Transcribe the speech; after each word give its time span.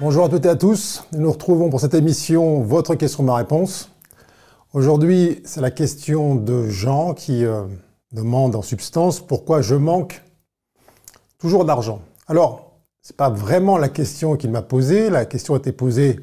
Bonjour 0.00 0.24
à 0.24 0.30
toutes 0.30 0.46
et 0.46 0.48
à 0.48 0.56
tous. 0.56 1.04
Nous 1.12 1.20
nous 1.20 1.30
retrouvons 1.30 1.68
pour 1.68 1.78
cette 1.78 1.92
émission 1.92 2.62
Votre 2.62 2.94
question, 2.94 3.22
ma 3.22 3.34
réponse. 3.34 3.90
Aujourd'hui, 4.72 5.42
c'est 5.44 5.60
la 5.60 5.70
question 5.70 6.36
de 6.36 6.70
Jean 6.70 7.12
qui 7.12 7.44
euh, 7.44 7.64
demande 8.10 8.56
en 8.56 8.62
substance 8.62 9.20
pourquoi 9.20 9.60
je 9.60 9.74
manque 9.74 10.22
toujours 11.36 11.66
d'argent. 11.66 12.00
Alors, 12.28 12.80
ce 13.02 13.12
n'est 13.12 13.16
pas 13.18 13.28
vraiment 13.28 13.76
la 13.76 13.90
question 13.90 14.38
qu'il 14.38 14.50
m'a 14.50 14.62
posée. 14.62 15.10
La 15.10 15.26
question 15.26 15.52
a 15.52 15.58
été 15.58 15.70
posée 15.70 16.18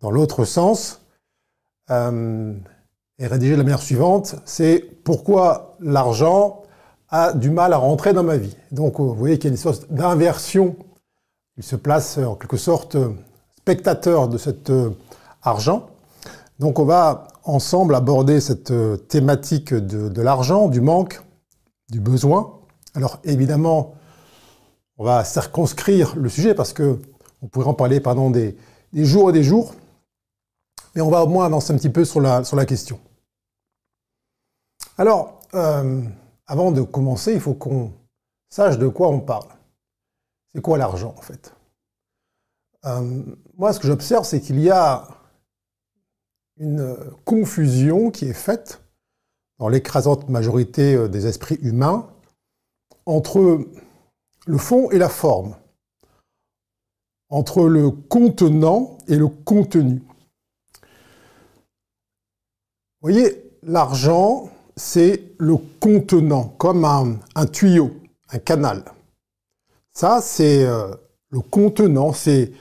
dans 0.00 0.10
l'autre 0.10 0.46
sens. 0.46 1.02
Euh, 1.90 2.54
et 3.18 3.26
rédigée 3.26 3.52
de 3.52 3.58
la 3.58 3.64
manière 3.64 3.82
suivante, 3.82 4.36
c'est 4.46 4.78
pourquoi 5.04 5.76
l'argent 5.80 6.62
a 7.10 7.34
du 7.34 7.50
mal 7.50 7.74
à 7.74 7.76
rentrer 7.76 8.14
dans 8.14 8.24
ma 8.24 8.38
vie. 8.38 8.56
Donc, 8.70 8.98
vous 9.00 9.12
voyez 9.12 9.36
qu'il 9.36 9.50
y 9.50 9.52
a 9.52 9.52
une 9.52 9.58
sorte 9.58 9.92
d'inversion 9.92 10.76
il 11.56 11.62
se 11.62 11.76
place 11.76 12.18
en 12.18 12.34
quelque 12.34 12.56
sorte 12.56 12.96
spectateur 13.62 14.28
de 14.28 14.38
cet 14.38 14.70
euh, 14.70 14.90
argent. 15.42 15.86
Donc 16.58 16.78
on 16.78 16.84
va 16.84 17.28
ensemble 17.44 17.94
aborder 17.94 18.40
cette 18.40 18.72
euh, 18.72 18.96
thématique 18.96 19.72
de, 19.72 20.20
l'argent, 20.20 20.68
du 20.68 20.80
manque, 20.80 21.22
du 21.90 22.00
besoin. 22.00 22.58
Alors 22.94 23.20
évidemment, 23.24 23.94
on 24.98 25.04
va 25.04 25.24
circonscrire 25.24 26.16
le 26.16 26.28
sujet 26.28 26.54
parce 26.54 26.72
que 26.72 26.98
on 27.40 27.48
pourrait 27.48 27.66
en 27.66 27.74
parler 27.74 28.00
pendant 28.00 28.30
des, 28.30 28.56
jours 28.92 29.30
et 29.30 29.32
des 29.32 29.42
jours, 29.42 29.74
mais 30.94 31.00
on 31.00 31.10
va 31.10 31.24
au 31.24 31.26
moins 31.26 31.46
avancer 31.46 31.72
un 31.72 31.76
petit 31.76 31.88
peu 31.90 32.04
sur 32.04 32.20
la, 32.20 32.66
question. 32.66 33.00
Alors, 34.98 35.40
euh, 35.54 36.02
avant 36.46 36.70
de 36.70 36.82
commencer, 36.82 37.32
il 37.32 37.40
faut 37.40 37.54
qu'on 37.54 37.92
sache 38.48 38.78
de 38.78 38.86
quoi 38.86 39.08
on 39.08 39.18
parle. 39.18 39.48
C'est 40.54 40.60
quoi 40.60 40.78
l'argent 40.78 41.14
en 41.16 41.22
fait? 41.22 41.54
Euh, 42.84 43.22
Moi, 43.56 43.72
ce 43.72 43.80
que 43.80 43.86
j'observe, 43.86 44.24
c'est 44.24 44.40
qu'il 44.40 44.60
y 44.60 44.70
a 44.70 45.08
une 46.58 46.96
confusion 47.24 48.10
qui 48.10 48.26
est 48.26 48.34
faite 48.34 48.82
dans 49.58 49.68
l'écrasante 49.68 50.28
majorité 50.28 50.94
euh, 50.94 51.08
des 51.08 51.26
esprits 51.26 51.58
humains 51.62 52.08
entre 53.06 53.66
le 54.46 54.58
fond 54.58 54.90
et 54.90 54.98
la 54.98 55.08
forme, 55.08 55.56
entre 57.28 57.64
le 57.64 57.90
contenant 57.90 58.98
et 59.08 59.16
le 59.16 59.28
contenu. 59.28 60.02
Vous 63.00 63.08
voyez, 63.08 63.50
l'argent, 63.62 64.50
c'est 64.76 65.34
le 65.38 65.56
contenant, 65.80 66.48
comme 66.58 66.84
un 66.84 67.46
tuyau, 67.46 67.92
un 68.30 68.38
canal. 68.38 68.84
Ça, 69.94 70.20
c'est 70.22 70.64
euh, 70.64 70.94
le 71.30 71.40
contenant, 71.40 72.12
c'est 72.12 72.52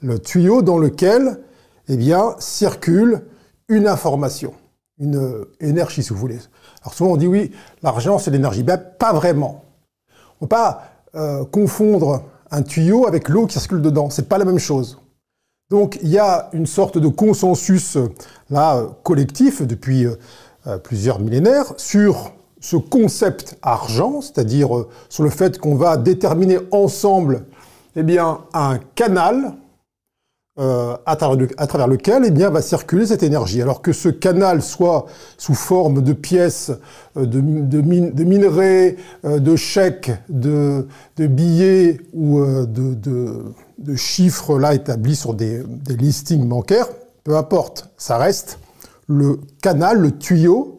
le 0.00 0.18
tuyau 0.18 0.62
dans 0.62 0.78
lequel 0.78 1.40
eh 1.88 1.96
bien, 1.96 2.36
circule 2.38 3.26
une 3.68 3.88
information, 3.88 4.54
une 4.98 5.16
euh, 5.16 5.52
énergie, 5.60 6.02
si 6.02 6.10
vous 6.10 6.18
voulez. 6.18 6.38
Alors 6.82 6.94
souvent 6.94 7.12
on 7.12 7.16
dit 7.16 7.26
oui, 7.26 7.50
l'argent 7.82 8.18
c'est 8.18 8.30
l'énergie. 8.30 8.62
Ben, 8.62 8.76
pas 8.76 9.12
vraiment. 9.12 9.64
On 10.40 10.44
ne 10.44 10.48
peut 10.48 10.54
pas 10.54 10.84
euh, 11.16 11.44
confondre 11.44 12.22
un 12.52 12.62
tuyau 12.62 13.08
avec 13.08 13.28
l'eau 13.28 13.46
qui 13.46 13.58
circule 13.58 13.82
dedans. 13.82 14.08
C'est 14.10 14.28
pas 14.28 14.38
la 14.38 14.44
même 14.44 14.60
chose. 14.60 15.00
Donc 15.70 15.98
il 16.02 16.08
y 16.08 16.18
a 16.18 16.48
une 16.52 16.66
sorte 16.66 16.98
de 16.98 17.08
consensus 17.08 17.98
là 18.50 18.86
collectif 19.02 19.62
depuis 19.62 20.06
plusieurs 20.84 21.18
millénaires 21.18 21.74
sur 21.76 22.35
ce 22.60 22.76
concept 22.76 23.58
argent, 23.62 24.20
c'est-à-dire 24.20 24.76
euh, 24.76 24.88
sur 25.08 25.22
le 25.22 25.30
fait 25.30 25.58
qu'on 25.58 25.74
va 25.74 25.96
déterminer 25.96 26.58
ensemble 26.70 27.44
eh 27.96 28.02
bien, 28.02 28.40
un 28.52 28.78
canal 28.94 29.54
euh, 30.58 30.96
à, 31.04 31.16
travers, 31.16 31.86
lequel 31.86 32.24
eh 32.26 32.30
bien, 32.30 32.48
va 32.48 32.62
circuler 32.62 33.06
cette 33.06 33.22
énergie. 33.22 33.60
Alors 33.60 33.82
que 33.82 33.92
ce 33.92 34.08
canal 34.08 34.62
soit 34.62 35.04
sous 35.36 35.54
forme 35.54 36.02
de 36.02 36.14
pièces, 36.14 36.72
euh, 37.18 37.26
de, 37.26 37.40
minerais, 37.40 38.96
de 39.24 39.56
chèques, 39.56 40.12
de, 40.30 40.86
billets 41.18 42.00
ou 42.14 42.40
de, 42.42 43.96
chiffres 43.96 44.58
là 44.58 44.74
établis 44.74 45.16
sur 45.16 45.34
des 45.34 45.62
listings 45.88 46.48
bancaires, 46.48 46.88
peu 47.22 47.36
importe, 47.36 47.90
ça 47.98 48.16
reste 48.16 48.58
le 49.08 49.40
canal, 49.60 49.98
le 49.98 50.12
tuyau 50.12 50.76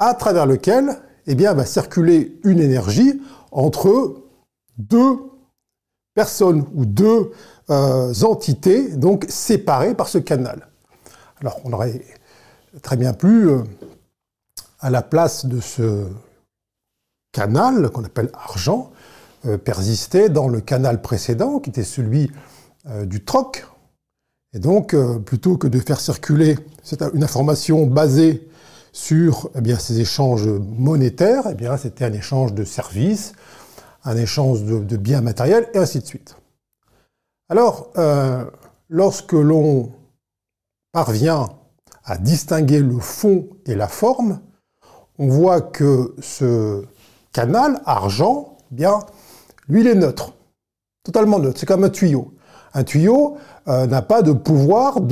à 0.00 0.14
travers 0.14 0.46
lequel 0.46 0.98
eh 1.26 1.34
bien, 1.36 1.54
va 1.54 1.64
circuler 1.64 2.40
une 2.42 2.58
énergie 2.58 3.20
entre 3.52 4.16
deux 4.78 5.18
personnes 6.14 6.66
ou 6.74 6.86
deux 6.86 7.30
euh, 7.68 8.12
entités, 8.22 8.88
donc 8.96 9.26
séparées 9.28 9.94
par 9.94 10.08
ce 10.08 10.18
canal. 10.18 10.66
Alors 11.40 11.60
on 11.64 11.72
aurait 11.72 12.02
très 12.82 12.96
bien 12.96 13.12
pu, 13.12 13.48
euh, 13.48 13.62
à 14.80 14.90
la 14.90 15.02
place 15.02 15.46
de 15.46 15.60
ce 15.60 16.06
canal 17.32 17.90
qu'on 17.90 18.02
appelle 18.02 18.30
argent, 18.34 18.90
euh, 19.46 19.58
persister 19.58 20.30
dans 20.30 20.48
le 20.48 20.60
canal 20.60 21.00
précédent, 21.00 21.60
qui 21.60 21.70
était 21.70 21.84
celui 21.84 22.30
du 23.04 23.22
troc. 23.22 23.66
Et 24.54 24.58
donc, 24.58 24.96
plutôt 25.26 25.58
que 25.58 25.66
de 25.66 25.78
faire 25.78 26.00
circuler 26.00 26.56
une 27.12 27.22
information 27.22 27.86
basée 27.86 28.49
sur 28.92 29.50
eh 29.54 29.74
ces 29.76 30.00
échanges 30.00 30.46
monétaires, 30.46 31.44
eh 31.48 31.78
c'était 31.78 32.04
un 32.04 32.12
échange 32.12 32.54
de 32.54 32.64
services, 32.64 33.32
un 34.04 34.16
échange 34.16 34.64
de, 34.64 34.96
biens 34.96 35.20
matériels, 35.20 35.68
et 35.74 35.78
ainsi 35.78 36.00
de 36.00 36.06
suite. 36.06 36.36
Alors, 37.48 37.90
euh, 37.98 38.44
lorsque 38.88 39.32
l'on 39.32 39.92
parvient 40.92 41.48
à 42.04 42.18
distinguer 42.18 42.80
le 42.80 42.98
fond 42.98 43.48
et 43.66 43.74
la 43.74 43.88
forme, 43.88 44.40
on 45.18 45.28
voit 45.28 45.60
que 45.60 46.14
ce 46.20 46.84
canal 47.32 47.80
argent, 47.84 48.56
eh 48.72 48.74
bien, 48.74 49.00
lui, 49.68 49.82
il 49.82 49.86
est 49.86 49.94
neutre, 49.94 50.32
totalement 51.04 51.38
neutre. 51.38 51.60
C'est 51.60 51.66
comme 51.66 51.84
un 51.84 51.90
tuyau. 51.90 52.32
Un 52.72 52.84
tuyau, 52.84 53.36
euh, 53.68 53.86
n'a 53.86 54.00
pas 54.00 54.22
de 54.22 54.32
pouvoir 54.32 55.02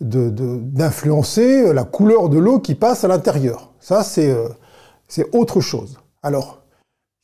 d'influencer 0.00 1.68
de, 1.68 1.70
la 1.70 1.84
couleur 1.84 2.28
de 2.28 2.36
l'eau 2.38 2.58
qui 2.58 2.74
passe 2.74 3.02
à 3.04 3.08
l'intérieur. 3.08 3.72
Ça, 3.80 4.04
c'est 4.04 4.30
euh, 4.30 4.48
autre 5.32 5.62
chose. 5.62 5.98
Alors, 6.22 6.58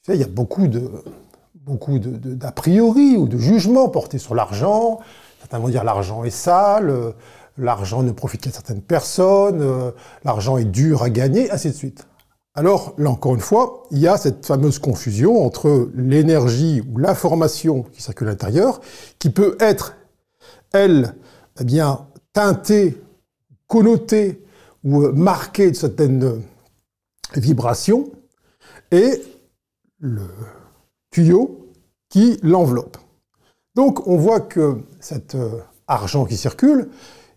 il 0.09 0.17
y 0.17 0.23
a 0.23 0.29
beaucoup 0.29 0.67
de 0.67 0.91
beaucoup 1.55 1.99
d'a 1.99 2.53
priori 2.53 3.17
ou 3.17 3.27
de 3.27 3.39
jugements 3.39 3.89
portés 3.89 4.19
sur 4.19 4.35
l'argent. 4.35 5.01
Certains 5.41 5.59
vont 5.59 5.69
dire 5.69 5.85
l'argent 5.85 6.25
est 6.25 6.31
sale, 6.31 6.91
euh, 6.91 7.13
l'argent 7.59 8.03
ne 8.03 8.13
profite 8.13 8.43
qu'à 8.43 8.51
certaines 8.51 8.83
personnes, 8.83 9.93
l'argent 10.25 10.57
est 10.59 10.65
dur 10.65 11.03
à 11.03 11.11
gagner, 11.11 11.51
ainsi 11.51 11.69
de 11.69 11.75
suite. 11.75 12.07
Alors, 12.55 12.95
là 12.99 13.11
encore 13.11 13.35
une 13.35 13.41
fois, 13.41 13.83
il 13.91 13.99
y 13.99 14.09
a 14.09 14.17
cette 14.17 14.47
fameuse 14.47 14.79
confusion 14.79 15.45
entre 15.45 15.91
l'énergie 15.95 16.83
ou 16.91 16.99
l'information 16.99 17.83
qui 17.93 18.01
circule 18.03 18.29
à 18.29 18.31
l'intérieur, 18.31 18.81
qui 19.19 19.31
peut 19.31 19.57
être 19.59 19.95
elle, 20.75 21.15
eh 21.61 21.65
bien, 21.65 22.07
teintée, 22.33 23.01
connotée 23.67 24.45
ou 24.83 25.03
euh, 25.03 25.13
marquée 25.13 25.71
de 25.71 25.77
certaines 25.77 26.43
vibrations, 27.35 28.11
et 28.91 29.23
le 29.99 30.29
tuyau 31.11 31.73
qui 32.11 32.39
l'enveloppe. 32.43 32.99
Donc 33.75 34.07
on 34.07 34.17
voit 34.17 34.41
que 34.41 34.79
cet 35.01 35.35
euh, 35.35 35.61
argent 35.87 36.27
qui 36.27 36.37
circule, 36.37 36.91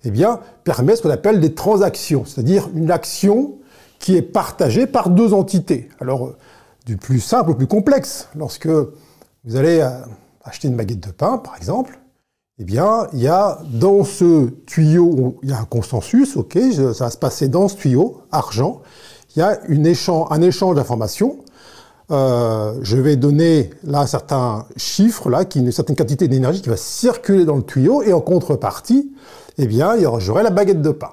eh 0.03 0.11
bien, 0.11 0.39
permet 0.63 0.95
ce 0.95 1.01
qu'on 1.01 1.09
appelle 1.09 1.39
des 1.39 1.53
transactions, 1.53 2.25
c'est-à-dire 2.25 2.69
une 2.73 2.91
action 2.91 3.59
qui 3.99 4.15
est 4.15 4.21
partagée 4.21 4.85
par 4.85 5.09
deux 5.09 5.33
entités. 5.33 5.89
Alors, 5.99 6.27
euh, 6.27 6.37
du 6.85 6.97
plus 6.97 7.19
simple 7.19 7.51
au 7.51 7.55
plus 7.55 7.67
complexe, 7.67 8.29
lorsque 8.35 8.67
vous 8.67 9.55
allez 9.55 9.85
acheter 10.43 10.69
une 10.69 10.77
baguette 10.77 11.05
de 11.05 11.11
pain, 11.11 11.37
par 11.37 11.57
exemple, 11.57 11.99
eh 12.59 12.63
bien, 12.63 13.07
il 13.13 13.19
y 13.19 13.27
a 13.27 13.59
dans 13.71 14.03
ce 14.03 14.49
tuyau, 14.65 15.37
il 15.43 15.49
y 15.49 15.53
a 15.53 15.59
un 15.59 15.65
consensus, 15.65 16.37
ok, 16.37 16.57
ça 16.93 17.05
va 17.05 17.11
se 17.11 17.17
passer 17.17 17.49
dans 17.49 17.67
ce 17.67 17.75
tuyau, 17.75 18.21
argent, 18.31 18.81
il 19.35 19.39
y 19.39 19.41
a 19.43 19.59
un 19.67 19.83
échange 20.41 20.75
d'informations. 20.75 21.37
Euh, 22.09 22.73
je 22.81 22.97
vais 22.97 23.15
donner 23.15 23.69
là 23.83 23.99
un 23.99 24.07
certain 24.07 24.65
chiffre, 24.75 25.29
là, 25.29 25.43
une 25.55 25.71
certaine 25.71 25.95
quantité 25.95 26.27
d'énergie 26.27 26.61
qui 26.61 26.69
va 26.69 26.77
circuler 26.77 27.45
dans 27.45 27.57
le 27.57 27.63
tuyau, 27.63 28.01
et 28.01 28.11
en 28.11 28.21
contrepartie, 28.21 29.11
eh 29.59 29.67
bien, 29.67 29.95
j'aurai 30.17 30.41
la 30.41 30.49
baguette 30.49 30.81
de 30.81 30.91
pain. 30.91 31.11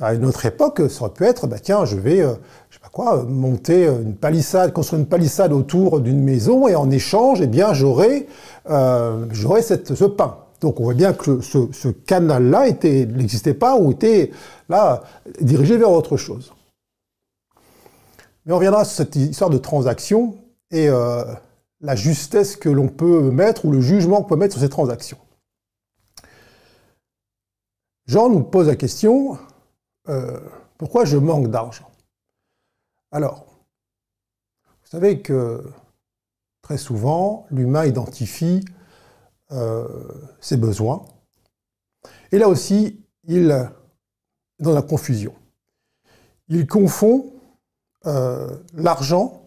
À 0.00 0.12
une 0.12 0.26
autre 0.26 0.44
époque, 0.44 0.82
ça 0.90 1.04
aurait 1.04 1.14
pu 1.14 1.24
être, 1.24 1.46
bah 1.46 1.58
tiens, 1.62 1.86
je 1.86 1.96
vais, 1.96 2.20
euh, 2.20 2.34
je 2.68 2.74
sais 2.74 2.82
pas 2.82 2.90
quoi, 2.90 3.22
monter 3.22 3.86
une 3.86 4.16
palissade, 4.16 4.74
construire 4.74 5.00
une 5.00 5.08
palissade 5.08 5.52
autour 5.52 6.00
d'une 6.00 6.22
maison, 6.22 6.68
et 6.68 6.74
en 6.74 6.90
échange, 6.90 7.40
eh 7.40 7.46
bien, 7.46 7.72
j'aurai, 7.72 8.26
euh, 8.68 9.24
j'aurai 9.30 9.62
ce 9.62 10.04
pain. 10.04 10.36
Donc 10.60 10.80
on 10.80 10.84
voit 10.84 10.94
bien 10.94 11.12
que 11.12 11.40
ce, 11.40 11.88
canal-là 11.88 12.70
n'existait 12.70 13.54
pas 13.54 13.76
ou 13.76 13.92
était 13.92 14.32
là 14.68 15.02
dirigé 15.40 15.76
vers 15.76 15.90
autre 15.90 16.16
chose. 16.16 16.52
Mais 18.44 18.52
on 18.52 18.56
reviendra 18.56 18.84
sur 18.84 18.96
cette 18.96 19.16
histoire 19.16 19.50
de 19.50 19.58
transaction 19.58 20.36
et 20.70 20.88
euh, 20.88 21.24
la 21.80 21.94
justesse 21.94 22.56
que 22.56 22.68
l'on 22.68 22.88
peut 22.88 23.30
mettre 23.30 23.66
ou 23.66 23.70
le 23.70 23.80
jugement 23.80 24.22
qu'on 24.22 24.28
peut 24.30 24.36
mettre 24.36 24.54
sur 24.54 24.62
ces 24.62 24.68
transactions. 24.68 25.18
Jean 28.06 28.30
nous 28.30 28.42
pose 28.42 28.68
la 28.68 28.76
question, 28.76 29.38
euh, 30.08 30.40
pourquoi 30.78 31.04
je 31.04 31.18
manque 31.18 31.48
d'argent? 31.48 31.90
Alors, 33.12 33.46
vous 34.66 34.88
savez 34.90 35.20
que 35.20 35.62
très 36.62 36.78
souvent, 36.78 37.46
l'humain 37.50 37.84
identifie 37.84 38.64
euh, 39.52 39.86
ses 40.40 40.56
besoins. 40.56 41.04
Et 42.32 42.38
là 42.38 42.48
aussi, 42.48 43.04
il 43.24 43.50
est 43.50 43.68
dans 44.58 44.72
la 44.72 44.82
confusion. 44.82 45.34
Il 46.48 46.66
confond 46.66 47.32
euh, 48.06 48.56
l'argent 48.74 49.42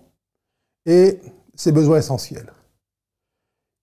et 0.85 1.19
ses 1.55 1.71
besoins 1.71 1.97
essentiels. 1.97 2.53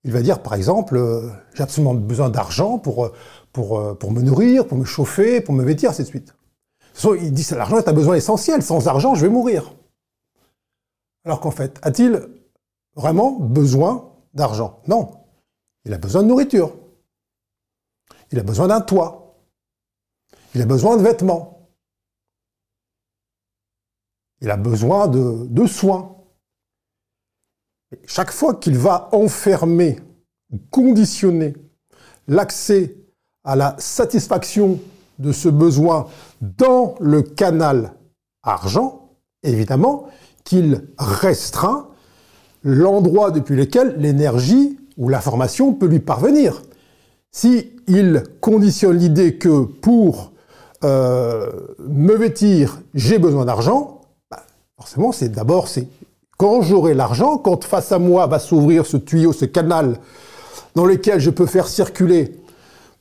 Il 0.05 0.13
va 0.13 0.23
dire, 0.23 0.43
par 0.43 0.55
exemple, 0.55 0.97
euh, 0.97 1.29
j'ai 1.55 1.63
absolument 1.63 1.95
besoin 1.95 2.31
d'argent 2.31 2.79
pour, 2.79 3.13
pour, 3.53 3.99
pour 3.99 4.13
me 4.13 4.23
nourrir, 4.23 4.67
pour 4.67 4.79
me 4.79 4.85
chauffer, 4.85 5.41
pour 5.41 5.55
me 5.55 5.65
vêtir, 5.65 5.91
ainsi 5.91 6.05
suite. 6.05 6.35
Il 7.21 7.33
dit, 7.33 7.47
l'argent 7.53 7.79
est 7.79 7.89
un 7.89 7.93
besoin 7.93 8.17
essentiel, 8.17 8.63
sans 8.63 8.89
argent, 8.89 9.15
je 9.15 9.23
vais 9.23 9.33
mourir. 9.33 9.75
Alors 11.25 11.41
qu'en 11.41 11.51
fait, 11.51 11.79
a-t-il 11.83 12.29
vraiment 12.97 13.33
besoin 13.33 14.13
d'argent? 14.35 14.81
Non. 14.89 15.18
Il 15.89 15.95
a 15.95 15.99
besoin 15.99 16.23
de 16.23 16.29
nourriture. 16.29 16.77
Il 18.31 18.39
a 18.39 18.43
besoin 18.43 18.69
d'un 18.69 18.83
toit. 18.83 19.35
Il 20.55 20.61
a 20.61 20.67
besoin 20.67 20.99
de 20.99 21.03
vêtements. 21.03 21.71
Il 24.43 24.51
a 24.51 24.59
besoin 24.59 25.09
de, 25.09 25.67
soins. 25.67 26.15
chaque 28.07 28.31
fois 28.31 28.55
qu'il 28.55 28.77
va 28.77 29.09
enfermer, 29.13 29.99
conditionner 30.71 31.57
l'accès 32.29 32.95
à 33.45 33.57
la 33.57 33.75
satisfaction 33.79 34.79
de 35.19 35.33
ce 35.33 35.49
besoin 35.49 36.07
dans 36.43 36.97
le 37.01 37.23
canal 37.23 37.95
argent, 38.43 39.17
évidemment, 39.43 40.09
qu'il 40.45 40.87
restreint 40.99 41.89
l'endroit 42.63 43.31
depuis 43.31 43.57
lequel 43.57 43.97
l'énergie 43.99 44.79
ou 44.99 45.09
l'information 45.09 45.73
peut 45.73 45.87
lui 45.87 46.01
parvenir. 46.01 46.63
Si 47.31 47.71
il 47.87 48.25
conditionne 48.41 48.99
l'idée 48.99 49.37
que 49.37 49.63
pour 49.63 50.33
euh, 50.85 51.51
me 51.79 52.15
vêtir, 52.15 52.83
j'ai 52.95 53.19
besoin 53.19 53.45
d'argent, 53.45 54.03
bah, 54.31 54.43
forcément, 54.77 55.13
c'est 55.13 55.29
d'abord, 55.31 55.69
c'est 55.69 55.89
quand 56.37 56.63
j'aurai 56.63 56.95
l'argent, 56.95 57.39
quand 57.39 57.65
face 57.65 57.93
à 57.93 57.99
moi 57.99 58.27
va 58.27 58.39
s'ouvrir 58.39 58.87
ce 58.87 58.97
tuyau, 58.97 59.33
ce 59.33 59.45
canal 59.45 59.99
dans 60.75 60.85
lequel 60.85 61.21
je 61.21 61.31
peux 61.31 61.47
faire 61.47 61.67
circuler 61.67 62.37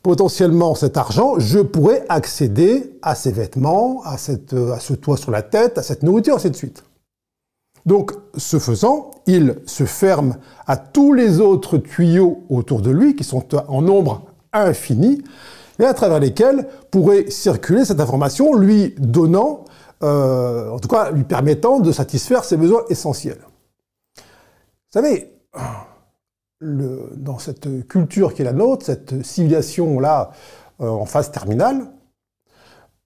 potentiellement 0.02 0.74
cet 0.74 0.98
argent, 0.98 1.38
je 1.38 1.60
pourrai 1.60 2.04
accéder 2.10 2.98
à 3.02 3.14
ces 3.14 3.32
vêtements, 3.32 4.02
à, 4.06 4.18
cette, 4.18 4.54
à 4.54 4.80
ce 4.80 4.94
toit 4.94 5.18
sur 5.18 5.32
la 5.32 5.42
tête, 5.42 5.78
à 5.78 5.84
cette 5.84 6.02
nourriture, 6.02 6.36
ainsi 6.36 6.50
de 6.50 6.56
suite. 6.56 6.84
Donc, 7.88 8.12
ce 8.36 8.60
faisant, 8.60 9.12
il 9.28 9.62
se 9.66 9.86
ferme 9.86 10.36
à 10.68 10.76
tous 10.76 11.14
les 11.14 11.40
autres 11.40 11.78
tuyaux 11.78 12.44
autour 12.50 12.82
de 12.82 12.92
lui, 12.92 13.16
qui 13.16 13.24
sont 13.24 13.46
en 13.56 13.82
nombre 13.82 14.24
infini, 14.52 15.24
et 15.80 15.86
à 15.86 15.94
travers 15.94 16.20
lesquels 16.20 16.68
pourrait 16.92 17.30
circuler 17.30 17.86
cette 17.86 18.02
information, 18.02 18.54
lui 18.54 18.94
donnant, 18.98 19.64
euh, 20.04 20.70
en 20.70 20.80
tout 20.80 20.90
cas 20.90 21.12
lui 21.12 21.24
permettant 21.24 21.80
de 21.80 21.94
satisfaire 21.94 22.44
ses 22.44 22.58
besoins 22.58 22.84
essentiels. 22.90 23.40
Vous 24.18 24.92
savez, 24.92 25.32
dans 26.60 27.40
cette 27.40 27.88
culture 27.88 28.34
qui 28.34 28.42
est 28.42 28.46
la 28.46 28.52
nôtre, 28.52 28.86
cette 28.86 29.26
civilisation-là 29.26 30.32
euh, 30.82 30.90
en 30.90 31.06
phase 31.06 31.32
terminale, 31.32 31.88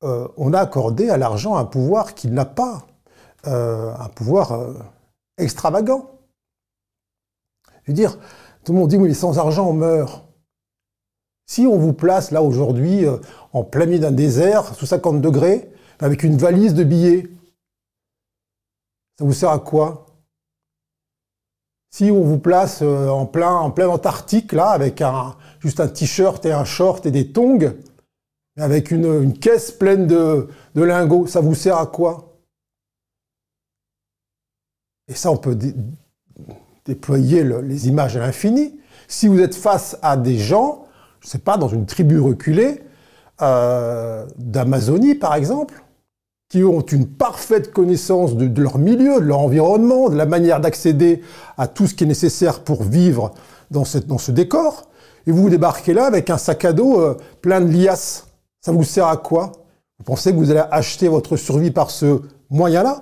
euh, 0.04 0.28
on 0.38 0.54
a 0.54 0.60
accordé 0.60 1.12
à 1.12 1.18
l'argent 1.18 1.56
un 1.56 1.66
pouvoir 1.66 2.16
qu'il 2.16 2.34
n'a 2.34 2.46
pas. 2.46 2.88
Euh, 3.48 3.92
un 3.96 4.10
pouvoir 4.10 4.52
euh, 4.52 4.74
extravagant. 5.40 6.12
Je 7.84 7.92
veux 7.92 7.96
dire, 7.96 8.20
tout 8.64 8.72
le 8.74 8.78
monde 8.80 8.90
dit, 8.90 8.98
oui, 8.98 9.16
sans 9.16 9.40
argent, 9.40 9.68
on 9.68 9.74
meurt. 9.74 10.28
Si 11.48 11.66
on 11.66 11.80
vous 11.80 11.94
place 11.94 12.30
là 12.30 12.44
aujourd'hui, 12.44 13.04
euh, 13.08 13.18
en 13.52 13.64
plein 13.64 13.88
milieu 13.88 13.98
d'un 13.98 14.12
désert, 14.12 14.76
sous 14.76 14.86
50 14.86 15.22
degrés, 15.22 15.72
avec 16.00 16.22
une 16.22 16.38
valise 16.38 16.76
de 16.76 16.84
billets, 16.84 17.30
ça 19.18 19.26
vous 19.26 19.34
sert 19.34 19.50
à 19.50 19.60
quoi? 19.60 20.06
Si 21.90 22.12
on 22.12 22.22
vous 22.22 22.40
place 22.40 22.84
en 22.84 23.26
plein, 23.26 23.54
en 23.54 23.72
plein 23.72 23.90
Antarctique, 23.90 24.54
là, 24.54 24.70
avec 24.70 25.02
un, 25.02 25.36
juste 25.60 25.80
un 25.80 25.88
t-shirt 25.88 26.46
et 26.46 26.52
un 26.52 26.64
short 26.64 27.08
et 27.08 27.12
des 27.12 27.32
tongs, 27.34 27.74
avec 28.58 28.92
une, 28.92 29.38
caisse 29.38 29.72
pleine 29.72 30.06
de 30.08 30.48
lingots, 30.76 31.28
ça 31.28 31.42
vous 31.42 31.56
sert 31.56 31.78
à 31.78 31.88
quoi? 31.88 32.31
Et 35.08 35.14
ça 35.14 35.32
on 35.32 35.38
peut 35.38 35.58
déployer 36.86 37.44
les 37.44 37.88
images 37.88 38.18
à 38.18 38.20
l'infini, 38.20 38.80
si 39.08 39.28
vous 39.28 39.40
êtes 39.40 39.56
face 39.56 39.98
à 40.02 40.18
des 40.18 40.38
gens, 40.38 40.86
je 41.20 41.28
ne 41.28 41.32
sais 41.32 41.38
pas, 41.38 41.58
dans 41.58 41.68
une 41.68 41.86
tribu 41.86 42.20
reculée, 42.20 42.82
euh, 43.42 44.26
d'Amazonie 44.38 45.16
par 45.16 45.36
exemple, 45.36 45.84
qui 46.50 46.64
ont 46.64 46.82
une 46.82 47.08
parfaite 47.08 47.72
connaissance 47.72 48.36
de, 48.36 48.62
leur 48.62 48.78
milieu, 48.78 49.20
de 49.20 49.26
leur 49.26 49.40
environnement, 49.40 50.10
de 50.10 50.16
la 50.16 50.26
manière 50.26 50.60
d'accéder 50.60 51.22
à 51.58 51.68
tout 51.68 51.88
ce 51.88 51.94
qui 51.94 52.04
est 52.04 52.08
nécessaire 52.08 52.64
pour 52.64 52.84
vivre 52.84 53.34
dans, 53.70 53.86
ce 53.86 54.32
décor, 54.32 54.90
et 55.26 55.32
vous 55.32 55.44
vous 55.44 55.50
débarquez 55.50 55.94
là 55.94 56.06
avec 56.06 56.30
un 56.30 56.38
sac 56.38 56.66
à 56.66 56.74
dos 56.74 57.00
euh, 57.00 57.18
plein 57.42 57.62
de 57.62 57.72
liasses. 57.72 58.28
Ça 58.60 58.72
vous 58.72 58.84
sert 58.84 59.08
à 59.08 59.18
quoi? 59.18 59.54
Vous 59.98 60.04
pensez 60.04 60.32
que 60.32 60.38
vous 60.38 60.52
allez 60.52 60.64
acheter 60.72 61.08
votre 61.08 61.38
survie 61.38 61.72
par 61.72 61.90
ce 61.90 62.22
moyen-là? 62.50 63.02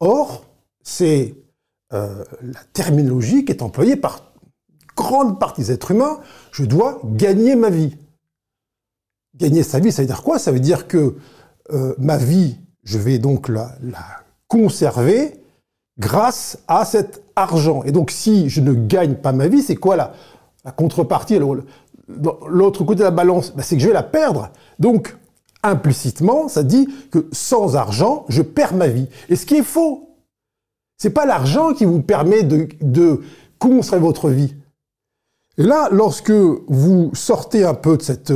Or, 0.00 0.44
c'est 0.86 1.34
euh, 1.92 2.24
la 2.42 2.60
terminologie 2.72 3.44
qui 3.44 3.50
est 3.50 3.60
employée 3.60 3.96
par 3.96 4.32
grande 4.96 5.40
partie 5.40 5.62
des 5.62 5.72
êtres 5.72 5.90
humains. 5.90 6.20
Je 6.52 6.64
dois 6.64 7.00
gagner 7.04 7.56
ma 7.56 7.70
vie. 7.70 7.96
Gagner 9.34 9.64
sa 9.64 9.80
vie, 9.80 9.90
ça 9.90 10.02
veut 10.02 10.06
dire 10.06 10.22
quoi? 10.22 10.38
Ça 10.38 10.52
veut 10.52 10.60
dire 10.60 10.86
que 10.86 11.16
euh, 11.72 11.94
ma 11.98 12.16
vie, 12.16 12.58
je 12.84 12.98
vais 12.98 13.18
donc 13.18 13.48
la, 13.48 13.76
conserver 14.46 15.42
grâce 15.98 16.60
à 16.68 16.84
cet 16.84 17.24
argent. 17.34 17.82
Et 17.82 17.90
donc 17.90 18.12
si 18.12 18.48
je 18.48 18.60
ne 18.60 18.72
gagne 18.72 19.16
pas 19.16 19.32
ma 19.32 19.48
vie, 19.48 19.62
c'est 19.62 19.74
quoi 19.74 19.96
la, 19.96 20.12
la 20.64 20.70
contrepartie? 20.70 21.40
L'autre 22.46 22.84
côté 22.84 23.00
de 23.00 23.04
la 23.04 23.10
balance, 23.10 23.52
ben, 23.56 23.62
c'est 23.64 23.74
que 23.74 23.82
je 23.82 23.88
vais 23.88 23.92
la 23.92 24.04
perdre. 24.04 24.50
Donc 24.78 25.16
implicitement, 25.64 26.46
ça 26.46 26.62
dit 26.62 26.88
que 27.10 27.28
sans 27.32 27.74
argent, 27.74 28.24
je 28.28 28.42
perds 28.42 28.74
ma 28.74 28.86
vie. 28.86 29.08
Et 29.28 29.34
ce 29.34 29.46
qui 29.46 29.56
est 29.56 29.64
faux, 29.64 30.06
c'est 30.96 31.10
pas 31.10 31.26
l'argent 31.26 31.74
qui 31.74 31.84
vous 31.84 32.02
permet 32.02 32.42
de, 32.42 33.20
construire 33.58 34.02
votre 34.02 34.30
vie. 34.30 34.54
Et 35.58 35.62
là, 35.62 35.88
lorsque 35.90 36.30
vous 36.30 37.10
sortez 37.14 37.64
un 37.64 37.74
peu 37.74 37.96
de 37.96 38.02
cette 38.02 38.32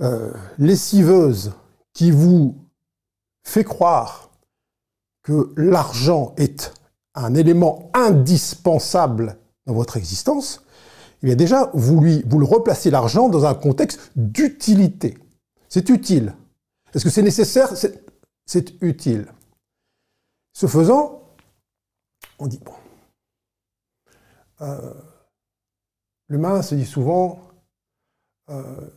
euh, 0.00 0.32
lessiveuse 0.58 1.52
qui 1.92 2.10
vous 2.10 2.56
fait 3.44 3.64
croire 3.64 4.30
que 5.22 5.52
l'argent 5.56 6.34
est 6.36 6.74
un 7.14 7.34
élément 7.34 7.90
indispensable 7.94 9.36
dans 9.66 9.74
votre 9.74 9.96
existence, 9.96 10.64
eh 11.22 11.26
bien 11.26 11.36
déjà, 11.36 11.70
vous, 11.72 12.00
vous 12.00 12.38
le 12.38 12.46
replacez 12.46 12.90
l'argent 12.90 13.28
dans 13.28 13.44
un 13.44 13.54
contexte 13.54 14.10
d'utilité. 14.16 15.16
C'est 15.68 15.88
utile. 15.88 16.34
Est-ce 16.94 17.04
que 17.04 17.10
c'est 17.10 17.22
nécessaire? 17.22 17.72
C'est 18.44 18.74
utile. 18.82 19.26
Ce 20.52 20.66
faisant, 20.66 21.21
on 22.42 22.48
dit, 22.48 22.58
bon, 22.58 22.74
euh, 24.62 24.94
l'humain 26.28 26.60
se 26.60 26.74
dit 26.74 26.84
souvent, 26.84 27.40
euh, 28.48 28.90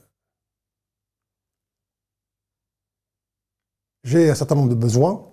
j'ai 4.04 4.32
un 4.32 4.36
certain 4.36 4.56
nombre 4.56 4.70
de 4.70 4.76
besoins 4.76 5.32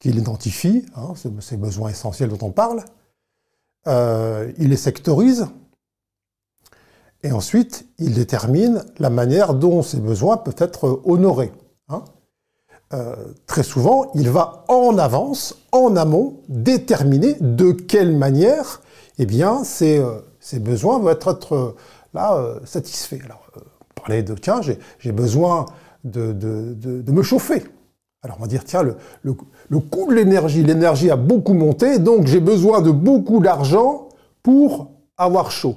qu'il 0.00 0.18
identifie, 0.18 0.84
hein, 0.96 1.14
ces 1.14 1.56
besoins 1.56 1.90
essentiels 1.90 2.30
dont 2.30 2.44
on 2.44 2.50
parle, 2.50 2.84
euh, 3.86 4.52
il 4.58 4.70
les 4.70 4.76
sectorise, 4.76 5.46
et 7.22 7.30
ensuite 7.30 7.86
il 7.98 8.14
détermine 8.14 8.84
la 8.98 9.10
manière 9.10 9.54
dont 9.54 9.82
ces 9.82 10.00
besoins 10.00 10.38
peuvent 10.38 10.56
être 10.58 11.02
honorés. 11.04 11.52
Euh, 12.94 13.16
très 13.46 13.62
souvent, 13.62 14.10
il 14.14 14.28
va 14.28 14.64
en 14.68 14.98
avance, 14.98 15.56
en 15.72 15.96
amont, 15.96 16.40
déterminer 16.48 17.36
de 17.40 17.72
quelle 17.72 18.14
manière 18.16 18.82
eh 19.18 19.24
bien, 19.24 19.64
ces, 19.64 19.98
euh, 19.98 20.20
besoins 20.58 20.98
vont 20.98 21.08
être, 21.08 21.54
euh, 21.54 21.76
là 22.12 22.56
satisfaits. 22.64 23.20
Alors, 23.24 23.46
parler 23.94 24.22
de, 24.22 24.34
tiens, 24.34 24.60
j'ai 24.98 25.12
besoin 25.12 25.66
de, 26.04 26.34
me 27.10 27.22
chauffer. 27.22 27.64
Alors 28.22 28.36
on 28.38 28.42
va 28.42 28.46
dire, 28.46 28.64
tiens, 28.64 28.82
le 28.82 29.78
coût 29.80 30.08
de 30.08 30.14
l'énergie, 30.14 30.62
l'énergie 30.62 31.10
a 31.10 31.16
beaucoup 31.16 31.54
monté, 31.54 31.98
donc 31.98 32.26
j'ai 32.26 32.40
besoin 32.40 32.80
de 32.80 32.90
beaucoup 32.90 33.40
d'argent 33.40 34.08
pour 34.42 34.92
avoir 35.16 35.50
chaud. 35.50 35.76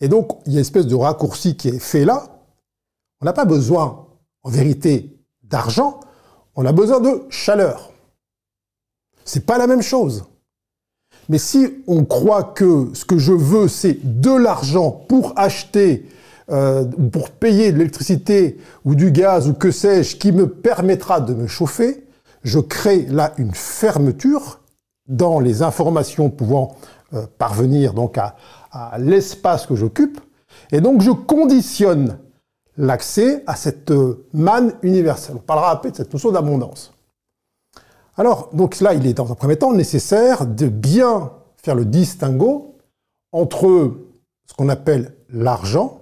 Et 0.00 0.08
donc, 0.08 0.32
il 0.46 0.52
y 0.52 0.56
a 0.56 0.58
une 0.58 0.62
espèce 0.62 0.86
de 0.86 0.94
raccourci 0.94 1.56
qui 1.56 1.68
est 1.68 1.78
fait 1.78 2.04
là, 2.04 2.40
On 3.20 3.26
n'a 3.26 3.32
pas 3.32 3.44
besoin, 3.44 4.06
en 4.42 4.50
vérité, 4.50 5.19
d'argent, 5.50 6.00
on 6.56 6.64
a 6.64 6.72
besoin 6.72 7.00
de 7.00 7.22
chaleur. 7.30 7.90
C'est 9.24 9.46
pas 9.46 9.58
la 9.58 9.66
même 9.66 9.82
chose. 9.82 10.24
Mais 11.28 11.38
si 11.38 11.82
on 11.86 12.04
croit 12.04 12.42
que 12.42 12.88
ce 12.94 13.04
que 13.04 13.18
je 13.18 13.32
veux, 13.32 13.68
c'est 13.68 13.98
de 14.02 14.32
l'argent 14.32 14.90
pour 14.90 15.32
acheter 15.36 16.08
euh, 16.50 16.84
pour 17.12 17.30
payer 17.30 17.70
de 17.70 17.78
l'électricité 17.78 18.58
ou 18.84 18.96
du 18.96 19.12
gaz 19.12 19.48
ou 19.48 19.54
que 19.54 19.70
sais-je 19.70 20.16
qui 20.16 20.32
me 20.32 20.48
permettra 20.48 21.20
de 21.20 21.32
me 21.32 21.46
chauffer, 21.46 22.04
je 22.42 22.58
crée 22.58 23.06
là 23.08 23.34
une 23.38 23.54
fermeture 23.54 24.58
dans 25.06 25.38
les 25.38 25.62
informations 25.62 26.28
pouvant 26.28 26.74
euh, 27.14 27.26
parvenir 27.38 27.94
donc 27.94 28.18
à, 28.18 28.34
l'espace 28.98 29.66
que 29.66 29.76
j'occupe, 29.76 30.20
et 30.72 30.80
donc 30.80 31.02
je 31.02 31.10
conditionne 31.10 32.18
l'accès 32.76 33.42
à 33.46 33.56
cette 33.56 33.90
euh, 33.90 34.26
manne 34.32 34.74
universelle. 34.82 35.36
On 35.36 35.40
parlera 35.40 35.70
après 35.70 35.90
de 35.90 35.96
cette 35.96 36.12
notion 36.12 36.30
d'abondance. 36.30 36.92
Alors, 38.16 38.50
donc 38.52 38.80
là, 38.80 38.94
il 38.94 39.06
est 39.06 39.14
dans 39.14 39.30
un 39.30 39.34
premier 39.34 39.56
temps 39.56 39.72
nécessaire 39.72 40.46
de 40.46 40.68
bien 40.68 41.32
faire 41.56 41.74
le 41.74 41.84
distinguo 41.84 42.76
entre 43.32 43.94
ce 44.46 44.54
qu'on 44.54 44.68
appelle 44.68 45.14
l'argent, 45.30 46.00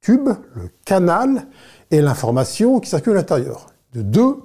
tube, 0.00 0.28
le 0.54 0.68
canal 0.84 1.46
et 1.90 2.00
l'information 2.00 2.80
qui 2.80 2.90
circule 2.90 3.12
à 3.12 3.16
l'intérieur. 3.16 3.66
De 3.92 4.02
deux, 4.02 4.36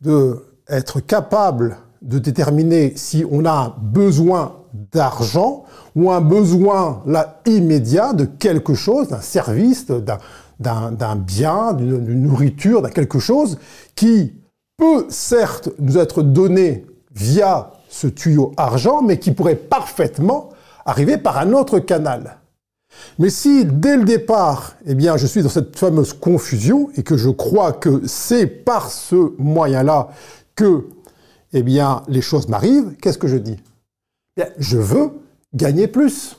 de 0.00 0.44
être 0.68 1.00
capable 1.00 1.78
de 2.02 2.18
déterminer 2.18 2.94
si 2.96 3.24
on 3.30 3.44
a 3.44 3.76
besoin 3.80 4.56
d'argent 4.92 5.64
ou 5.94 6.10
un 6.10 6.20
besoin 6.20 7.02
là 7.06 7.40
immédiat 7.46 8.12
de 8.12 8.24
quelque 8.24 8.74
chose, 8.74 9.08
d'un 9.08 9.20
service, 9.20 9.86
d'un 9.86 11.16
bien, 11.16 11.72
d'une 11.74 12.22
nourriture, 12.22 12.82
d'un 12.82 12.90
quelque 12.90 13.18
chose 13.18 13.58
qui 13.94 14.34
peut 14.76 15.06
certes 15.08 15.68
nous 15.78 15.98
être 15.98 16.22
donné 16.22 16.86
via 17.14 17.72
ce 17.88 18.06
tuyau 18.06 18.52
argent, 18.56 19.02
mais 19.02 19.18
qui 19.18 19.32
pourrait 19.32 19.54
parfaitement 19.56 20.48
arriver 20.84 21.18
par 21.18 21.38
un 21.38 21.52
autre 21.52 21.78
canal. 21.78 22.38
Mais 23.18 23.30
si, 23.30 23.64
dès 23.64 23.96
le 23.96 24.04
départ, 24.04 24.74
eh 24.86 24.94
bien, 24.94 25.16
je 25.16 25.26
suis 25.26 25.42
dans 25.42 25.48
cette 25.48 25.78
fameuse 25.78 26.12
confusion 26.12 26.90
et 26.96 27.02
que 27.02 27.16
je 27.16 27.30
crois 27.30 27.72
que 27.72 28.06
c'est 28.06 28.46
par 28.46 28.90
ce 28.90 29.32
moyen-là 29.38 30.08
que, 30.54 30.86
eh 31.52 31.62
bien, 31.62 32.02
les 32.08 32.22
choses 32.22 32.48
m'arrivent, 32.48 32.96
qu'est-ce 33.00 33.18
que 33.18 33.28
je 33.28 33.36
dis? 33.36 33.58
Eh 34.36 34.44
Je 34.58 34.78
veux 34.78 35.20
gagner 35.54 35.88
plus. 35.88 36.36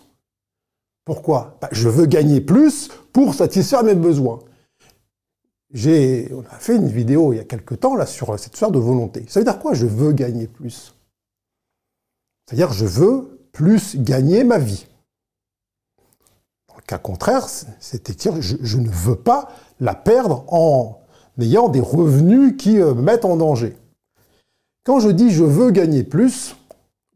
Pourquoi? 1.05 1.57
Ben, 1.61 1.67
Je 1.71 1.89
veux 1.89 2.05
gagner 2.05 2.41
plus 2.41 2.89
pour 3.11 3.35
satisfaire 3.35 3.83
mes 3.83 3.95
besoins. 3.95 4.39
On 5.75 6.43
a 6.51 6.59
fait 6.59 6.75
une 6.75 6.87
vidéo 6.87 7.33
il 7.33 7.37
y 7.37 7.39
a 7.39 7.45
quelque 7.45 7.75
temps 7.75 7.95
là 7.95 8.05
sur 8.05 8.37
cette 8.39 8.53
histoire 8.53 8.71
de 8.71 8.79
volonté. 8.79 9.25
Ça 9.27 9.39
veut 9.39 9.43
dire 9.43 9.59
quoi 9.59 9.73
Je 9.73 9.87
veux 9.87 10.11
gagner 10.11 10.47
plus? 10.47 10.93
C'est-à-dire 12.45 12.71
je 12.71 12.85
veux 12.85 13.39
plus 13.51 13.97
gagner 13.97 14.43
ma 14.43 14.59
vie 14.59 14.85
cas 16.87 16.97
contraire, 16.97 17.47
c'est 17.79 18.11
dire 18.11 18.41
je, 18.41 18.57
je, 18.61 18.77
ne 18.77 18.89
veux 18.89 19.15
pas 19.15 19.49
la 19.79 19.95
perdre 19.95 20.43
en 20.47 20.99
ayant 21.39 21.69
des 21.69 21.79
revenus 21.79 22.55
qui 22.57 22.79
euh, 22.79 22.93
me 22.93 23.01
mettent 23.01 23.25
en 23.25 23.37
danger. 23.37 23.75
Quand 24.83 24.99
je 24.99 25.09
dis 25.09 25.31
je 25.31 25.43
veux 25.43 25.71
gagner 25.71 26.03
plus, 26.03 26.55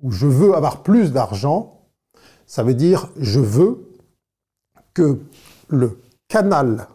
ou 0.01 0.11
je 0.11 0.27
veux 0.27 0.55
avoir 0.55 0.83
plus 0.83 1.11
d'argent, 1.11 1.81
ça 2.45 2.63
veut 2.63 2.73
dire 2.73 3.09
je 3.17 3.39
veux 3.39 3.89
que 4.93 5.19
le 5.67 5.99
canal 6.27 6.87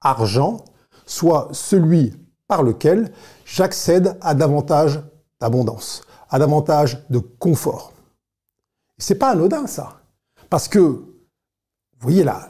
argent 0.00 0.64
soit 1.04 1.48
celui 1.52 2.14
par 2.46 2.62
lequel 2.62 3.12
j'accède 3.44 4.16
à 4.20 4.34
davantage 4.34 5.00
d'abondance, 5.40 6.02
à 6.30 6.38
davantage 6.38 7.04
de 7.10 7.18
confort. 7.18 7.92
C'est 8.98 9.16
pas 9.16 9.30
anodin 9.30 9.66
ça, 9.66 10.00
parce 10.48 10.68
que 10.68 10.78
vous 10.78 11.04
voyez 11.98 12.24
là, 12.24 12.48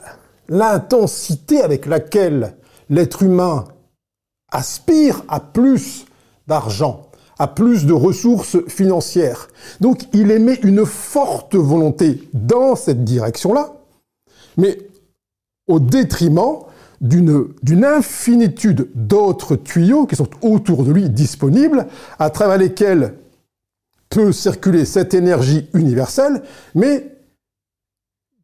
l'intensité 0.49 1.61
avec 1.61 1.85
laquelle 1.85 2.57
l'être 2.89 3.23
humain 3.23 3.65
aspire 4.51 5.23
à 5.27 5.39
plus 5.39 6.05
d'argent, 6.47 7.06
à 7.39 7.47
plus 7.47 7.85
de 7.85 7.93
ressources 7.93 8.57
financières. 8.67 9.47
Donc 9.81 10.03
il 10.13 10.31
émet 10.31 10.59
une 10.63 10.85
forte 10.85 11.55
volonté 11.55 12.27
dans 12.33 12.75
cette 12.75 13.03
direction-là, 13.03 13.73
mais 14.57 14.77
au 15.67 15.79
détriment 15.79 16.59
d'une 16.99 17.85
infinitude 17.85 18.89
d'autres 18.95 19.55
tuyaux 19.55 20.07
qui 20.07 20.15
sont 20.15 20.29
autour 20.41 20.83
de 20.83 20.91
lui 20.91 21.09
disponibles, 21.09 21.87
à 22.17 22.29
travers 22.29 22.57
lesquels 22.57 23.13
peut 24.09 24.31
circuler 24.31 24.85
cette 24.85 25.13
énergie 25.13 25.69
universelle, 25.73 26.41
mais 26.73 27.17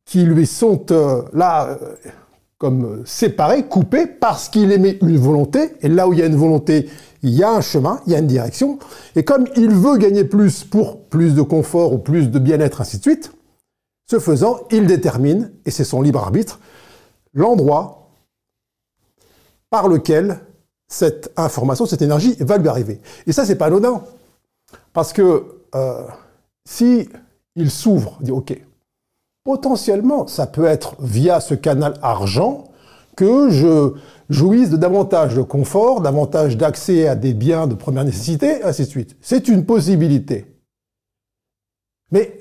qui 0.06 0.24
lui 0.24 0.46
sont 0.46 0.86
euh, 0.92 1.24
là 1.34 1.70
euh, 1.70 1.96
comme 2.58 3.04
séparés, 3.06 3.64
coupés, 3.64 4.06
parce 4.06 4.50
qu'il 4.50 4.72
émet 4.72 4.98
une 5.02 5.18
volonté, 5.18 5.72
et 5.82 5.88
là 5.88 6.08
où 6.08 6.14
il 6.14 6.20
y 6.20 6.22
a 6.22 6.28
une 6.28 6.36
volonté, 6.36 6.90
il 7.24 7.32
y 7.32 7.44
a 7.44 7.52
un 7.52 7.62
chemin, 7.62 8.02
il 8.06 8.12
y 8.12 8.16
a 8.16 8.20
une 8.20 8.28
direction, 8.28 8.78
et 9.16 9.24
comme 9.24 9.48
il 9.56 9.72
veut 9.72 9.98
gagner 9.98 10.26
plus 10.26 10.64
pour 10.64 11.06
plus 11.06 11.34
de 11.34 11.42
confort 11.42 11.94
ou 11.94 11.98
plus 11.98 12.30
de 12.30 12.38
bien-être, 12.38 12.82
ainsi 12.82 12.98
de 12.98 13.02
suite, 13.02 13.32
ce 14.10 14.20
faisant, 14.20 14.60
il 14.70 14.86
détermine, 14.86 15.52
et 15.66 15.72
c'est 15.72 15.86
son 15.86 16.02
libre 16.02 16.20
arbitre, 16.20 16.60
l'endroit 17.34 18.10
par 19.70 19.88
lequel 19.88 20.40
cette 20.88 21.32
information, 21.38 21.86
cette 21.86 22.02
énergie 22.02 22.36
va 22.40 22.58
lui 22.58 22.68
arriver. 22.68 23.02
Et 23.26 23.32
ça, 23.32 23.46
c'est 23.46 23.56
pas 23.56 23.68
anodin. 23.68 24.04
Parce 24.92 25.14
que 25.14 25.46
euh, 25.74 26.08
si 26.66 27.10
il 27.56 27.72
s'ouvre, 27.72 28.18
dit 28.22 28.32
OK, 28.32 28.56
potentiellement, 29.44 30.28
ça 30.28 30.46
peut 30.46 30.66
être 30.66 30.96
via 31.00 31.40
ce 31.40 31.56
canal 31.56 31.96
argent 32.02 32.66
que 33.16 33.50
je 33.50 33.94
jouisse 34.30 34.70
de 34.70 34.78
davantage 34.78 35.36
de 35.36 35.42
confort, 35.42 36.02
davantage 36.02 36.58
d'accès 36.58 37.08
à 37.08 37.16
des 37.16 37.34
biens 37.34 37.68
de 37.68 37.76
première 37.76 38.04
nécessité, 38.04 38.64
ainsi 38.64 38.84
de 38.84 38.88
suite. 38.88 39.16
C'est 39.22 39.48
une 39.48 39.66
possibilité. 39.66 40.46
Mais 42.12 42.40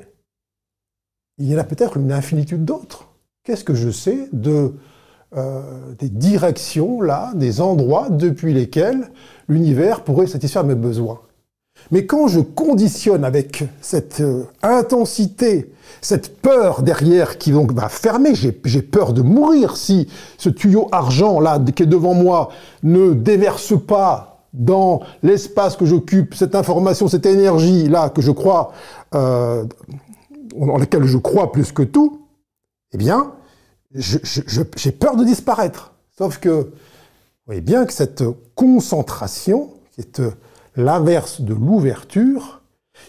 il 1.39 1.47
y 1.47 1.55
en 1.55 1.59
a 1.59 1.65
peut-être 1.65 1.97
une 1.97 2.13
infinitude 2.13 2.65
d'autres. 2.65 3.09
Qu'est-ce 3.45 3.65
que 3.65 3.75
je 3.75 3.91
sais 3.91 4.29
de 4.33 4.75
euh, 5.35 5.95
des 5.95 6.09
directions 6.09 7.01
là, 7.01 7.33
des 7.35 7.61
endroits 7.61 8.11
depuis 8.11 8.53
lesquels 8.53 9.11
l'univers 9.49 10.05
pourrait 10.05 10.27
satisfaire 10.27 10.65
mes 10.65 10.75
besoins? 10.75 11.21
Mais 11.91 12.07
quand 12.07 12.29
je 12.29 12.41
conditionne 12.41 13.25
avec 13.25 13.65
cette 13.81 14.21
euh, 14.21 14.45
intensité, 14.63 15.73
cette 16.01 16.41
peur 16.41 16.83
derrière 16.83 17.39
qui 17.39 17.53
donc 17.53 17.73
va 17.73 17.89
fermer, 17.89 18.35
j'ai 18.35 18.83
peur 18.83 19.13
de 19.13 19.23
mourir 19.23 19.77
si 19.77 20.09
ce 20.39 20.49
tuyau 20.49 20.89
argent 20.93 21.41
là 21.41 21.59
qui 21.75 21.83
est 21.83 21.87
devant 21.87 22.15
moi 22.15 22.51
ne 22.83 23.13
déverse 23.13 23.75
pas 23.87 24.33
dans 24.53 25.01
l'espace 25.23 25.77
que 25.77 25.87
j'occupe, 25.87 26.35
cette 26.35 26.55
information, 26.55 27.09
cette 27.09 27.27
énergie 27.27 27.89
là 27.89 28.11
que 28.11 28.21
je 28.21 28.31
crois, 28.31 28.73
euh, 29.15 29.65
en 30.61 30.77
laquelle 30.79 31.05
je 31.05 31.19
crois 31.19 31.53
plus 31.53 31.73
que 31.73 31.83
tout, 31.83 32.27
eh 32.93 32.99
bien, 32.99 33.33
j'ai 33.95 34.93
peur 34.93 35.17
de 35.17 35.25
disparaître. 35.25 35.93
Sauf 36.17 36.39
que, 36.39 36.49
vous 36.51 37.47
voyez 37.47 37.61
bien 37.61 37.87
que 37.87 37.93
cette 37.93 38.23
concentration, 38.55 39.71
euh, 40.21 40.31
l'inverse 40.77 41.41
de 41.41 41.55
l'ouverture, 41.55 42.63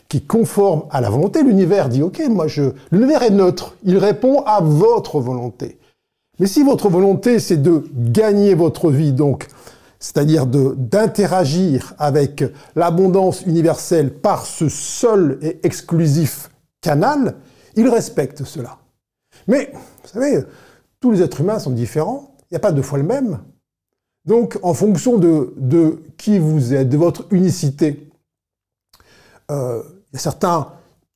qui 0.07 0.21
conforme 0.21 0.83
à 0.91 1.01
la 1.01 1.09
volonté. 1.09 1.43
L'univers 1.43 1.89
dit, 1.89 2.01
OK, 2.01 2.21
moi 2.29 2.47
je... 2.47 2.71
L'univers 2.91 3.23
est 3.23 3.29
neutre, 3.29 3.75
il 3.83 3.97
répond 3.97 4.41
à 4.45 4.61
votre 4.61 5.19
volonté. 5.19 5.79
Mais 6.39 6.47
si 6.47 6.63
votre 6.63 6.89
volonté, 6.89 7.39
c'est 7.39 7.61
de 7.61 7.85
gagner 7.93 8.55
votre 8.55 8.89
vie, 8.89 9.13
donc, 9.13 9.47
c'est-à-dire 9.99 10.45
d'interagir 10.47 11.93
avec 11.97 12.43
l'abondance 12.75 13.45
universelle 13.45 14.13
par 14.13 14.45
ce 14.45 14.67
seul 14.67 15.37
et 15.41 15.59
exclusif 15.63 16.49
canal, 16.81 17.35
il 17.75 17.87
respecte 17.87 18.43
cela. 18.43 18.79
Mais, 19.47 19.71
vous 19.73 20.09
savez, 20.09 20.43
tous 20.99 21.11
les 21.11 21.21
êtres 21.21 21.41
humains 21.41 21.59
sont 21.59 21.71
différents, 21.71 22.35
il 22.41 22.53
n'y 22.53 22.57
a 22.57 22.59
pas 22.59 22.71
deux 22.71 22.81
fois 22.81 22.97
le 22.97 23.05
même. 23.05 23.39
Donc, 24.25 24.57
en 24.63 24.73
fonction 24.73 25.17
de, 25.17 26.01
qui 26.17 26.39
vous 26.39 26.73
êtes, 26.73 26.89
de 26.89 26.97
votre 26.97 27.25
unicité, 27.31 28.09
euh, 29.51 29.81
il 30.11 30.15
y 30.15 30.17
a 30.17 30.19
certains 30.19 30.67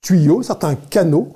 tuyaux, 0.01 0.43
certains 0.43 0.75
canaux 0.75 1.33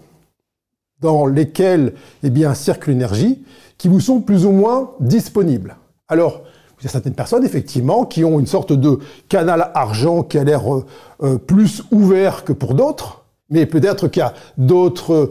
dans 0.99 1.25
lesquels 1.25 1.93
eh 2.23 2.29
bien, 2.29 2.53
circule 2.53 2.93
l'énergie 2.93 3.43
qui 3.77 3.87
vous 3.87 4.01
sont 4.01 4.21
plus 4.21 4.45
ou 4.45 4.51
moins 4.51 4.91
disponibles. 4.99 5.77
Alors, 6.09 6.41
il 6.79 6.83
y 6.83 6.87
a 6.87 6.89
certaines 6.89 7.13
personnes, 7.13 7.45
effectivement, 7.45 8.05
qui 8.05 8.25
ont 8.25 8.39
une 8.39 8.47
sorte 8.47 8.73
de 8.73 8.99
canal 9.29 9.71
argent 9.73 10.23
qui 10.23 10.37
a 10.37 10.43
l'air 10.43 10.73
euh, 10.73 10.85
euh, 11.23 11.37
plus 11.37 11.83
ouvert 11.91 12.43
que 12.43 12.53
pour 12.53 12.73
d'autres, 12.73 13.23
mais 13.49 13.65
peut-être 13.65 14.09
qu'il 14.09 14.19
y 14.19 14.23
a 14.23 14.33
d'autres 14.57 15.29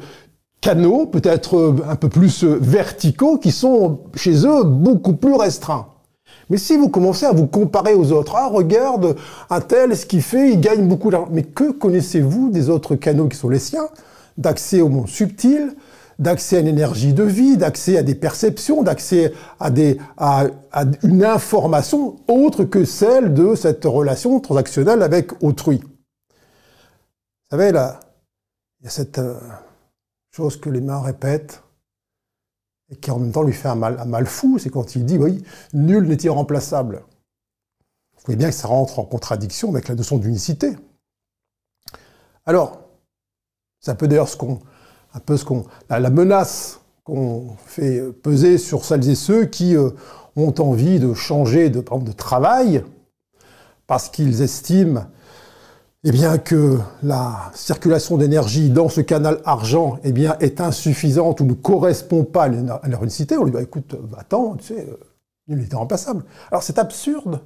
canaux, 0.60 1.06
peut-être 1.06 1.74
un 1.86 1.96
peu 1.96 2.08
plus 2.08 2.44
verticaux, 2.44 3.38
qui 3.38 3.50
sont 3.50 4.00
chez 4.14 4.46
eux 4.46 4.64
beaucoup 4.64 5.14
plus 5.14 5.34
restreints. 5.34 5.86
Mais 6.50 6.58
si 6.58 6.76
vous 6.76 6.88
commencez 6.88 7.26
à 7.26 7.32
vous 7.32 7.46
comparer 7.46 7.94
aux 7.94 8.10
autres, 8.12 8.34
ah 8.36 8.48
regarde, 8.48 9.16
un 9.48 9.60
tel, 9.60 9.96
ce 9.96 10.04
qu'il 10.04 10.20
fait, 10.20 10.50
il 10.50 10.60
gagne 10.60 10.86
beaucoup 10.86 11.10
d'argent. 11.10 11.28
Mais 11.30 11.44
que 11.44 11.70
connaissez-vous 11.70 12.50
des 12.50 12.68
autres 12.68 12.96
canaux 12.96 13.28
qui 13.28 13.38
sont 13.38 13.48
les 13.48 13.60
siens? 13.60 13.88
D'accès 14.36 14.80
au 14.80 14.88
monde 14.88 15.08
subtil, 15.08 15.76
d'accès 16.20 16.58
à 16.58 16.60
une 16.60 16.66
énergie 16.66 17.14
de 17.14 17.22
vie, 17.22 17.56
d'accès 17.56 17.96
à 17.96 18.02
des 18.02 18.14
perceptions, 18.14 18.82
d'accès 18.82 19.32
à, 19.58 20.44
une 21.02 21.24
information 21.24 22.16
autre 22.28 22.64
que 22.64 22.84
celle 22.84 23.32
de 23.32 23.54
cette 23.54 23.84
relation 23.84 24.38
transactionnelle 24.40 25.02
avec 25.02 25.42
autrui. 25.42 25.78
Vous 25.78 27.56
savez, 27.56 27.72
là, 27.72 28.00
il 28.80 28.84
y 28.84 28.86
a 28.88 28.90
cette 28.90 29.18
euh, 29.18 29.34
chose 30.30 30.56
que 30.60 30.68
les 30.68 30.80
mains 30.80 31.00
répètent, 31.00 31.62
et 32.90 32.96
qui 32.96 33.10
en 33.10 33.18
même 33.18 33.32
temps 33.32 33.42
lui 33.42 33.52
fait 33.52 33.68
un 33.68 33.74
mal, 33.74 34.26
fou, 34.26 34.58
c'est 34.58 34.70
quand 34.70 34.96
il 34.96 35.04
dit, 35.04 35.18
oui, 35.18 35.42
nul 35.72 36.06
n'est 36.06 36.16
irremplaçable. 36.16 37.02
Vous 38.16 38.22
voyez 38.26 38.36
bien 38.36 38.48
que 38.48 38.54
ça 38.54 38.68
rentre 38.68 38.98
en 38.98 39.04
contradiction 39.04 39.70
avec 39.70 39.88
la 39.88 39.94
notion 39.94 40.18
d'unicité. 40.18 40.76
Alors, 42.46 42.80
c'est 43.80 43.90
un 43.90 43.94
peu 43.94 44.08
d'ailleurs 44.08 44.28
ce 44.28 44.36
qu'on, 44.36 44.60
un 45.14 45.20
peu 45.20 45.36
ce 45.36 45.44
qu'on, 45.44 45.64
la, 45.88 46.10
menace 46.10 46.80
qu'on 47.04 47.56
fait 47.64 48.12
peser 48.12 48.58
sur 48.58 48.84
celles 48.84 49.08
et 49.08 49.14
ceux 49.14 49.46
qui 49.46 49.76
euh, 49.76 49.90
ont 50.36 50.54
envie 50.58 50.98
de 50.98 51.14
changer 51.14 51.70
de 51.70 52.12
travail 52.12 52.84
parce 53.86 54.08
qu'ils 54.08 54.42
estiment 54.42 55.06
eh 56.04 56.12
bien, 56.12 56.38
que 56.38 56.78
la 57.02 57.50
circulation 57.54 58.16
d'énergie 58.16 58.70
dans 58.70 58.88
ce 58.88 59.00
canal 59.00 59.40
argent 59.44 59.98
eh 60.02 60.12
bien, 60.12 60.36
est 60.40 60.60
insuffisante 60.60 61.40
ou 61.40 61.44
ne 61.44 61.52
correspond 61.52 62.24
pas 62.24 62.44
à 62.44 62.88
leur 62.88 63.02
unicité, 63.02 63.36
on 63.36 63.44
lui 63.44 63.50
dit 63.50 63.56
bah, 63.56 63.62
écoute, 63.62 63.94
euh, 63.94 64.16
attends, 64.16 64.56
tu 64.56 64.74
sais, 64.74 64.86
il 65.48 65.60
est 65.60 65.72
irremplaçable. 65.72 66.24
Alors 66.50 66.62
c'est 66.62 66.78
absurde. 66.78 67.40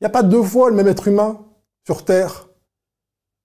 Il 0.00 0.04
n'y 0.04 0.06
a 0.06 0.10
pas 0.10 0.22
deux 0.22 0.42
fois 0.42 0.70
le 0.70 0.76
même 0.76 0.88
être 0.88 1.08
humain 1.08 1.38
sur 1.86 2.04
Terre. 2.04 2.48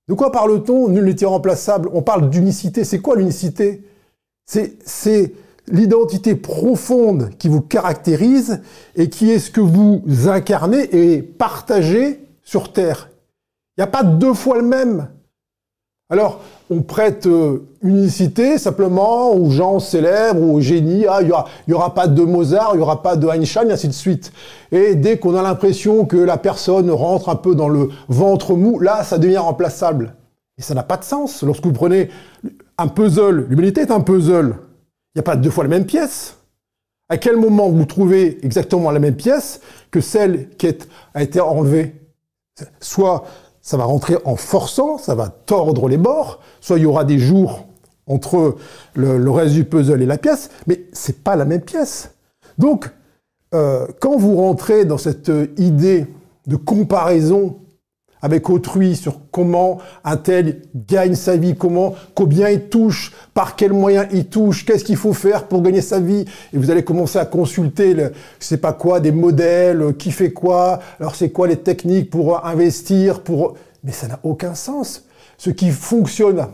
De 0.08 0.13
quoi 0.13 0.32
parle-t-on? 0.32 0.89
Nul 0.89 1.06
n'est 1.06 1.15
irremplaçable. 1.15 1.89
On 1.94 2.01
parle 2.01 2.30
d'unicité. 2.30 2.84
C'est 2.84 3.00
quoi 3.00 3.15
l'unicité? 3.15 3.84
C'est 4.46 5.34
l'identité 5.68 6.36
profonde 6.36 7.32
qui 7.39 7.50
vous 7.50 7.62
caractérise 7.62 8.62
et 8.96 9.10
qui 9.10 9.32
est 9.32 9.39
ce 9.39 9.50
que 9.50 9.62
vous 9.62 10.04
incarnez 10.27 10.84
et 10.96 11.22
partagez 11.24 12.20
sur 12.44 12.72
Terre. 12.72 13.10
Il 13.77 13.82
n'y 13.82 13.84
a 13.84 13.88
pas 13.88 14.03
deux 14.03 14.34
fois 14.34 14.58
le 14.58 14.63
même. 14.63 15.08
Alors, 16.10 16.41
on 16.70 16.84
prête 16.84 17.25
euh, 17.25 17.67
unicité 17.82 18.60
simplement 18.60 19.34
aux 19.34 19.50
gens 19.50 19.79
célèbres 19.79 20.41
aux 20.41 20.62
génies. 20.62 21.05
Ah, 21.10 21.22
il 21.22 21.34
n'y 21.67 21.74
aura, 21.74 21.96
pas 21.96 22.08
de 22.08 22.22
Mozart, 22.22 22.72
il 22.74 22.77
n'y 22.77 22.84
aura 22.84 23.01
pas 23.01 23.15
de 23.15 23.27
Einstein, 23.27 23.70
et 23.70 23.74
ainsi 23.74 23.88
de 23.88 23.94
suite. 23.94 24.32
Et 24.72 24.94
dès 24.94 25.17
qu'on 25.17 25.36
a 25.36 25.41
l'impression 25.41 26.05
que 26.05 26.17
la 26.17 26.38
personne 26.38 26.91
rentre 26.91 27.29
un 27.29 27.36
peu 27.36 27.55
dans 27.55 27.70
le 27.70 27.89
ventre 28.08 28.53
mou, 28.53 28.79
là, 28.79 29.03
ça 29.03 29.17
devient 29.17 29.38
remplaçable. 29.38 30.13
Et 30.60 30.62
ça 30.62 30.75
n'a 30.75 30.84
pas 30.84 30.98
de 30.98 31.03
sens. 31.03 31.41
Lorsque 31.41 31.65
vous 31.65 31.74
prenez 31.74 32.10
un 32.77 32.88
puzzle, 32.88 33.48
l'humanité 33.50 33.82
est 33.82 33.91
un 33.91 34.01
puzzle. 34.01 34.58
Il 35.15 35.17
n'y 35.17 35.22
a 35.22 35.24
pas 35.24 35.36
deux 35.36 35.50
fois 35.50 35.63
la 35.63 35.70
même 35.72 35.86
pièce. 35.86 36.38
À 37.10 37.17
quel 37.17 37.38
moment 37.38 37.69
vous 37.69 37.86
trouvez 37.86 38.45
exactement 38.45 38.91
la 38.91 39.00
même 39.00 39.15
pièce 39.15 39.60
que 39.89 40.02
celle 40.02 40.50
qui 40.58 40.67
a 41.13 41.23
été 41.23 41.39
enlevée? 41.39 41.95
Soit 42.80 43.26
ça 43.65 43.78
va 43.78 43.86
rentrer 43.86 44.15
en 44.25 44.36
forçant, 44.36 44.99
ça 44.99 45.15
va 45.15 45.28
tordre 45.28 45.89
les 45.89 45.97
bords, 45.97 46.39
soit 46.62 46.78
il 46.78 46.84
y 46.84 46.86
aura 46.86 47.04
des 47.04 47.17
jours 47.17 47.65
entre 48.06 48.58
le, 48.93 49.32
reste 49.32 49.56
du 49.56 49.65
puzzle 49.65 50.04
et 50.04 50.06
la 50.06 50.19
pièce, 50.19 50.51
mais 50.67 50.86
c'est 50.93 51.23
pas 51.23 51.36
la 51.36 51.45
même 51.45 51.62
pièce. 51.62 52.12
Donc, 52.60 52.91
euh, 53.56 53.88
quand 53.99 54.17
vous 54.17 54.36
rentrez 54.36 54.86
dans 54.86 54.99
cette 54.99 55.32
idée 55.58 56.06
de 56.45 56.56
comparaison 56.56 57.58
avec 58.26 58.50
autrui 58.50 58.96
sur 58.96 59.20
comment 59.30 59.78
un 60.04 60.18
tel 60.18 60.64
gagne 60.74 61.14
sa 61.14 61.38
vie, 61.38 61.56
comment, 61.56 61.94
combien 62.16 62.50
il 62.50 62.70
touche, 62.70 63.14
par 63.36 63.56
quels 63.56 63.72
moyens 63.72 64.08
il 64.12 64.26
touche, 64.26 64.66
qu'est-ce 64.66 64.84
qu'il 64.84 64.96
faut 64.96 65.14
faire 65.14 65.48
pour 65.48 65.62
gagner 65.62 65.82
sa 65.82 66.00
vie. 66.00 66.26
Et 66.52 66.58
vous 66.58 66.72
allez 66.72 66.84
commencer 66.84 67.20
à 67.20 67.26
consulter, 67.26 67.94
le, 67.94 68.14
je 68.40 68.46
sais 68.48 68.58
pas 68.58 68.74
quoi, 68.74 69.00
des 69.00 69.12
modèles, 69.12 69.96
qui 70.00 70.10
fait 70.10 70.34
quoi, 70.34 70.80
alors 71.00 71.14
c'est 71.14 71.30
quoi 71.30 71.48
les 71.48 71.58
techniques 71.58 72.10
pour 72.10 72.44
investir, 72.44 73.22
pour... 73.22 73.58
Mais 73.84 73.92
ça 73.92 74.08
n'a 74.08 74.20
aucun 74.24 74.56
sens. 74.56 75.04
Ce 75.38 75.52
qui 75.52 75.70
fonctionne, 75.70 76.48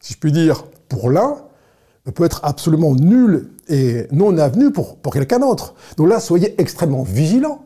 si 0.00 0.14
je 0.14 0.18
puis 0.18 0.32
dire, 0.32 0.64
pour 0.88 1.08
l'un, 1.08 1.36
peut 2.16 2.24
être 2.24 2.40
absolument 2.42 2.96
nul 2.96 3.50
et 3.68 4.08
non 4.10 4.36
avenu 4.38 4.72
pour, 4.72 4.96
pour 4.96 5.12
quelqu'un 5.12 5.38
d'autre. 5.38 5.74
Donc 5.96 6.08
là, 6.08 6.18
soyez 6.18 6.60
extrêmement 6.60 7.04
vigilants. 7.04 7.62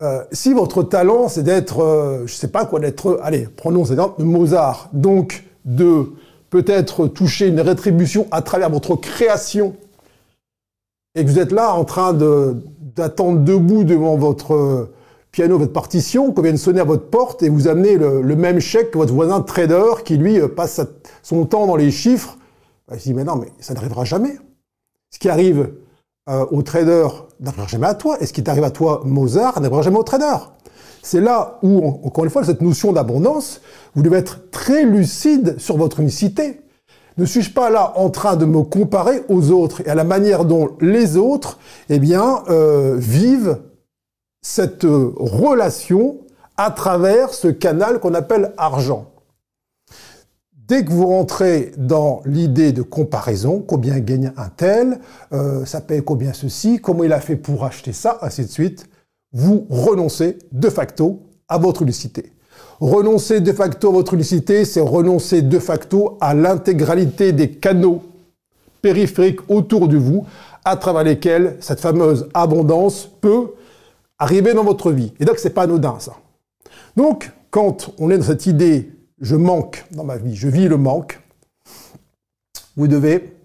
Euh, 0.00 0.22
si 0.30 0.52
votre 0.52 0.84
talent, 0.84 1.28
c'est 1.28 1.42
d'être, 1.42 1.80
euh, 1.80 2.24
je 2.26 2.32
sais 2.32 2.48
pas 2.48 2.64
quoi, 2.64 2.78
d'être, 2.78 3.18
allez, 3.20 3.48
prenons 3.56 3.84
cet 3.84 3.94
exemple 3.94 4.22
Mozart, 4.22 4.90
donc 4.92 5.44
de 5.64 6.12
peut-être 6.50 7.08
toucher 7.08 7.48
une 7.48 7.60
rétribution 7.60 8.28
à 8.30 8.40
travers 8.40 8.70
votre 8.70 8.94
création, 8.94 9.74
et 11.16 11.24
que 11.24 11.28
vous 11.28 11.40
êtes 11.40 11.50
là 11.50 11.74
en 11.74 11.84
train 11.84 12.12
d'attendre 12.12 13.40
debout 13.40 13.82
devant 13.82 14.16
votre 14.16 14.88
piano, 15.32 15.58
votre 15.58 15.72
partition, 15.72 16.32
qu'on 16.32 16.42
vienne 16.42 16.56
sonner 16.56 16.80
à 16.80 16.84
votre 16.84 17.06
porte 17.06 17.42
et 17.42 17.48
vous 17.48 17.66
amener 17.66 17.96
le, 17.96 18.36
même 18.36 18.60
chèque 18.60 18.92
que 18.92 18.98
votre 18.98 19.12
voisin 19.12 19.40
trader 19.40 20.04
qui, 20.04 20.16
lui, 20.16 20.38
passe 20.48 20.80
son 21.24 21.44
temps 21.44 21.66
dans 21.66 21.74
les 21.74 21.90
chiffres, 21.90 22.38
bah, 22.86 22.94
il 22.94 23.00
se 23.00 23.04
dit, 23.04 23.14
mais 23.14 23.24
non, 23.24 23.34
mais 23.34 23.48
ça 23.58 23.74
n'arrivera 23.74 24.04
jamais. 24.04 24.36
Ce 25.10 25.18
qui 25.18 25.28
arrive 25.28 25.70
euh, 26.28 26.46
au 26.50 26.62
trader 26.62 27.08
n'arrivera 27.40 27.66
jamais 27.66 27.86
à 27.86 27.94
toi. 27.94 28.16
Et 28.20 28.26
ce 28.26 28.32
qui 28.32 28.42
t'arrive 28.42 28.64
à 28.64 28.70
toi, 28.70 29.02
Mozart, 29.04 29.60
n'arrivera 29.60 29.82
jamais 29.82 29.98
au 29.98 30.02
trader? 30.02 30.36
C'est 31.02 31.20
là 31.20 31.58
où, 31.62 31.86
encore 32.04 32.24
une 32.24 32.30
fois, 32.30 32.44
cette 32.44 32.60
notion 32.60 32.92
d'abondance, 32.92 33.60
vous 33.94 34.02
devez 34.02 34.18
être 34.18 34.50
très 34.50 34.84
lucide 34.84 35.58
sur 35.58 35.76
votre 35.76 36.00
unicité. 36.00 36.60
Ne 37.16 37.24
suis-je 37.24 37.52
pas 37.52 37.70
là 37.70 37.94
en 37.96 38.10
train 38.10 38.36
de 38.36 38.44
me 38.44 38.62
comparer 38.62 39.22
aux 39.28 39.50
autres 39.50 39.80
et 39.86 39.88
à 39.88 39.94
la 39.94 40.04
manière 40.04 40.44
dont 40.44 40.70
les 40.80 41.16
autres, 41.16 41.58
eh 41.88 41.98
bien, 41.98 42.42
euh, 42.48 42.96
vivent 42.96 43.58
cette 44.42 44.84
relation 44.84 46.18
à 46.56 46.70
travers 46.70 47.34
ce 47.34 47.48
canal 47.48 48.00
qu'on 48.00 48.14
appelle 48.14 48.52
argent? 48.56 49.06
Dès 50.68 50.84
que 50.84 50.92
vous 50.92 51.06
rentrez 51.06 51.72
dans 51.78 52.20
l'idée 52.26 52.72
de 52.72 52.82
comparaison, 52.82 53.64
combien 53.66 53.98
gagne 54.00 54.32
un 54.36 54.50
tel, 54.50 55.00
euh, 55.32 55.64
ça 55.64 55.80
paye 55.80 56.02
combien 56.02 56.34
ceci, 56.34 56.78
comment 56.78 57.04
il 57.04 57.12
a 57.14 57.20
fait 57.20 57.36
pour 57.36 57.64
acheter 57.64 57.94
ça, 57.94 58.18
ainsi 58.20 58.42
de 58.42 58.50
suite, 58.50 58.86
vous 59.32 59.66
renoncez 59.70 60.36
de 60.52 60.68
facto 60.68 61.22
à 61.48 61.56
votre 61.56 61.80
unicité. 61.80 62.34
Renoncer 62.80 63.40
de 63.40 63.50
facto 63.50 63.88
à 63.88 63.92
votre 63.92 64.12
unicité, 64.12 64.66
c'est 64.66 64.80
renoncer 64.80 65.40
de 65.40 65.58
facto 65.58 66.18
à 66.20 66.34
l'intégralité 66.34 67.32
des 67.32 67.50
canaux 67.50 68.02
périphériques 68.82 69.40
autour 69.48 69.88
de 69.88 69.96
vous, 69.96 70.26
à 70.66 70.76
travers 70.76 71.02
lesquels 71.02 71.56
cette 71.60 71.80
fameuse 71.80 72.28
abondance 72.34 73.08
peut 73.22 73.54
arriver 74.18 74.52
dans 74.52 74.64
votre 74.64 74.92
vie. 74.92 75.14
Et 75.18 75.24
donc, 75.24 75.38
c'est 75.38 75.50
pas 75.50 75.62
anodin, 75.62 75.96
ça. 75.98 76.12
Donc, 76.94 77.32
quand 77.50 77.90
on 77.98 78.10
est 78.10 78.18
dans 78.18 78.24
cette 78.24 78.44
idée 78.44 78.90
je 79.20 79.36
manque 79.36 79.84
dans 79.90 80.04
ma 80.04 80.16
vie, 80.16 80.34
je 80.34 80.48
vis 80.48 80.68
le 80.68 80.76
manque, 80.76 81.20
vous 82.76 82.88
devez, 82.88 83.36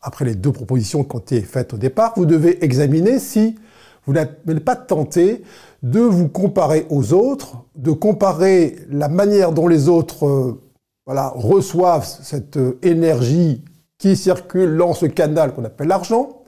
après 0.00 0.24
les 0.24 0.34
deux 0.34 0.52
propositions 0.52 1.04
qui 1.04 1.16
ont 1.16 1.20
été 1.20 1.40
faites 1.40 1.74
au 1.74 1.78
départ, 1.78 2.12
vous 2.16 2.26
devez 2.26 2.64
examiner 2.64 3.18
si 3.18 3.58
vous 4.06 4.12
n'êtes 4.12 4.64
pas 4.64 4.76
tenté 4.76 5.42
de 5.82 6.00
vous 6.00 6.28
comparer 6.28 6.86
aux 6.90 7.12
autres, 7.12 7.64
de 7.76 7.92
comparer 7.92 8.76
la 8.90 9.08
manière 9.08 9.52
dont 9.52 9.68
les 9.68 9.88
autres 9.88 10.26
euh, 10.26 10.62
reçoivent 11.06 12.06
cette 12.06 12.56
euh, 12.56 12.78
énergie 12.82 13.62
qui 13.98 14.16
circule 14.16 14.76
dans 14.76 14.94
ce 14.94 15.06
canal 15.06 15.54
qu'on 15.54 15.64
appelle 15.64 15.88
l'argent. 15.88 16.42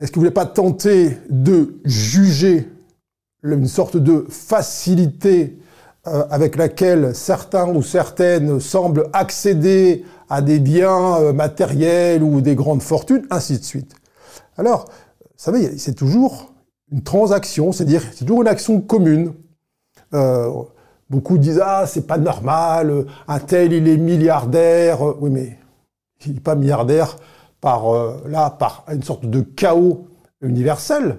Est-ce 0.00 0.12
que 0.12 0.18
vous 0.18 0.24
n'êtes 0.24 0.34
pas 0.34 0.46
tenté 0.46 1.16
de 1.30 1.80
juger 1.84 2.68
une 3.42 3.66
sorte 3.66 3.96
de 3.96 4.26
facilité 4.28 5.58
euh, 6.06 6.24
avec 6.28 6.56
laquelle 6.56 7.14
certains 7.14 7.66
ou 7.66 7.82
certaines 7.82 8.60
semblent 8.60 9.08
accéder 9.14 10.04
à 10.28 10.42
des 10.42 10.58
biens 10.58 11.16
euh, 11.16 11.32
matériels 11.32 12.22
ou 12.22 12.42
des 12.42 12.54
grandes 12.54 12.82
fortunes, 12.82 13.26
ainsi 13.30 13.58
de 13.58 13.64
suite. 13.64 13.94
Alors, 14.58 14.84
vous 15.20 15.28
savez, 15.38 15.78
c'est 15.78 15.94
toujours 15.94 16.52
une 16.92 17.02
transaction, 17.02 17.72
c'est-à-dire 17.72 18.02
c'est 18.12 18.26
toujours 18.26 18.42
une 18.42 18.48
action 18.48 18.82
commune. 18.82 19.32
Euh, 20.12 20.50
beaucoup 21.08 21.38
disent 21.38 21.62
ah 21.64 21.86
c'est 21.86 22.06
pas 22.06 22.18
normal, 22.18 23.06
un 23.26 23.38
tel 23.38 23.72
il 23.72 23.88
est 23.88 23.96
milliardaire, 23.96 25.00
oui 25.22 25.30
mais 25.30 25.58
il 26.26 26.34
n'est 26.34 26.40
pas 26.40 26.54
milliardaire 26.54 27.16
par 27.62 27.84
là 28.26 28.50
par 28.50 28.84
une 28.92 29.02
sorte 29.02 29.24
de 29.24 29.40
chaos 29.40 30.06
universel. 30.42 31.16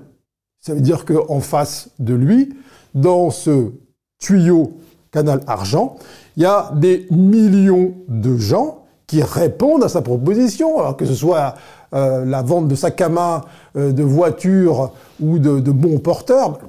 Ça 0.62 0.76
veut 0.76 0.82
dire 0.82 1.06
qu'en 1.06 1.39
face 1.39 1.89
de 1.98 2.13
lui, 2.13 2.56
dans 2.93 3.32
ce 3.32 3.71
tuyau 4.19 4.78
canal 5.12 5.41
argent, 5.47 5.97
il 6.36 6.43
y 6.43 6.45
a 6.45 6.71
des 6.75 7.08
millions 7.10 7.93
de 8.08 8.38
gens 8.38 8.86
qui 9.08 9.21
répondent 9.21 9.84
à 9.84 9.89
sa 9.89 10.01
proposition, 10.01 10.80
alors 10.80 10.97
que 10.97 11.06
ce 11.06 11.13
soit 11.13 11.56
euh, 11.93 12.25
la 12.25 12.41
vente 12.41 12.67
de 12.67 12.75
sacs 12.75 12.99
à 13.01 13.10
main, 13.10 13.41
euh, 13.75 13.91
de 13.91 14.04
voitures 14.04 14.91
ou 15.21 15.39
de, 15.39 15.71
bons 15.71 15.99
porteurs, 15.99 16.60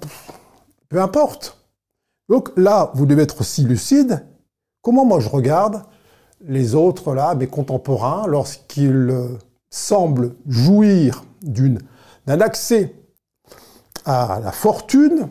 peu 0.88 1.00
importe. 1.00 1.58
Donc 2.28 2.50
là, 2.56 2.90
vous 2.94 3.06
devez 3.06 3.22
être 3.22 3.40
aussi 3.40 3.62
lucide. 3.64 4.24
Comment 4.82 5.04
moi 5.04 5.20
je 5.20 5.28
regarde 5.28 5.82
les 6.46 6.74
autres, 6.74 7.14
là, 7.14 7.34
mes 7.34 7.46
contemporains, 7.46 8.26
lorsqu'ils 8.26 9.10
euh, 9.10 9.28
semblent 9.70 10.34
jouir 10.46 11.24
d'un 11.42 12.40
accès 12.40 12.94
à 14.04 14.38
la 14.42 14.52
fortune, 14.52 15.28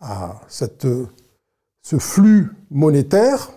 à 0.00 0.40
cette, 0.48 0.86
ce 1.86 1.98
flux 1.98 2.50
monétaire, 2.72 3.52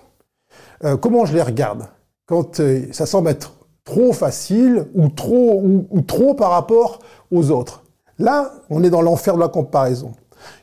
euh, 0.84 0.98
comment 0.98 1.26
je 1.26 1.34
les 1.34 1.42
regarde 1.42 1.88
Quand 2.28 2.60
euh, 2.60 2.86
ça 2.92 3.08
semble 3.08 3.30
être 3.30 3.56
trop 3.84 4.14
facile 4.14 4.86
ou 4.94 5.10
trop, 5.10 5.64
ou, 5.64 6.02
trop 6.02 6.36
par 6.36 6.52
rapport 6.52 7.00
aux 7.32 7.50
autres? 7.50 7.82
Là, 8.20 8.54
on 8.70 8.84
est 8.84 8.92
dans 8.92 9.02
l'enfer 9.02 9.34
de 9.34 9.40
la 9.40 9.48
comparaison. 9.48 10.12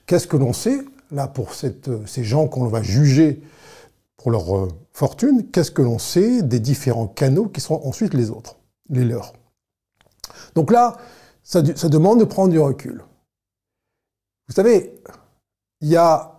Qu'est-ce 0.07 0.29
que 0.29 0.37
l'on 0.37 0.53
sait, 0.53 0.79
là, 1.11 1.27
pour 1.27 1.55
cette, 1.55 1.91
ces 2.07 2.23
gens 2.23 2.47
qu'on 2.47 2.69
va 2.69 2.83
juger 2.83 3.43
pour 4.17 4.31
leur 4.31 4.57
euh, 4.57 4.69
fortune, 4.93 5.51
qu'est-ce 5.51 5.73
que 5.73 5.83
l'on 5.83 5.99
sait 5.99 6.43
des 6.43 6.61
différents 6.61 7.09
canaux 7.09 7.47
qui 7.47 7.61
seront 7.61 7.85
ensuite 7.85 8.15
les 8.15 8.31
autres, 8.31 8.59
les 8.91 9.05
leurs? 9.05 9.33
Donc 10.55 10.71
là, 10.71 10.99
ça 11.43 11.63
demande 11.63 12.21
de 12.21 12.25
prendre 12.25 12.53
du 12.53 12.61
recul. 12.61 13.03
Vous 14.47 14.55
savez, 14.55 14.95
il 15.81 15.89
y 15.89 15.97
a 15.97 16.36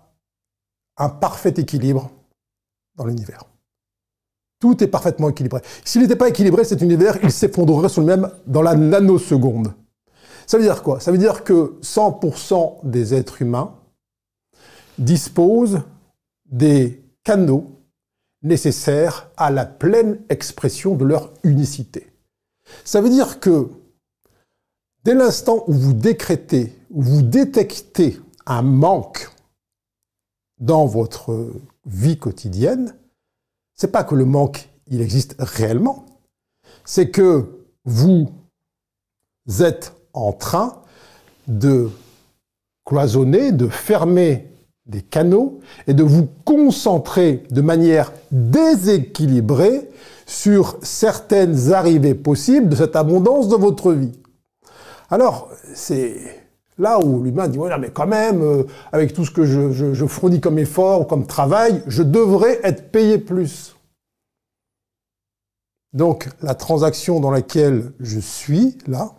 un 0.97 1.09
parfait 1.09 1.53
équilibre 1.57 2.09
dans 2.95 3.05
l'univers. 3.05 3.43
Tout 4.59 4.83
est 4.83 4.87
parfaitement 4.87 5.29
équilibré. 5.29 5.61
S'il 5.85 6.01
n'était 6.01 6.15
pas 6.15 6.29
équilibré, 6.29 6.63
cet 6.63 6.81
univers, 6.81 7.17
il 7.23 7.31
s'effondrerait 7.31 7.89
sur 7.89 8.01
lui-même 8.01 8.31
dans 8.47 8.63
la 8.63 8.75
nanoseconde. 8.75 9.73
Ça 10.47 10.57
veut 10.57 10.63
dire 10.63 10.81
quoi? 10.81 10.99
Ça 10.99 11.11
veut 11.11 11.17
dire 11.17 11.43
que 11.43 11.77
100% 11.81 12.79
des 12.83 13.13
êtres 13.13 13.41
humains 13.41 13.75
disposent 14.97 15.81
des 16.49 17.03
canaux 17.23 17.77
nécessaires 18.41 19.29
à 19.37 19.51
la 19.51 19.65
pleine 19.65 20.21
expression 20.29 20.95
de 20.95 21.05
leur 21.05 21.33
unicité. 21.43 22.11
Ça 22.83 23.01
veut 23.01 23.09
dire 23.09 23.39
que 23.39 23.69
dès 25.03 25.13
l'instant 25.13 25.63
où 25.67 25.73
vous 25.73 25.93
décrétez, 25.93 26.73
où 26.89 27.01
vous 27.01 27.21
détectez 27.21 28.19
un 28.45 28.61
manque 28.61 29.29
dans 30.59 30.85
votre 30.85 31.51
vie 31.85 32.17
quotidienne, 32.17 32.95
c'est 33.75 33.91
pas 33.91 34.03
que 34.03 34.15
le 34.15 34.25
manque, 34.25 34.69
il 34.87 35.01
existe 35.01 35.35
réellement, 35.39 36.05
c'est 36.85 37.09
que 37.09 37.65
vous 37.85 38.29
êtes 39.59 39.93
en 40.13 40.33
train 40.33 40.81
de 41.47 41.89
cloisonner, 42.85 43.51
de 43.51 43.67
fermer 43.67 44.51
des 44.85 45.01
canaux 45.01 45.59
et 45.85 45.93
de 45.93 46.03
vous 46.03 46.27
concentrer 46.45 47.43
de 47.51 47.61
manière 47.61 48.13
déséquilibrée 48.31 49.89
sur 50.25 50.77
certaines 50.81 51.73
arrivées 51.73 52.15
possibles 52.15 52.69
de 52.69 52.75
cette 52.75 52.95
abondance 52.95 53.49
de 53.49 53.55
votre 53.55 53.91
vie. 53.93 54.17
Alors, 55.09 55.49
c'est 55.73 56.46
là 56.77 56.99
où 56.99 57.23
l'humain 57.23 57.47
dit, 57.47 57.57
voilà, 57.57 57.77
mais 57.77 57.89
quand 57.89 58.07
même, 58.07 58.41
euh, 58.41 58.63
avec 58.91 59.13
tout 59.13 59.25
ce 59.25 59.31
que 59.31 59.45
je, 59.45 59.71
je, 59.71 60.05
fournis 60.05 60.39
comme 60.39 60.59
effort 60.59 61.01
ou 61.01 61.05
comme 61.05 61.25
travail, 61.25 61.83
je 61.87 62.03
devrais 62.03 62.59
être 62.63 62.91
payé 62.91 63.17
plus. 63.17 63.75
Donc, 65.93 66.29
la 66.41 66.53
transaction 66.53 67.19
dans 67.19 67.31
laquelle 67.31 67.93
je 67.99 68.19
suis, 68.19 68.77
là, 68.87 69.13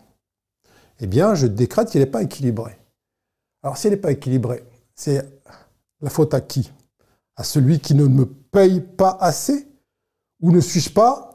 eh 1.01 1.07
bien, 1.07 1.35
je 1.35 1.47
décrète 1.47 1.90
qu'elle 1.90 2.03
n'est 2.03 2.07
pas 2.07 2.23
équilibrée. 2.23 2.79
Alors, 3.62 3.77
si 3.77 3.87
elle 3.87 3.94
n'est 3.94 4.01
pas 4.01 4.12
équilibrée, 4.12 4.62
c'est 4.94 5.27
la 6.01 6.11
faute 6.11 6.35
à 6.35 6.40
qui? 6.40 6.73
À 7.37 7.44
celui 7.44 7.81
qui 7.81 7.94
ne 7.94 8.07
me 8.07 8.27
paye 8.27 8.81
pas 8.81 9.16
assez? 9.21 9.68
Ou 10.40 10.53
ne 10.53 10.61
suis-je 10.61 10.90
pas 10.90 11.29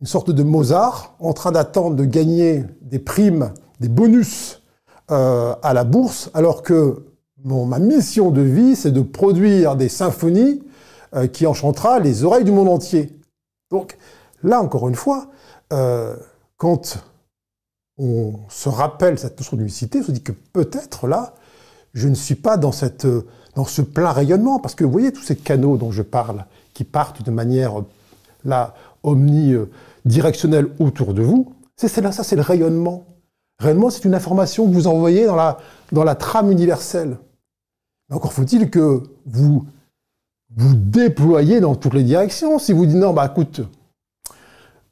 une 0.00 0.06
sorte 0.06 0.30
de 0.30 0.42
Mozart 0.42 1.14
en 1.20 1.32
train 1.32 1.52
d'attendre 1.52 1.96
de 1.96 2.04
gagner 2.04 2.64
des 2.82 2.98
primes, 2.98 3.52
des 3.80 3.88
bonus 3.88 4.62
euh, 5.10 5.54
à 5.62 5.72
la 5.72 5.84
bourse, 5.84 6.30
alors 6.34 6.62
que 6.62 7.04
ma 7.44 7.78
mission 7.78 8.30
de 8.30 8.40
vie, 8.40 8.74
c'est 8.74 8.90
de 8.90 9.02
produire 9.02 9.76
des 9.76 9.88
symphonies 9.88 10.62
euh, 11.14 11.28
qui 11.28 11.46
enchantera 11.46 12.00
les 12.00 12.24
oreilles 12.24 12.44
du 12.44 12.52
monde 12.52 12.68
entier. 12.68 13.16
Donc 13.70 13.96
là, 14.42 14.60
encore 14.60 14.88
une 14.88 14.94
fois, 14.94 15.28
euh, 15.72 16.16
quand 16.56 16.98
on 17.98 18.34
se 18.48 18.68
rappelle 18.68 19.18
cette 19.18 19.38
notion 19.38 19.56
d'unicité, 19.56 20.00
on 20.00 20.04
se 20.04 20.12
dit 20.12 20.22
que 20.22 20.32
peut-être 20.32 21.06
là, 21.06 21.34
je 21.94 22.08
ne 22.08 22.14
suis 22.14 22.34
pas 22.34 22.56
dans, 22.56 22.72
cette, 22.72 23.06
dans 23.54 23.64
ce 23.64 23.82
plein 23.82 24.10
rayonnement, 24.10 24.58
parce 24.58 24.74
que 24.74 24.84
vous 24.84 24.90
voyez 24.90 25.12
tous 25.12 25.22
ces 25.22 25.36
canaux 25.36 25.76
dont 25.76 25.92
je 25.92 26.02
parle, 26.02 26.44
qui 26.74 26.84
partent 26.84 27.22
de 27.22 27.30
manière 27.30 27.74
là, 28.44 28.74
omnidirectionnelle 29.02 30.68
autour 30.78 31.14
de 31.14 31.22
vous, 31.22 31.52
c'est 31.76 32.00
là, 32.00 32.10
ça 32.10 32.24
c'est 32.24 32.36
le 32.36 32.42
rayonnement. 32.42 33.04
Rayonnement, 33.58 33.90
c'est 33.90 34.04
une 34.04 34.14
information 34.14 34.66
que 34.66 34.74
vous 34.74 34.86
envoyez 34.86 35.26
dans 35.26 35.36
la, 35.36 35.58
dans 35.92 36.04
la 36.04 36.14
trame 36.14 36.50
universelle. 36.50 37.16
encore 38.10 38.32
faut-il 38.32 38.70
que 38.70 39.02
vous 39.24 39.66
vous 40.54 40.74
déployez 40.74 41.60
dans 41.60 41.74
toutes 41.74 41.94
les 41.94 42.02
directions. 42.02 42.58
Si 42.58 42.72
vous 42.72 42.86
dites 42.86 42.96
non, 42.96 43.12
bah 43.12 43.30
écoute, 43.30 43.62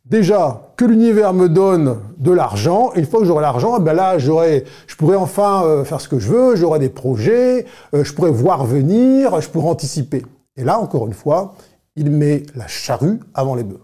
déjà 0.05 0.72
que 0.77 0.85
l'univers 0.85 1.33
me 1.33 1.48
donne 1.48 2.00
de 2.18 2.33
l'argent, 2.33 2.92
une 2.94 3.07
fois 3.07 3.20
que 3.20 3.27
j'aurai 3.27 3.42
l'argent, 3.42 3.79
ben 3.81 3.94
là 3.94 4.18
je 4.18 4.96
pourrai 4.96 5.16
enfin 5.16 5.64
euh, 5.64 5.85
faire 5.85 6.00
ce 6.00 6.09
que 6.09 6.18
je 6.18 6.29
veux, 6.29 6.57
j'aurai 6.57 6.79
des 6.79 6.88
projets, 6.88 7.66
euh, 7.94 8.05
je 8.05 8.12
pourrai 8.12 8.31
voir 8.31 8.64
venir, 8.64 9.40
je 9.40 9.48
pourrai 9.48 9.68
anticiper. 9.68 10.24
Et 10.57 10.64
là 10.64 10.79
encore 10.79 11.07
une 11.07 11.14
fois, 11.14 11.55
il 11.96 12.11
met 12.11 12.42
la 12.55 12.66
charrue 12.66 13.20
avant 13.35 13.55
les 13.55 13.64
bœufs. 13.64 13.81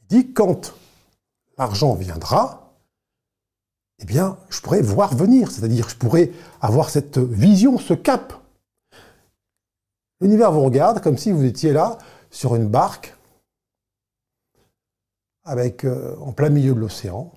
Il 0.00 0.06
dit 0.18 0.32
quand 0.32 0.74
l'argent 1.58 1.94
viendra, 1.94 2.72
eh 3.98 4.04
bien 4.04 4.38
je 4.48 4.60
pourrai 4.60 4.82
voir 4.82 5.14
venir, 5.14 5.50
c'est-à-dire 5.50 5.88
je 5.88 5.96
pourrai 5.96 6.32
avoir 6.60 6.90
cette 6.90 7.18
vision, 7.18 7.78
ce 7.78 7.94
cap. 7.94 8.32
L'univers 10.20 10.52
vous 10.52 10.62
regarde 10.62 11.02
comme 11.02 11.18
si 11.18 11.32
vous 11.32 11.44
étiez 11.44 11.72
là 11.72 11.98
sur 12.30 12.54
une 12.54 12.68
barque 12.68 13.14
avec, 15.44 15.84
euh, 15.84 16.16
en 16.20 16.32
plein 16.32 16.48
milieu 16.48 16.74
de 16.74 16.80
l'océan. 16.80 17.32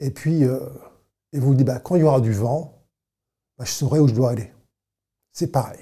Et 0.00 0.10
puis, 0.10 0.44
euh, 0.44 0.60
vous 1.32 1.54
dites, 1.54 1.66
bah, 1.66 1.80
quand 1.80 1.96
il 1.96 2.00
y 2.00 2.04
aura 2.04 2.20
du 2.20 2.32
vent, 2.32 2.84
bah, 3.58 3.64
je 3.64 3.72
saurai 3.72 3.98
où 3.98 4.06
je 4.06 4.14
dois 4.14 4.30
aller. 4.30 4.52
C'est 5.32 5.48
pareil. 5.48 5.80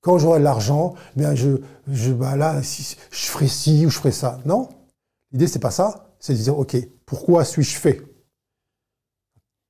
Quand 0.00 0.18
j'aurai 0.18 0.38
de 0.38 0.44
l'argent, 0.44 0.94
bien 1.16 1.34
je, 1.34 1.58
je 1.88 2.12
bah, 2.12 2.36
là, 2.36 2.62
je 2.62 3.26
ferai 3.26 3.48
ci 3.48 3.84
ou 3.84 3.90
je 3.90 3.98
ferai 3.98 4.12
ça. 4.12 4.38
Non, 4.44 4.68
l'idée 5.32 5.46
c'est 5.46 5.58
pas 5.58 5.70
ça. 5.70 6.06
C'est 6.18 6.34
de 6.34 6.38
dire, 6.38 6.58
ok, 6.58 6.76
pourquoi 7.06 7.44
suis-je 7.44 7.76
fait? 7.76 8.02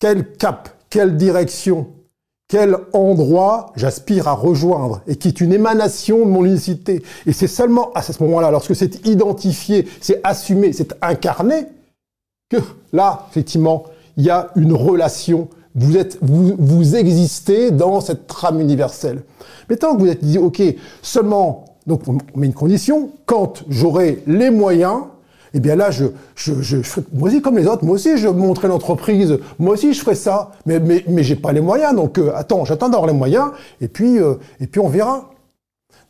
Quel 0.01 0.33
cap, 0.33 0.69
quelle 0.89 1.17
direction 1.17 1.93
quel 2.51 2.77
endroit 2.93 3.73
j'aspire 3.77 4.27
à 4.27 4.33
rejoindre 4.33 5.03
et 5.07 5.15
qui 5.15 5.29
est 5.29 5.41
une 5.41 5.53
émanation 5.53 6.19
de 6.19 6.31
mon 6.31 6.45
unicité? 6.45 7.01
Et 7.25 7.33
c'est 7.33 7.47
seulement 7.47 7.93
à 7.93 8.03
ce 8.03 8.21
moment-là, 8.25 8.51
lorsque 8.51 8.75
c'est 8.75 9.07
identifié, 9.07 9.87
c'est 10.01 10.21
assumé, 10.25 10.73
c'est 10.73 10.97
incarné, 11.01 11.67
que 12.51 12.57
là, 12.93 13.29
effectivement, 13.31 13.85
il 14.17 14.25
y 14.25 14.31
a 14.31 14.51
une 14.57 14.73
relation. 14.73 15.49
Vous 15.77 15.97
êtes, 15.97 16.19
vous, 16.23 16.57
vous 16.59 16.97
existez 16.97 17.71
dans 17.71 18.01
cette 18.01 18.27
trame 18.27 18.61
universelle. 18.61 19.23
Mais 19.69 19.77
tant 19.77 19.95
que 19.95 20.01
vous 20.01 20.09
êtes 20.09 20.25
dit, 20.25 20.39
OK, 20.39 20.61
seulement, 21.03 21.77
donc 21.87 22.03
on 22.09 22.19
met 22.35 22.49
une 22.49 22.53
condition, 22.53 23.13
quand 23.27 23.63
j'aurai 23.69 24.25
les 24.27 24.51
moyens, 24.51 25.05
eh 25.55 25.61
bien 25.61 25.77
là, 25.77 25.91
je, 25.91 26.07
je, 26.35 26.61
je, 26.63 26.77
moi 27.13 27.29
aussi 27.29 27.43
comme 27.43 27.59
les 27.59 27.67
autres, 27.67 27.85
moi 27.85 27.95
aussi 27.95 28.17
je 28.17 28.29
montrerai 28.29 28.69
l'entreprise, 28.69 29.39
moi 29.59 29.75
aussi 29.75 29.93
je 29.93 30.01
ferai 30.01 30.15
ça, 30.15 30.53
mais, 30.67 30.79
mais, 30.79 31.05
mais 31.09 31.23
j'ai 31.23 31.37
pas 31.37 31.53
les 31.53 31.61
moyens, 31.61 31.95
donc 31.95 32.19
euh, 32.19 32.33
attends, 32.35 32.65
j'attends 32.65 32.89
d'avoir 32.89 33.09
les 33.09 33.17
moyens, 33.17 33.51
et 33.81 33.89
puis, 33.89 34.19
euh, 34.19 34.35
et 34.61 34.67
puis 34.67 34.81
on 34.81 34.89
verra. 34.89 35.31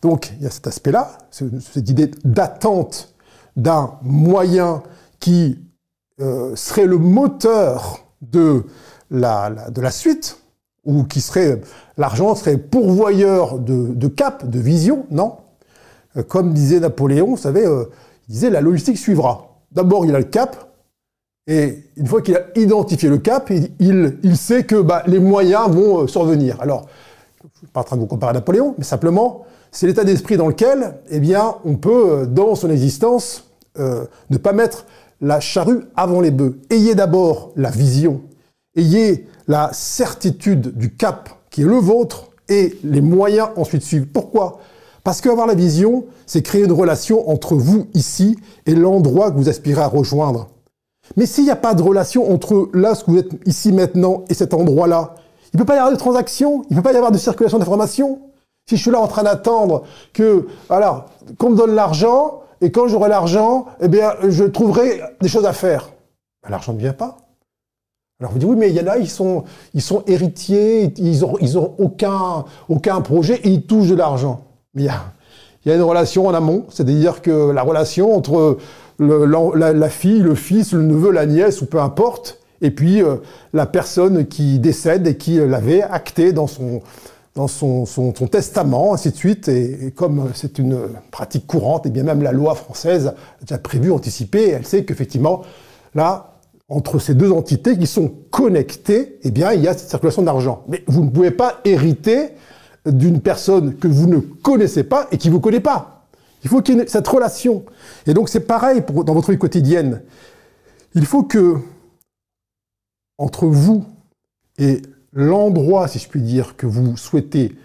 Donc 0.03 0.33
il 0.39 0.45
y 0.45 0.47
a 0.47 0.51
cet 0.51 0.67
aspect-là, 0.67 1.19
cette 1.31 1.89
idée 1.89 2.11
d'attente 2.25 3.15
d'un 3.57 3.93
moyen 4.03 4.83
qui 5.19 5.59
euh, 6.21 6.55
serait 6.57 6.87
le 6.87 6.99
moteur 6.99 8.07
de 8.23 8.65
la, 9.11 9.71
de 9.71 9.81
la 9.81 9.91
suite, 9.91 10.39
ou 10.85 11.05
qui 11.05 11.21
serait, 11.21 11.61
l'argent 11.99 12.35
serait 12.35 12.57
pourvoyeur 12.57 13.59
de, 13.59 13.89
de 13.89 14.09
cap, 14.09 14.49
de 14.49 14.59
vision, 14.59 15.05
non? 15.11 15.37
Comme 16.27 16.55
disait 16.55 16.81
Napoléon, 16.81 17.27
vous 17.27 17.37
savez, 17.37 17.67
disait 18.31 18.51
la 18.51 18.61
logistique 18.61 18.97
suivra. 18.97 19.59
D'abord, 19.73 20.07
il 20.07 20.15
a 20.15 20.19
le 20.19 20.25
cap, 20.25 20.73
et 21.47 21.85
une 21.97 22.07
fois 22.07 22.23
qu'il 22.23 22.37
a 22.37 22.47
identifié 22.57 23.09
le 23.09 23.19
cap, 23.19 23.51
il, 23.51 24.19
il 24.23 24.37
sait 24.37 24.65
que 24.65 24.81
bah, 24.81 25.03
les 25.07 25.19
moyens 25.19 25.69
vont 25.69 26.03
euh, 26.03 26.07
survenir. 26.07 26.61
Alors, 26.61 26.87
je 27.43 27.47
ne 27.47 27.59
suis 27.59 27.67
pas 27.67 27.81
en 27.81 27.85
train 27.85 27.97
de 27.97 28.01
vous 28.01 28.07
comparer 28.07 28.31
à 28.31 28.35
Napoléon, 28.35 28.75
mais 28.79 28.85
simplement, 28.85 29.45
c'est 29.73 29.87
l'état 29.87 30.05
d'esprit 30.05 30.37
dans 30.37 30.47
lequel, 30.47 30.95
eh 31.11 31.19
bien, 31.19 31.57
on 31.65 31.75
peut, 31.77 32.11
euh, 32.11 32.27
dans 32.27 32.55
son 32.55 32.71
existence, 32.71 33.51
euh, 33.79 34.05
ne 34.31 34.37
pas 34.37 34.53
mettre 34.53 34.87
la 35.21 35.41
charrue 35.41 35.83
avant 35.97 36.21
les 36.21 36.31
bœufs. 36.31 36.61
Ayez 36.71 36.95
d'abord 36.95 37.53
la 37.57 37.71
vision, 37.71 38.23
ayez 38.77 39.27
la 39.49 39.71
certitude 39.73 40.77
du 40.79 40.95
cap 40.95 41.31
qui 41.51 41.63
est 41.63 41.67
le 41.67 41.77
vôtre 41.77 42.29
et 42.49 42.79
les 42.85 43.01
moyens 43.01 43.49
ensuite 43.57 43.83
suivent. 43.83 44.07
Pourquoi? 44.07 44.61
Parce 45.05 45.21
qu'avoir 45.21 45.47
la 45.47 45.55
vision, 45.55 46.05
c'est 46.27 46.43
créer 46.43 46.65
une 46.65 46.73
relation 46.73 47.31
entre 47.31 47.55
vous 47.55 47.87
ici 47.95 48.37
et 48.67 48.75
l'endroit 48.75 49.31
que 49.31 49.37
vous 49.37 49.49
aspirez 49.49 49.83
à 49.83 49.87
rejoindre. 49.87 50.49
Mais 51.17 51.27
s'il 51.27 51.45
n'y 51.45 51.51
a 51.51 51.57
pas 51.57 51.75
de 51.75 51.83
relation 51.83 52.33
entre 52.33 52.69
là, 52.75 52.95
ce 52.95 53.05
que 53.05 53.11
vous 53.11 53.19
êtes 53.19 53.33
ici 53.47 53.73
maintenant, 53.73 54.25
et 54.29 54.35
cet 54.35 54.55
endroit-là, 54.55 55.15
il 55.53 55.57
ne 55.57 55.63
peut 55.63 55.67
pas 55.67 55.75
y 55.75 55.79
avoir 55.79 55.93
de 55.93 55.99
transaction, 55.99 56.63
il 56.71 56.77
ne 56.77 56.81
peut 56.81 56.85
pas 56.85 56.93
y 56.93 56.97
avoir 56.97 57.11
de 57.11 57.19
circulation 57.19 57.59
d'informations. 57.59 58.21
Si 58.69 58.77
je 58.77 58.83
suis 58.83 58.91
là 58.91 59.01
en 59.01 59.09
train 59.09 59.25
d'attendre 59.25 59.83
que, 60.13 60.47
qu'on 61.39 61.51
me 61.51 61.57
donne 61.57 61.75
l'argent, 61.75 62.43
et 62.61 62.71
quand 62.71 62.89
j'aurai 62.89 63.09
l'argent, 63.09 63.67
eh 63.81 63.89
bien, 63.89 64.13
je 64.29 64.45
trouverai 64.45 65.01
des 65.21 65.29
choses 65.29 65.47
à 65.47 65.53
faire. 65.53 65.91
L'argent 66.49 66.73
ne 66.73 66.79
vient 66.79 66.93
pas. 66.93 67.17
Alors 68.21 68.33
vous 68.33 68.39
dites, 68.39 68.49
oui, 68.49 68.57
mais 68.57 68.69
il 68.69 68.77
y 68.77 68.81
en 68.81 68.87
a, 68.87 68.99
ils 68.99 69.09
sont, 69.09 69.45
ils 69.73 69.83
sont 69.83 70.05
héritiers, 70.07 70.93
ils 70.99 71.21
n'ont 71.21 71.39
ils 71.41 71.59
ont 71.59 71.75
aucun, 71.79 72.45
aucun 72.69 73.01
projet 73.01 73.41
et 73.43 73.49
ils 73.49 73.63
touchent 73.63 73.89
de 73.89 73.95
l'argent. 73.95 74.43
Il 74.77 74.85
y 74.85 74.89
a, 74.89 75.13
y 75.67 75.71
a 75.73 75.75
une 75.75 75.83
relation 75.83 76.29
en 76.29 76.35
amont, 76.35 76.67
c'est-à-dire 76.69 77.23
que 77.23 77.51
la 77.51 77.63
relation 77.63 78.15
entre 78.15 78.59
la, 79.01 79.89
fille, 79.89 80.21
le 80.21 80.37
fils, 80.37 80.73
le 80.73 80.83
neveu, 80.83 81.11
la 81.11 81.27
nièce, 81.27 81.61
ou 81.61 81.67
peu 81.67 81.81
importe, 81.81 82.39
et 82.63 82.71
puis 82.71 83.03
euh, 83.03 83.17
la 83.53 83.67
personne 83.67 84.27
qui 84.27 84.61
décède 84.61 85.09
et 85.09 85.17
qui 85.17 85.39
l'avait 85.39 85.83
acté 85.83 86.33
dans 86.33 86.47
son, 86.47 86.83
dans 87.35 87.49
son, 87.49 87.85
son, 87.85 88.13
testament, 88.13 88.95
ainsi 88.95 89.11
de 89.11 89.17
suite. 89.17 89.49
Et, 89.49 89.93
comme 89.97 90.31
c'est 90.35 90.61
une 90.61 90.79
pratique 91.11 91.49
courante, 91.49 91.87
et 91.87 91.91
bien 91.91 92.05
même 92.05 92.23
la 92.23 92.33
loi 92.33 92.55
française 92.55 93.09
a 93.09 93.15
déjà 93.41 93.59
prévu, 93.59 93.91
anticipé, 93.91 94.51
elle 94.51 94.67
sait 94.67 94.85
qu'effectivement, 94.85 95.43
là, 95.97 96.35
entre 96.69 97.01
ces 97.01 97.15
deux 97.15 97.33
entités 97.33 97.77
qui 97.77 97.89
sont 97.89 98.13
connectées, 98.31 99.19
eh 99.25 99.33
bien, 99.33 99.53
il 99.53 99.63
y 99.63 99.67
a 99.67 99.73
cette 99.73 99.89
circulation 99.89 100.23
d'argent. 100.23 100.63
Mais 100.69 100.85
vous 100.87 101.03
ne 101.03 101.11
pouvez 101.11 101.33
pas 101.33 101.59
hériter 101.65 102.29
d'une 102.87 103.21
personne 103.21 103.77
que 103.77 103.89
vous 103.89 104.07
ne 104.07 104.19
connaissez 104.19 104.85
pas 104.85 105.07
et 105.11 105.19
qui 105.19 105.29
ne 105.29 105.35
vous 105.35 105.41
connaît 105.41 105.61
pas. 105.61 106.07
Il 106.43 106.49
faut 106.49 106.63
qu'il 106.63 106.77
y 106.77 106.81
ait 106.81 106.87
cette 106.87 107.09
relation. 107.09 107.65
Et 108.07 108.15
donc 108.15 108.29
c'est 108.29 108.41
pareil 108.41 108.83
dans 108.89 109.15
votre 109.15 109.31
vie 109.31 109.39
quotidienne. 109.39 110.03
Il 110.95 111.07
faut 111.07 111.23
que, 111.23 111.59
entre 113.19 113.47
vous 113.47 113.85
et 114.59 114.83
l'endroit, 115.13 115.89
si 115.89 115.99
je 115.99 116.09
puis 116.09 116.23
dire, 116.23 116.57
que 116.57 116.67
vous 116.67 116.97
souhaitez 116.97 117.57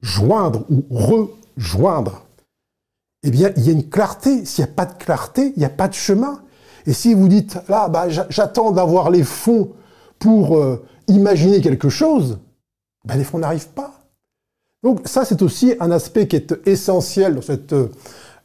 joindre 0.00 0.64
ou 0.70 0.84
rejoindre, 0.90 2.24
eh 3.22 3.30
bien, 3.30 3.50
il 3.56 3.64
y 3.64 3.68
a 3.68 3.72
une 3.72 3.88
clarté. 3.88 4.44
S'il 4.44 4.64
n'y 4.64 4.70
a 4.70 4.74
pas 4.74 4.86
de 4.86 4.94
clarté, 4.94 5.52
il 5.56 5.58
n'y 5.58 5.64
a 5.64 5.70
pas 5.70 5.88
de 5.88 5.94
chemin. 5.94 6.42
Et 6.86 6.92
si 6.92 7.14
vous 7.14 7.28
dites, 7.28 7.58
là, 7.68 7.88
bah, 7.88 8.08
j'attends 8.08 8.70
d'avoir 8.70 9.10
les 9.10 9.24
fonds 9.24 9.72
pour 10.18 10.56
euh, 10.56 10.84
imaginer 11.08 11.60
quelque 11.60 11.88
chose, 11.88 12.38
ben, 13.04 13.16
les 13.16 13.24
fonds 13.24 13.38
n'arrivent 13.38 13.68
pas. 13.68 13.97
Donc 14.82 15.08
ça, 15.08 15.24
c'est 15.24 15.42
aussi 15.42 15.74
un 15.80 15.90
aspect 15.90 16.28
qui 16.28 16.36
est 16.36 16.54
essentiel 16.66 17.34
dans 17.34 17.42
cette 17.42 17.74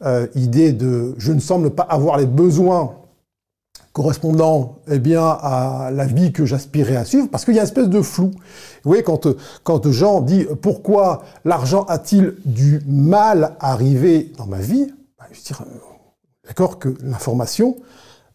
euh, 0.03 0.27
idée 0.35 0.73
de 0.73 1.13
je 1.17 1.31
ne 1.31 1.39
semble 1.39 1.69
pas 1.69 1.83
avoir 1.83 2.17
les 2.17 2.25
besoins 2.25 2.95
correspondant 3.93 4.79
eh 4.87 4.97
bien, 4.97 5.23
à 5.23 5.91
la 5.93 6.05
vie 6.05 6.33
que 6.33 6.45
j'aspirais 6.45 6.95
à 6.95 7.05
suivre, 7.05 7.29
parce 7.29 7.45
qu'il 7.45 7.53
y 7.53 7.59
a 7.59 7.61
une 7.61 7.67
espèce 7.67 7.89
de 7.89 8.01
flou. 8.01 8.31
Vous 8.31 8.89
voyez, 8.89 9.03
quand, 9.03 9.27
quand 9.63 9.91
Jean 9.91 10.21
dit 10.21 10.47
pourquoi 10.63 11.23
l'argent 11.45 11.83
a-t-il 11.83 12.35
du 12.43 12.81
mal 12.87 13.55
à 13.59 13.71
arriver 13.71 14.31
dans 14.37 14.47
ma 14.47 14.57
vie, 14.57 14.91
bah, 15.19 15.25
je 15.31 15.41
dire, 15.41 15.61
euh, 15.61 15.79
d'accord 16.47 16.79
que 16.79 16.95
l'information, 17.03 17.77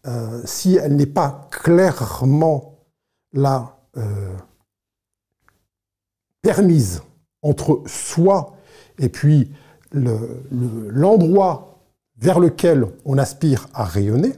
euh, 0.07 0.41
si 0.45 0.77
elle 0.77 0.95
n'est 0.95 1.07
pas 1.07 1.49
clairement 1.51 2.79
là 3.33 3.75
permise 6.41 7.03
entre 7.43 7.83
soi 7.87 8.57
et 8.99 9.09
puis 9.09 9.51
l'endroit 9.93 11.83
vers 12.21 12.41
lequel 12.41 12.87
on 13.05 13.17
aspire 13.17 13.69
à 13.73 13.85
rayonner, 13.85 14.33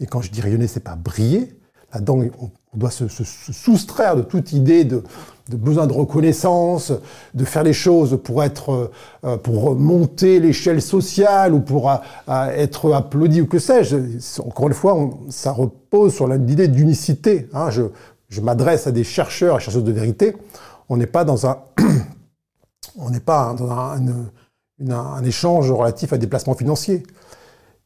et 0.00 0.06
quand 0.06 0.20
je 0.20 0.30
dis 0.30 0.40
rayonner, 0.40 0.66
c'est 0.66 0.80
pas 0.80 0.96
briller, 0.96 1.54
là-dedans 1.92 2.20
on, 2.40 2.50
doit 2.78 2.90
se, 2.90 3.06
soustraire 3.08 4.16
de 4.16 4.22
toute 4.22 4.52
idée 4.52 4.84
de, 4.84 5.04
besoin 5.48 5.86
de 5.86 5.92
reconnaissance, 5.92 6.92
de 7.34 7.44
faire 7.44 7.62
les 7.62 7.72
choses 7.72 8.18
pour 8.22 8.42
être, 8.42 8.90
euh, 9.22 9.36
pour 9.36 9.76
monter 9.76 10.40
l'échelle 10.40 10.82
sociale 10.82 11.54
ou 11.54 11.60
pour 11.60 11.88
euh, 11.90 11.96
être 12.26 12.92
applaudi 12.92 13.42
ou 13.42 13.46
que 13.46 13.60
sais-je. 13.60 13.96
Encore 14.42 14.66
une 14.66 14.74
fois, 14.74 15.10
ça 15.30 15.52
repose 15.52 16.14
sur 16.14 16.26
l'idée 16.26 16.66
d'unicité. 16.66 17.48
Hein. 17.52 17.70
Je, 17.70 17.82
je 18.28 18.40
m'adresse 18.40 18.88
à 18.88 18.90
des 18.90 19.04
chercheurs 19.04 19.58
et 19.58 19.60
chercheuses 19.60 19.84
de 19.84 19.92
vérité. 19.92 20.36
On 20.88 20.96
n'est 20.96 21.06
pas 21.06 21.24
dans 21.24 21.46
un 21.46 21.58
on 22.96 23.10
n'est 23.10 23.20
pas 23.20 23.54
dans 23.54 23.70
un, 23.70 25.24
échange 25.24 25.70
relatif 25.70 26.12
à 26.12 26.18
des 26.18 26.26
placements 26.26 26.54
financiers. 26.54 27.02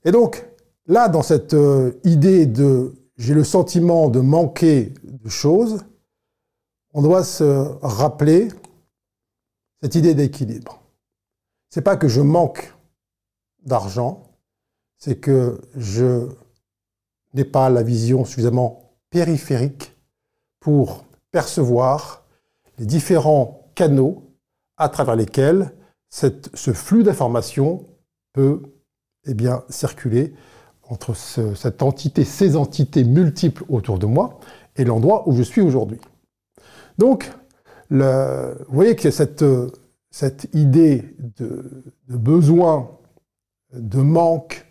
Et 0.04 0.10
donc, 0.10 0.46
là, 0.86 1.08
dans 1.08 1.22
cette 1.22 1.54
euh, 1.54 1.92
idée 2.04 2.46
de 2.46 2.94
j'ai 3.18 3.34
le 3.34 3.44
sentiment 3.44 4.08
de 4.08 4.20
manquer 4.20 4.94
de 5.02 5.28
choses, 5.28 5.84
on 6.94 7.02
doit 7.02 7.24
se 7.24 7.66
rappeler 7.82 8.48
cette 9.82 9.96
idée 9.96 10.14
d'équilibre. 10.14 10.80
C'est 11.68 11.82
pas 11.82 11.96
que 11.96 12.08
je 12.08 12.20
manque 12.20 12.74
d'argent, 13.64 14.22
c'est 14.98 15.16
que 15.16 15.60
je 15.76 16.28
n'ai 17.34 17.44
pas 17.44 17.68
la 17.70 17.82
vision 17.82 18.24
suffisamment 18.24 18.94
périphérique 19.10 19.96
pour 20.60 21.04
percevoir 21.30 22.24
les 22.78 22.86
différents 22.86 23.70
canaux 23.74 24.27
à 24.78 24.88
travers 24.88 25.16
lesquels 25.16 25.72
ce 26.10 26.72
flux 26.72 27.02
d'informations 27.02 27.84
peut 28.32 28.62
eh 29.26 29.34
bien, 29.34 29.62
circuler 29.68 30.32
entre 30.84 31.14
cette 31.14 31.82
entité, 31.82 32.24
ces 32.24 32.56
entités 32.56 33.04
multiples 33.04 33.64
autour 33.68 33.98
de 33.98 34.06
moi 34.06 34.40
et 34.76 34.84
l'endroit 34.84 35.28
où 35.28 35.36
je 35.36 35.42
suis 35.42 35.60
aujourd'hui. 35.60 36.00
Donc, 36.96 37.30
vous 37.90 38.04
voyez 38.68 38.96
que 38.96 39.10
cette, 39.10 39.44
cette 40.10 40.48
idée 40.54 41.14
de, 41.18 41.84
besoin, 42.08 42.90
de 43.72 44.00
manque, 44.00 44.66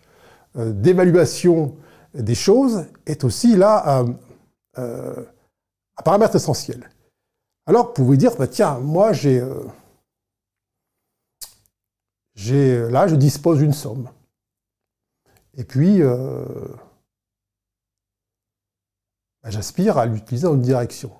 euh, 0.56 0.72
d'évaluation 0.72 1.76
des 2.14 2.34
choses 2.34 2.86
est 3.06 3.22
aussi 3.22 3.54
là 3.56 4.00
un, 4.00 4.16
euh, 4.78 5.24
un 5.96 6.02
paramètre 6.02 6.36
essentiel. 6.36 6.88
Alors, 7.66 7.88
vous 7.88 7.92
pouvez 7.92 8.16
dire, 8.16 8.32
bah, 8.38 8.46
tiens, 8.46 8.78
moi 8.78 9.12
j'ai 9.12 9.40
euh, 9.40 9.54
là, 12.90 13.08
je 13.08 13.16
dispose 13.16 13.58
d'une 13.58 13.72
somme. 13.72 14.10
Et 15.54 15.64
puis, 15.64 16.02
euh, 16.02 16.44
bah, 19.42 19.50
j'aspire 19.50 19.98
à 19.98 20.06
l'utiliser 20.06 20.46
dans 20.46 20.54
une 20.54 20.62
direction. 20.62 21.12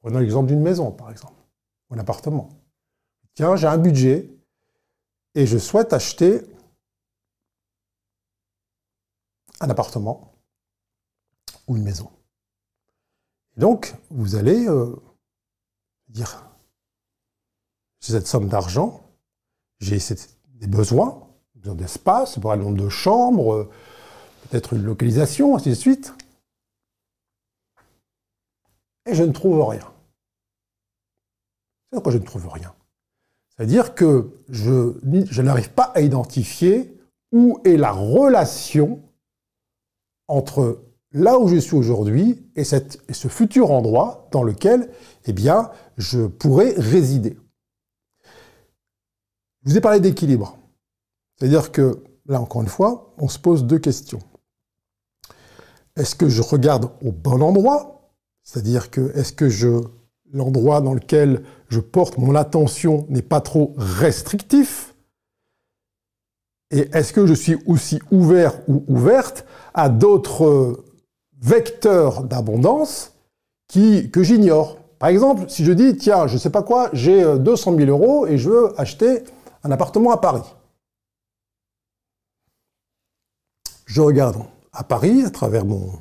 prenons 0.00 0.18
l'exemple 0.18 0.48
d'une 0.48 0.62
maison, 0.62 0.90
par 0.90 1.10
exemple, 1.10 1.40
ou 1.88 1.94
un 1.94 1.98
appartement. 1.98 2.48
Tiens, 3.34 3.54
j'ai 3.54 3.68
un 3.68 3.78
budget 3.78 4.28
et 5.34 5.46
je 5.46 5.58
souhaite 5.58 5.92
acheter 5.92 6.42
un 9.60 9.70
appartement 9.70 10.34
ou 11.68 11.76
une 11.76 11.84
maison. 11.84 12.10
donc, 13.56 13.94
vous 14.10 14.34
allez 14.34 14.66
euh, 14.66 14.96
dire, 16.08 16.51
j'ai 18.02 18.12
cette 18.12 18.26
somme 18.26 18.48
d'argent, 18.48 19.00
j'ai 19.80 19.98
des 20.54 20.66
besoins, 20.66 21.26
besoin 21.54 21.74
d'espace, 21.76 22.38
un 22.44 22.56
nombre 22.56 22.76
de 22.76 22.88
chambres, 22.88 23.70
peut-être 24.50 24.74
une 24.74 24.84
localisation, 24.84 25.56
ainsi 25.56 25.70
de 25.70 25.74
suite. 25.74 26.14
Et 29.06 29.14
je 29.14 29.22
ne 29.22 29.32
trouve 29.32 29.62
rien. 29.62 29.88
C'est 31.90 31.96
pourquoi 31.96 32.12
je 32.12 32.18
ne 32.18 32.24
trouve 32.24 32.48
rien. 32.48 32.74
C'est-à-dire 33.48 33.94
que 33.94 34.30
je, 34.48 34.94
je 35.30 35.42
n'arrive 35.42 35.70
pas 35.70 35.92
à 35.94 36.00
identifier 36.00 36.96
où 37.32 37.60
est 37.64 37.76
la 37.76 37.92
relation 37.92 39.02
entre 40.28 40.82
là 41.12 41.38
où 41.38 41.48
je 41.48 41.56
suis 41.56 41.76
aujourd'hui 41.76 42.42
et, 42.56 42.62
et, 42.62 43.12
ce 43.12 43.28
futur 43.28 43.70
endroit 43.70 44.28
dans 44.32 44.42
lequel 44.42 44.88
eh 45.26 45.32
bien, 45.32 45.70
je 45.98 46.26
pourrais 46.26 46.72
résider. 46.76 47.36
Je 49.64 49.70
vous 49.70 49.78
ai 49.78 49.80
parlé 49.80 50.00
d'équilibre. 50.00 50.58
C'est-à-dire 51.36 51.70
que, 51.70 52.02
là 52.26 52.40
encore 52.40 52.62
une 52.62 52.68
fois, 52.68 53.14
on 53.18 53.28
se 53.28 53.38
pose 53.38 53.64
deux 53.64 53.78
questions. 53.78 54.20
Est-ce 55.96 56.14
que 56.14 56.28
je 56.28 56.42
regarde 56.42 56.90
au 57.04 57.12
bon 57.12 57.42
endroit? 57.42 58.10
C'est-à-dire 58.42 58.90
que 58.90 59.16
est-ce 59.16 59.32
que 59.32 59.48
l'endroit 60.32 60.80
dans 60.80 60.94
lequel 60.94 61.44
je 61.68 61.78
porte 61.78 62.18
mon 62.18 62.34
attention 62.34 63.06
n'est 63.08 63.22
pas 63.22 63.40
trop 63.40 63.74
restrictif? 63.76 64.94
Et 66.70 66.88
est-ce 66.92 67.12
que 67.12 67.26
je 67.26 67.34
suis 67.34 67.56
aussi 67.66 68.00
ouvert 68.10 68.54
ou 68.68 68.82
ouverte 68.88 69.44
à 69.74 69.90
d'autres 69.90 70.82
vecteurs 71.38 72.24
d'abondance 72.24 73.12
que 73.68 74.22
j'ignore? 74.22 74.78
Par 74.98 75.10
exemple, 75.10 75.44
si 75.48 75.64
je 75.64 75.72
dis, 75.72 75.96
tiens, 75.96 76.26
je 76.26 76.34
ne 76.34 76.38
sais 76.38 76.50
pas 76.50 76.62
quoi, 76.62 76.88
j'ai 76.94 77.38
200 77.38 77.76
000 77.76 77.90
euros 77.90 78.26
et 78.26 78.38
je 78.38 78.48
veux 78.48 78.80
acheter 78.80 79.24
un 79.62 79.70
appartement 79.70 80.12
à 80.12 80.18
Paris. 80.18 80.42
Je 83.86 84.00
regarde 84.00 84.44
à 84.72 84.84
Paris 84.84 85.24
à 85.24 85.30
travers 85.30 85.64
mon, 85.64 85.92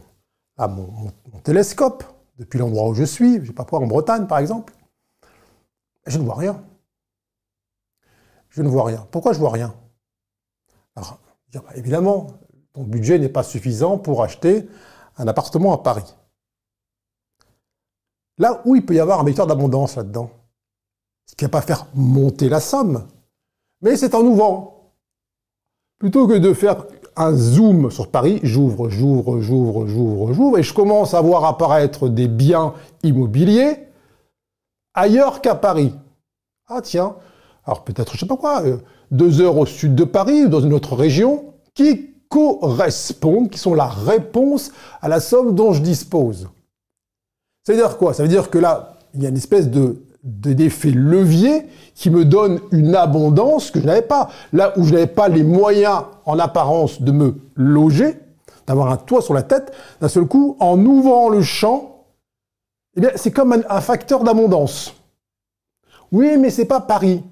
télescope 1.44 2.04
depuis 2.38 2.60
l'endroit 2.60 2.88
où 2.88 2.94
je 2.94 3.04
suis, 3.04 3.36
je 3.36 3.42
ne 3.42 3.46
sais 3.48 3.54
pas 3.54 3.66
quoi, 3.66 3.80
en 3.80 3.88
Bretagne 3.88 4.28
par 4.28 4.38
exemple, 4.38 4.74
je 6.06 6.18
ne 6.18 6.24
vois 6.24 6.36
rien. 6.36 6.64
Je 8.50 8.62
ne 8.62 8.70
vois 8.70 8.86
rien. 8.86 9.08
Pourquoi 9.12 9.34
je 9.34 9.38
ne 9.38 9.42
vois 9.42 9.52
rien? 9.52 9.74
Alors, 10.96 11.20
évidemment, 11.76 12.28
ton 12.74 12.84
budget 12.84 13.18
n'est 13.18 13.30
pas 13.30 13.44
suffisant 13.44 13.98
pour 13.98 14.24
acheter 14.24 14.68
un 15.18 15.28
appartement 15.28 15.74
à 15.74 15.78
Paris. 15.78 16.16
Là 18.38 18.62
où 18.66 18.76
il 18.76 18.86
peut 18.86 18.96
y 18.96 19.00
avoir 19.00 19.20
un 19.20 19.24
vecteur 19.24 19.48
d'abondance 19.48 19.96
là-dedans, 19.96 20.32
ce 21.26 21.36
qui 21.36 21.46
ne 21.46 21.50
va 21.50 21.60
pas 21.60 21.62
faire 21.62 21.88
monter 21.94 22.50
la 22.50 22.60
somme, 22.60 23.08
mais 23.82 23.96
c'est 23.98 24.16
en 24.16 24.22
ouvrant. 24.22 24.92
Plutôt 26.00 26.28
que 26.28 26.34
de 26.34 26.54
faire 26.54 26.86
un 27.16 27.34
zoom 27.34 27.92
sur 27.92 28.10
Paris, 28.10 28.40
j'ouvre, 28.44 28.90
j'ouvre, 28.90 29.40
j'ouvre, 29.40 29.88
j'ouvre, 29.88 30.34
j'ouvre, 30.34 30.58
et 30.58 30.64
je 30.64 30.74
commence 30.74 31.14
à 31.14 31.22
voir 31.22 31.46
apparaître 31.46 32.10
des 32.10 32.28
biens 32.28 32.74
immobiliers 33.04 33.78
ailleurs 34.94 35.42
qu'à 35.42 35.56
Paris. 35.56 35.94
Ah 36.68 36.82
tiens, 36.82 37.16
alors 37.66 37.84
peut-être, 37.84 38.14
je 38.14 38.20
sais 38.20 38.26
pas 38.26 38.38
quoi, 38.38 38.64
euh, 38.64 38.78
deux 39.12 39.42
heures 39.42 39.58
au 39.58 39.66
sud 39.66 39.96
de 39.96 40.04
Paris, 40.04 40.50
dans 40.50 40.62
une 40.62 40.74
autre 40.74 40.96
région, 40.96 41.54
qui 41.74 42.12
correspondent, 42.30 43.50
qui 43.50 43.60
sont 43.60 43.74
la 43.74 43.88
réponse 43.88 44.72
à 45.02 45.10
la 45.10 45.20
somme 45.20 45.54
dont 45.54 45.74
je 45.74 45.82
dispose. 45.82 46.50
Ça 47.66 47.74
veut 47.74 47.80
dire 47.80 47.98
quoi? 47.98 48.14
Ça 48.14 48.24
veut 48.24 48.30
dire 48.30 48.50
que 48.50 48.58
là, 48.58 48.98
il 49.14 49.22
y 49.22 49.26
a 49.26 49.30
une 49.30 49.38
espèce 49.38 49.70
de 49.70 50.02
d'effet 50.24 50.92
levier 50.92 51.68
qui 51.96 52.10
me 52.10 52.26
donne 52.26 52.60
une 52.72 52.96
abondance 52.96 53.72
que 53.72 53.80
je 53.80 53.86
n'avais 53.86 54.02
pas. 54.02 54.30
Là 54.54 54.74
où 54.78 54.84
je 54.84 54.94
n'avais 54.94 55.08
pas 55.08 55.28
les 55.28 55.44
moyens 55.44 56.04
en 56.26 56.38
apparence 56.40 57.02
de 57.02 57.12
me 57.12 57.36
loger, 57.56 58.20
d'avoir 58.68 58.92
un 58.92 58.98
toit 58.98 59.22
sur 59.22 59.34
la 59.34 59.44
tête, 59.44 59.72
d'un 60.00 60.08
seul 60.08 60.26
coup, 60.26 60.56
en 60.60 60.84
ouvrant 60.86 61.30
le 61.30 61.42
champ, 61.42 62.06
eh 62.96 63.02
bien, 63.02 63.12
c'est 63.16 63.32
comme 63.32 63.64
un, 63.68 63.82
facteur 63.82 64.24
d'abondance. 64.24 64.94
Oui, 66.12 66.38
mais 66.38 66.50
c'est 66.50 66.66
pas 66.66 66.82
Paris. 66.82 67.24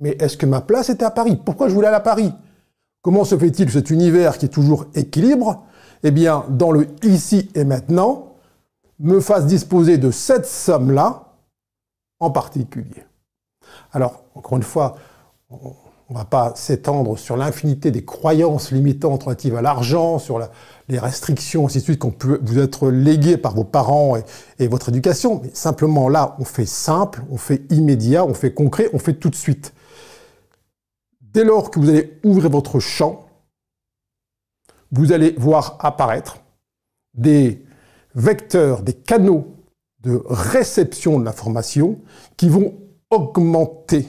Mais 0.00 0.16
est-ce 0.20 0.36
que 0.36 0.46
ma 0.46 0.60
place 0.60 0.90
était 0.90 1.04
à 1.04 1.10
Paris? 1.10 1.38
Pourquoi 1.42 1.68
je 1.68 1.74
voulais 1.74 1.86
aller 1.86 1.96
à 1.96 2.00
Paris? 2.00 2.32
Comment 3.02 3.24
se 3.24 3.38
fait-il 3.38 3.70
cet 3.70 3.90
univers 3.90 4.36
qui 4.36 4.46
est 4.46 4.50
toujours 4.50 4.86
équilibre 4.94 5.64
Eh 6.02 6.10
bien, 6.10 6.44
dans 6.50 6.72
le 6.72 6.88
ici 7.02 7.50
et 7.54 7.64
maintenant, 7.64 8.34
me 8.98 9.20
fasse 9.20 9.46
disposer 9.46 9.96
de 9.96 10.10
cette 10.10 10.46
somme-là, 10.46 11.25
en 12.20 12.30
particulier. 12.30 13.04
Alors, 13.92 14.24
encore 14.34 14.56
une 14.56 14.62
fois, 14.62 14.96
on 15.50 15.74
ne 16.10 16.18
va 16.18 16.24
pas 16.24 16.52
s'étendre 16.54 17.18
sur 17.18 17.36
l'infinité 17.36 17.90
des 17.90 18.04
croyances 18.04 18.70
limitantes 18.70 19.24
relatives 19.24 19.56
à 19.56 19.62
l'argent, 19.62 20.18
sur 20.18 20.40
les 20.88 20.98
restrictions, 20.98 21.66
ainsi 21.66 21.78
de 21.78 21.82
suite, 21.82 21.98
qu'on 21.98 22.12
peut 22.12 22.40
vous 22.42 22.58
être 22.58 22.90
léguées 22.90 23.36
par 23.36 23.54
vos 23.54 23.64
parents 23.64 24.16
et, 24.16 24.22
et, 24.58 24.68
votre 24.68 24.88
éducation. 24.88 25.40
Mais 25.42 25.50
simplement 25.52 26.08
là, 26.08 26.36
on 26.38 26.44
fait 26.44 26.66
simple, 26.66 27.22
on 27.30 27.36
fait 27.36 27.62
immédiat, 27.70 28.24
on 28.24 28.34
fait 28.34 28.54
concret, 28.54 28.88
on 28.92 28.98
fait 28.98 29.14
tout 29.14 29.30
de 29.30 29.34
suite. 29.34 29.74
Dès 31.20 31.44
lors 31.44 31.70
que 31.70 31.80
vous 31.80 31.88
allez 31.88 32.18
ouvrir 32.24 32.50
votre 32.50 32.78
champ, 32.78 33.26
vous 34.92 35.12
allez 35.12 35.34
voir 35.36 35.76
apparaître 35.80 36.38
des 37.14 37.64
vecteurs, 38.14 38.82
des 38.82 38.94
canaux 38.94 39.55
de 40.06 40.22
réception 40.28 41.18
de 41.18 41.24
l'information 41.24 41.98
qui 42.36 42.48
vont 42.48 42.74
augmenter, 43.10 44.06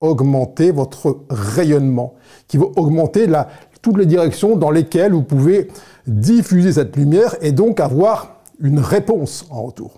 augmenter 0.00 0.70
votre 0.70 1.24
rayonnement, 1.28 2.14
qui 2.46 2.56
vont 2.56 2.72
augmenter 2.76 3.26
la, 3.26 3.48
toutes 3.82 3.98
les 3.98 4.06
directions 4.06 4.56
dans 4.56 4.70
lesquelles 4.70 5.12
vous 5.12 5.24
pouvez 5.24 5.68
diffuser 6.06 6.72
cette 6.72 6.96
lumière 6.96 7.36
et 7.42 7.50
donc 7.50 7.80
avoir 7.80 8.40
une 8.60 8.78
réponse 8.78 9.46
en 9.50 9.62
retour. 9.64 9.96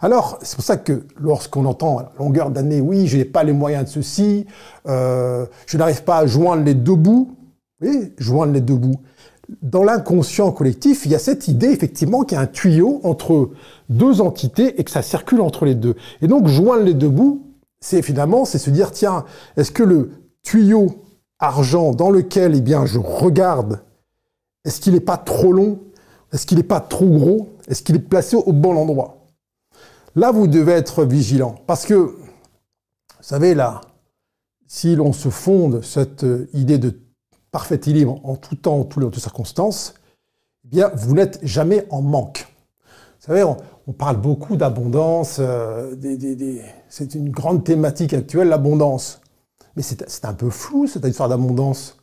Alors, 0.00 0.38
c'est 0.42 0.56
pour 0.56 0.64
ça 0.64 0.78
que 0.78 1.06
lorsqu'on 1.20 1.64
entend 1.66 1.98
à 1.98 2.12
longueur 2.18 2.50
d'année, 2.50 2.80
oui, 2.80 3.06
je 3.06 3.18
n'ai 3.18 3.24
pas 3.24 3.44
les 3.44 3.52
moyens 3.52 3.84
de 3.84 3.90
ceci, 3.90 4.46
euh, 4.88 5.46
je 5.66 5.76
n'arrive 5.76 6.02
pas 6.02 6.18
à 6.18 6.26
joindre 6.26 6.64
les 6.64 6.74
deux 6.74 6.94
bouts, 6.94 7.36
oui, 7.80 8.12
joindre 8.16 8.52
les 8.52 8.60
deux 8.60 8.76
bouts 8.76 9.00
dans 9.60 9.84
l'inconscient 9.84 10.52
collectif, 10.52 11.04
il 11.04 11.12
y 11.12 11.14
a 11.14 11.18
cette 11.18 11.48
idée 11.48 11.68
effectivement 11.68 12.22
qu'il 12.22 12.36
y 12.36 12.38
a 12.38 12.42
un 12.42 12.46
tuyau 12.46 13.00
entre 13.04 13.50
deux 13.88 14.20
entités 14.20 14.80
et 14.80 14.84
que 14.84 14.90
ça 14.90 15.02
circule 15.02 15.40
entre 15.40 15.64
les 15.64 15.74
deux. 15.74 15.96
Et 16.20 16.28
donc 16.28 16.46
joindre 16.48 16.84
les 16.84 16.94
deux 16.94 17.08
bouts, 17.08 17.42
c'est 17.80 18.02
finalement 18.02 18.44
c'est 18.44 18.58
se 18.58 18.70
dire 18.70 18.92
tiens, 18.92 19.24
est-ce 19.56 19.72
que 19.72 19.82
le 19.82 20.12
tuyau 20.42 21.04
argent 21.38 21.92
dans 21.92 22.10
lequel 22.10 22.54
eh 22.54 22.60
bien 22.60 22.86
je 22.86 22.98
regarde, 22.98 23.82
est-ce 24.64 24.80
qu'il 24.80 24.92
n'est 24.92 25.00
pas 25.00 25.16
trop 25.16 25.52
long? 25.52 25.80
Est-ce 26.32 26.46
qu'il 26.46 26.56
n'est 26.58 26.64
pas 26.64 26.80
trop 26.80 27.06
gros? 27.06 27.48
Est-ce 27.68 27.82
qu'il 27.82 27.96
est 27.96 27.98
placé 27.98 28.36
au 28.36 28.52
bon 28.52 28.76
endroit? 28.76 29.26
Là, 30.14 30.30
vous 30.30 30.46
devez 30.46 30.72
être 30.72 31.04
vigilant. 31.04 31.56
Parce 31.66 31.84
que 31.84 31.94
vous 31.94 32.16
savez 33.20 33.54
là, 33.54 33.80
si 34.66 34.96
l'on 34.96 35.12
se 35.12 35.28
fonde 35.28 35.82
cette 35.82 36.24
idée 36.54 36.78
de 36.78 36.98
parfait 37.52 37.76
équilibre 37.76 38.20
en 38.24 38.34
tout 38.34 38.56
temps, 38.56 38.80
en 38.80 38.84
toutes 38.84 39.14
les 39.14 39.20
circonstances, 39.20 39.94
eh 40.64 40.68
bien, 40.68 40.90
vous 40.94 41.14
n'êtes 41.14 41.38
jamais 41.42 41.86
en 41.90 42.02
manque. 42.02 42.48
Vous 43.20 43.26
savez, 43.26 43.44
on, 43.44 43.92
parle 43.92 44.16
beaucoup 44.16 44.56
d'abondance, 44.56 45.36
euh, 45.38 45.94
c'est 46.88 47.14
une 47.14 47.30
grande 47.30 47.62
thématique 47.62 48.14
actuelle, 48.14 48.48
l'abondance. 48.48 49.20
Mais 49.76 49.82
c'est 49.82 50.24
un 50.24 50.34
peu 50.34 50.50
flou, 50.50 50.86
cette 50.86 51.04
histoire 51.04 51.28
d'abondance. 51.28 51.98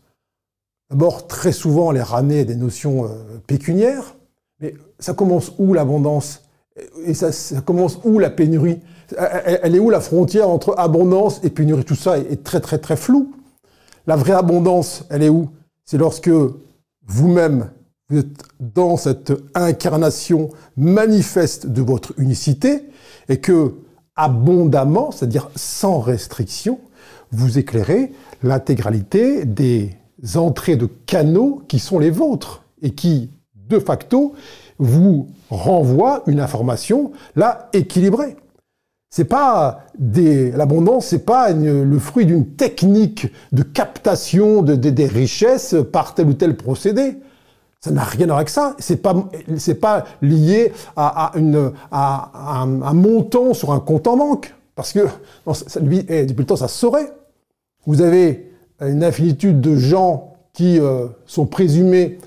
D'abord, 0.90 1.28
très 1.28 1.52
souvent, 1.52 1.92
les 1.92 2.02
ramener 2.02 2.46
des 2.46 2.56
notions 2.56 3.06
euh, 3.06 3.10
pécuniaires. 3.46 4.16
Mais 4.60 4.76
ça 4.98 5.14
commence 5.14 5.52
où 5.58 5.74
l'abondance? 5.74 6.44
Et 7.06 7.14
ça, 7.14 7.32
commence 7.62 8.00
où 8.04 8.20
la 8.20 8.30
pénurie? 8.30 8.80
Elle, 9.18 9.76
est 9.76 9.80
où 9.80 9.90
la 9.90 10.02
frontière 10.02 10.50
entre 10.50 10.76
abondance 10.78 11.42
et 11.44 11.50
pénurie? 11.50 11.84
Tout 11.84 11.96
ça 11.96 12.18
est 12.18 12.44
très 12.44 12.60
très 12.60 12.78
très 12.78 12.96
flou. 12.96 13.34
La 14.08 14.16
vraie 14.16 14.34
abondance, 14.34 15.04
elle 15.10 15.24
est 15.24 15.30
où? 15.30 15.50
C'est 15.86 15.98
lorsque 15.98 16.32
vous-même, 17.06 17.70
vous 18.10 18.20
êtes 18.20 18.44
dans 18.60 18.98
cette 18.98 19.34
incarnation 19.56 20.50
manifeste 20.78 21.68
de 21.68 21.82
votre 21.82 22.14
unicité 22.18 22.90
et 23.28 23.40
que 23.40 23.76
abondamment, 24.16 25.12
c'est-à-dire 25.12 25.50
sans 25.56 26.00
restriction, 26.00 26.80
vous 27.32 27.58
éclairez 27.58 28.12
l'intégralité 28.44 29.46
des 29.46 29.96
entrées 30.36 30.76
de 30.76 30.88
canaux 31.06 31.62
qui 31.68 31.80
sont 31.80 32.00
les 32.00 32.10
vôtres 32.10 32.64
et 32.82 32.92
qui, 32.92 33.30
de 33.56 33.80
facto, 33.80 34.34
vous 34.78 35.28
renvoient 35.50 36.24
une 36.28 36.40
information 36.40 37.12
là 37.36 37.70
équilibrée. 37.74 38.36
C'est 39.10 39.26
pas 39.26 39.86
des, 39.98 40.52
l'abondance, 40.52 41.08
c'est 41.08 41.26
pas 41.26 41.52
le 41.52 42.00
fruit 42.00 42.26
d'une 42.26 42.46
technique 42.46 43.28
de 43.52 43.64
captation 43.64 44.62
de, 44.62 44.76
des 44.76 45.08
richesses 45.08 45.76
par 45.92 46.14
tel 46.14 46.28
ou 46.28 46.34
tel 46.34 46.56
procédé. 46.56 47.18
Ça 47.82 47.92
n'a 47.92 48.04
rien 48.04 48.26
à 48.26 48.28
voir 48.28 48.38
avec 48.38 48.50
ça. 48.50 48.76
C'est 48.78 48.98
pas, 48.98 49.16
c'est 49.58 49.76
pas 49.76 50.06
lié 50.22 50.74
à, 50.96 51.32
un, 51.36 52.94
montant 52.94 53.54
sur 53.54 53.72
un 53.72 53.80
compte 53.80 54.06
en 54.08 54.18
banque. 54.18 54.54
Parce 54.76 54.94
que, 54.94 55.08
eh, 56.08 56.26
depuis 56.26 56.42
le 56.42 56.46
temps, 56.46 56.56
ça 56.56 56.68
se 56.68 56.78
saurait. 56.78 57.12
Vous 57.86 58.02
avez 58.02 58.52
une 58.82 59.04
infinitude 59.04 59.60
de 59.60 59.76
gens 59.76 60.34
qui 60.54 60.80
euh, 60.80 61.08
sont 61.26 61.46
présumés 61.46 62.20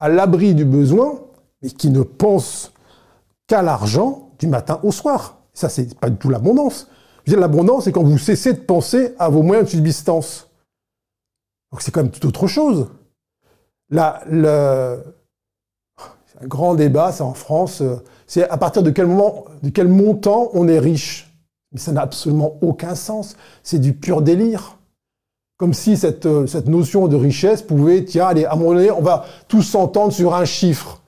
à 0.00 0.08
l'abri 0.08 0.54
du 0.54 0.64
besoin, 0.64 1.20
et 1.62 1.70
qui 1.70 1.90
ne 1.90 2.02
pensent 2.02 2.72
qu'à 3.46 3.62
l'argent 3.62 4.30
du 4.38 4.46
matin 4.46 4.80
au 4.82 4.92
soir. 4.92 5.38
Ça, 5.56 5.70
c'est 5.70 5.98
pas 5.98 6.10
du 6.10 6.16
tout 6.16 6.28
l'abondance. 6.28 6.86
L'abondance, 7.26 7.84
c'est 7.84 7.92
quand 7.92 8.04
vous 8.04 8.18
cessez 8.18 8.52
de 8.52 8.60
penser 8.60 9.14
à 9.18 9.30
vos 9.30 9.42
moyens 9.42 9.66
de 9.66 9.76
subsistance. 9.76 10.50
Donc 11.72 11.80
c'est 11.80 11.90
quand 11.90 12.02
même 12.02 12.12
tout 12.12 12.28
autre 12.28 12.46
chose. 12.46 12.88
Là, 13.88 14.22
le... 14.28 15.02
un 16.40 16.46
grand 16.46 16.74
débat, 16.74 17.10
c'est 17.10 17.22
en 17.22 17.32
France, 17.32 17.82
c'est 18.26 18.48
à 18.48 18.58
partir 18.58 18.82
de 18.82 18.90
quel 18.90 19.06
moment, 19.06 19.46
de 19.62 19.70
quel 19.70 19.88
montant 19.88 20.50
on 20.52 20.68
est 20.68 20.78
riche. 20.78 21.34
Mais 21.72 21.80
ça 21.80 21.90
n'a 21.90 22.02
absolument 22.02 22.58
aucun 22.60 22.94
sens. 22.94 23.34
C'est 23.62 23.78
du 23.78 23.94
pur 23.94 24.20
délire. 24.20 24.76
Comme 25.56 25.72
si 25.72 25.96
cette, 25.96 26.26
euh, 26.26 26.46
cette 26.46 26.68
notion 26.68 27.08
de 27.08 27.16
richesse 27.16 27.62
pouvait, 27.62 28.04
tiens, 28.04 28.26
allez, 28.26 28.44
à 28.44 28.52
un 28.52 28.56
moment 28.56 28.74
donné, 28.74 28.90
on 28.90 29.00
va 29.00 29.24
tous 29.48 29.62
s'entendre 29.62 30.12
sur 30.12 30.34
un 30.34 30.44
chiffre. 30.44 31.00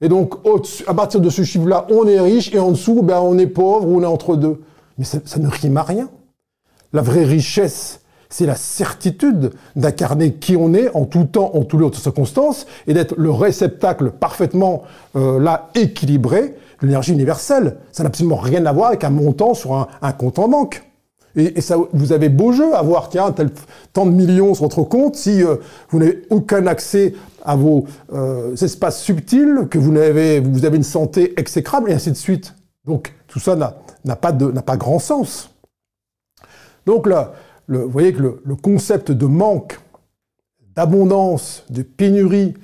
Et 0.00 0.08
donc, 0.08 0.34
à 0.86 0.94
partir 0.94 1.20
de 1.20 1.30
ce 1.30 1.42
chiffre-là, 1.42 1.86
on 1.90 2.06
est 2.06 2.20
riche 2.20 2.52
et 2.54 2.58
en 2.58 2.70
dessous, 2.70 3.02
ben, 3.02 3.20
on 3.20 3.38
est 3.38 3.46
pauvre 3.46 3.88
ou 3.88 3.98
on 3.98 4.02
est 4.02 4.06
entre 4.06 4.36
deux. 4.36 4.60
Mais 4.98 5.04
ça, 5.04 5.18
ne 5.38 5.48
rime 5.48 5.76
à 5.76 5.82
rien. 5.82 6.08
La 6.92 7.02
vraie 7.02 7.24
richesse, 7.24 8.00
c'est 8.28 8.46
la 8.46 8.54
certitude 8.56 9.52
d'incarner 9.74 10.34
qui 10.34 10.56
on 10.56 10.74
est 10.74 10.94
en 10.94 11.04
tout 11.04 11.24
temps, 11.24 11.50
en 11.54 11.62
toutes 11.62 11.94
les 11.94 12.00
circonstances, 12.00 12.66
et 12.86 12.94
d'être 12.94 13.14
le 13.16 13.30
réceptacle 13.30 14.10
parfaitement 14.10 14.82
euh, 15.16 15.38
là 15.38 15.70
équilibré 15.74 16.54
de 16.82 16.86
l'énergie 16.86 17.12
universelle. 17.12 17.76
Ça 17.92 18.02
n'a 18.02 18.08
absolument 18.08 18.36
rien 18.36 18.66
à 18.66 18.72
voir 18.72 18.88
avec 18.88 19.04
un 19.04 19.10
montant 19.10 19.54
sur 19.54 19.74
un, 19.74 20.12
compte 20.12 20.38
en 20.38 20.48
banque. 20.48 20.84
Et, 21.36 21.60
ça, 21.60 21.76
vous 21.92 22.12
avez 22.12 22.30
beau 22.30 22.52
jeu 22.52 22.74
à 22.74 22.82
voir, 22.82 23.10
tiens, 23.10 23.30
tel, 23.30 23.50
tant 23.92 24.06
de 24.06 24.10
millions 24.10 24.54
sur 24.54 24.64
votre 24.64 24.82
compte, 24.82 25.16
si 25.16 25.42
euh, 25.42 25.56
vous 25.90 25.98
n'avez 25.98 26.22
aucun 26.30 26.66
accès 26.66 27.14
à 27.44 27.56
vos 27.56 27.84
euh, 28.12 28.56
espaces 28.56 29.02
subtils, 29.02 29.68
que 29.70 29.78
vous 29.78 29.94
avez, 29.96 30.40
vous 30.40 30.64
avez 30.64 30.78
une 30.78 30.82
santé 30.82 31.38
exécrable, 31.38 31.90
et 31.90 31.94
ainsi 31.94 32.10
de 32.10 32.16
suite. 32.16 32.54
Donc 32.86 33.12
tout 33.28 33.38
ça 33.38 33.54
n'a 33.56 34.16
pas, 34.16 34.76
grand 34.76 34.98
sens. 34.98 35.50
Donc 36.86 37.06
là, 37.06 37.34
vous 37.68 37.90
voyez 37.90 38.14
que 38.14 38.40
le, 38.42 38.56
concept 38.56 39.12
de 39.12 39.26
manque, 39.26 39.78
d'abondance, 40.74 41.64
de 41.68 41.82
pénurie, 41.82 42.54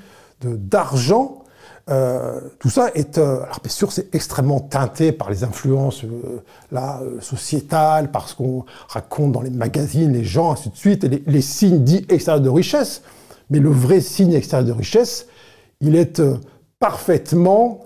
d'argent, 0.40 1.41
euh, 1.90 2.40
tout 2.60 2.70
ça 2.70 2.90
est, 2.94 3.18
euh, 3.18 3.42
alors 3.42 3.60
bien 3.60 3.70
sûr, 3.70 3.90
c'est 3.90 4.14
extrêmement 4.14 4.60
teinté 4.60 5.10
par 5.10 5.30
les 5.30 5.42
influences 5.42 6.04
euh, 6.04 7.20
sociétales, 7.20 8.10
parce 8.10 8.34
qu'on 8.34 8.64
raconte 8.88 9.32
dans 9.32 9.42
les 9.42 9.50
magazines, 9.50 10.12
les 10.12 10.24
gens, 10.24 10.52
ainsi 10.52 10.70
de 10.70 10.76
suite, 10.76 11.04
et 11.04 11.22
les, 11.26 11.40
signes 11.40 11.82
dits 11.82 12.06
extérieurs 12.08 12.42
de 12.42 12.48
richesse. 12.48 13.02
Mais 13.50 13.58
le 13.58 13.70
vrai 13.70 14.00
signe 14.00 14.32
extérieur 14.32 14.66
de 14.66 14.72
richesse, 14.72 15.26
il 15.80 15.96
est 15.96 16.22
parfaitement 16.78 17.80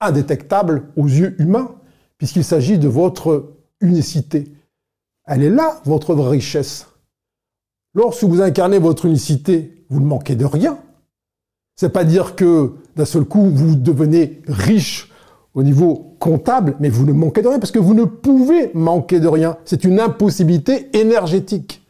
indétectable 0.00 0.88
aux 0.96 1.06
yeux 1.06 1.40
humains, 1.40 1.70
puisqu'il 2.18 2.44
s'agit 2.44 2.78
de 2.78 2.88
votre 2.88 3.54
unicité. 3.80 4.52
Elle 5.26 5.42
est 5.42 5.50
là, 5.50 5.80
votre 5.84 6.14
vraie 6.14 6.30
richesse. 6.30 6.86
Lorsque 7.94 8.24
vous 8.24 8.40
incarnez 8.40 8.78
votre 8.78 9.06
unicité, 9.06 9.84
vous 9.88 10.00
ne 10.00 10.06
manquez 10.06 10.34
de 10.34 10.44
rien. 10.44 10.78
C'est 11.76 11.90
pas 11.90 12.04
dire 12.04 12.36
que 12.36 12.72
d'un 12.96 13.04
seul 13.04 13.24
coup 13.24 13.50
vous 13.52 13.74
devenez 13.74 14.40
riche 14.48 15.10
au 15.54 15.62
niveau 15.62 16.14
comptable, 16.18 16.76
mais 16.80 16.88
vous 16.88 17.04
ne 17.04 17.12
manquez 17.12 17.42
de 17.42 17.48
rien 17.48 17.58
parce 17.58 17.70
que 17.70 17.78
vous 17.78 17.94
ne 17.94 18.04
pouvez 18.04 18.70
manquer 18.74 19.20
de 19.20 19.28
rien. 19.28 19.58
C'est 19.64 19.84
une 19.84 20.00
impossibilité 20.00 20.88
énergétique. 20.96 21.82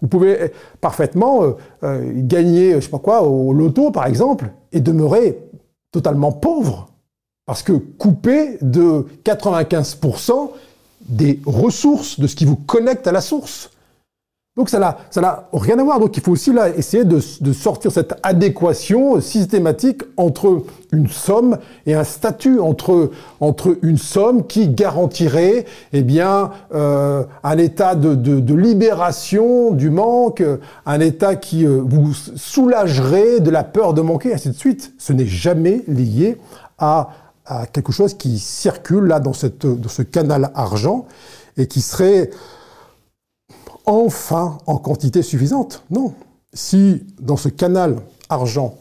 Vous 0.00 0.08
pouvez 0.08 0.52
parfaitement 0.80 1.42
euh, 1.42 1.52
euh, 1.82 2.12
gagner, 2.14 2.74
je 2.74 2.80
sais 2.80 2.90
pas 2.90 2.98
quoi, 2.98 3.22
au 3.22 3.52
loto 3.52 3.90
par 3.90 4.06
exemple, 4.06 4.50
et 4.72 4.80
demeurer 4.80 5.38
totalement 5.90 6.32
pauvre 6.32 6.88
parce 7.46 7.62
que 7.62 7.72
coupé 7.72 8.58
de 8.60 9.06
95% 9.24 10.50
des 11.08 11.40
ressources, 11.46 12.20
de 12.20 12.26
ce 12.26 12.36
qui 12.36 12.44
vous 12.44 12.56
connecte 12.56 13.06
à 13.06 13.12
la 13.12 13.22
source. 13.22 13.70
Donc 14.58 14.70
ça 14.70 14.80
n'a 14.80 15.48
rien 15.52 15.78
à 15.78 15.84
voir. 15.84 16.00
Donc 16.00 16.16
il 16.16 16.22
faut 16.22 16.32
aussi 16.32 16.52
là 16.52 16.68
essayer 16.68 17.04
de, 17.04 17.20
sortir 17.52 17.92
cette 17.92 18.14
adéquation 18.24 19.20
systématique 19.20 20.02
entre 20.16 20.64
une 20.90 21.08
somme 21.08 21.58
et 21.86 21.94
un 21.94 22.02
statut, 22.02 22.58
entre, 22.58 23.12
entre 23.38 23.78
une 23.82 23.98
somme 23.98 24.48
qui 24.48 24.68
garantirait 24.68 25.64
eh 25.92 26.02
bien, 26.02 26.50
euh, 26.74 27.22
un 27.44 27.56
état 27.56 27.94
de, 27.94 28.16
de, 28.16 28.54
libération 28.54 29.70
du 29.70 29.90
manque, 29.90 30.42
un 30.84 31.00
état 31.00 31.36
qui 31.36 31.64
euh, 31.64 31.80
vous 31.84 32.12
soulagerait 32.12 33.38
de 33.38 33.50
la 33.50 33.62
peur 33.62 33.94
de 33.94 34.00
manquer, 34.00 34.34
ainsi 34.34 34.48
de 34.48 34.54
suite. 34.54 34.92
Ce 34.98 35.12
n'est 35.12 35.26
jamais 35.26 35.84
lié 35.86 36.36
à 36.78 37.10
à 37.50 37.64
quelque 37.64 37.92
chose 37.92 38.12
qui 38.12 38.38
circule 38.38 39.04
là 39.04 39.20
dans, 39.20 39.32
cette, 39.32 39.64
dans 39.64 39.88
ce 39.88 40.02
canal 40.02 40.50
argent 40.54 41.06
et 41.56 41.66
qui 41.66 41.80
serait 41.80 42.28
enfin 43.88 44.58
en 44.66 44.78
quantité 44.78 45.22
suffisante. 45.22 45.84
Non. 45.90 46.14
Si 46.52 47.06
dans 47.20 47.36
ce 47.36 47.48
canal 47.48 47.96
argent, 48.28 48.76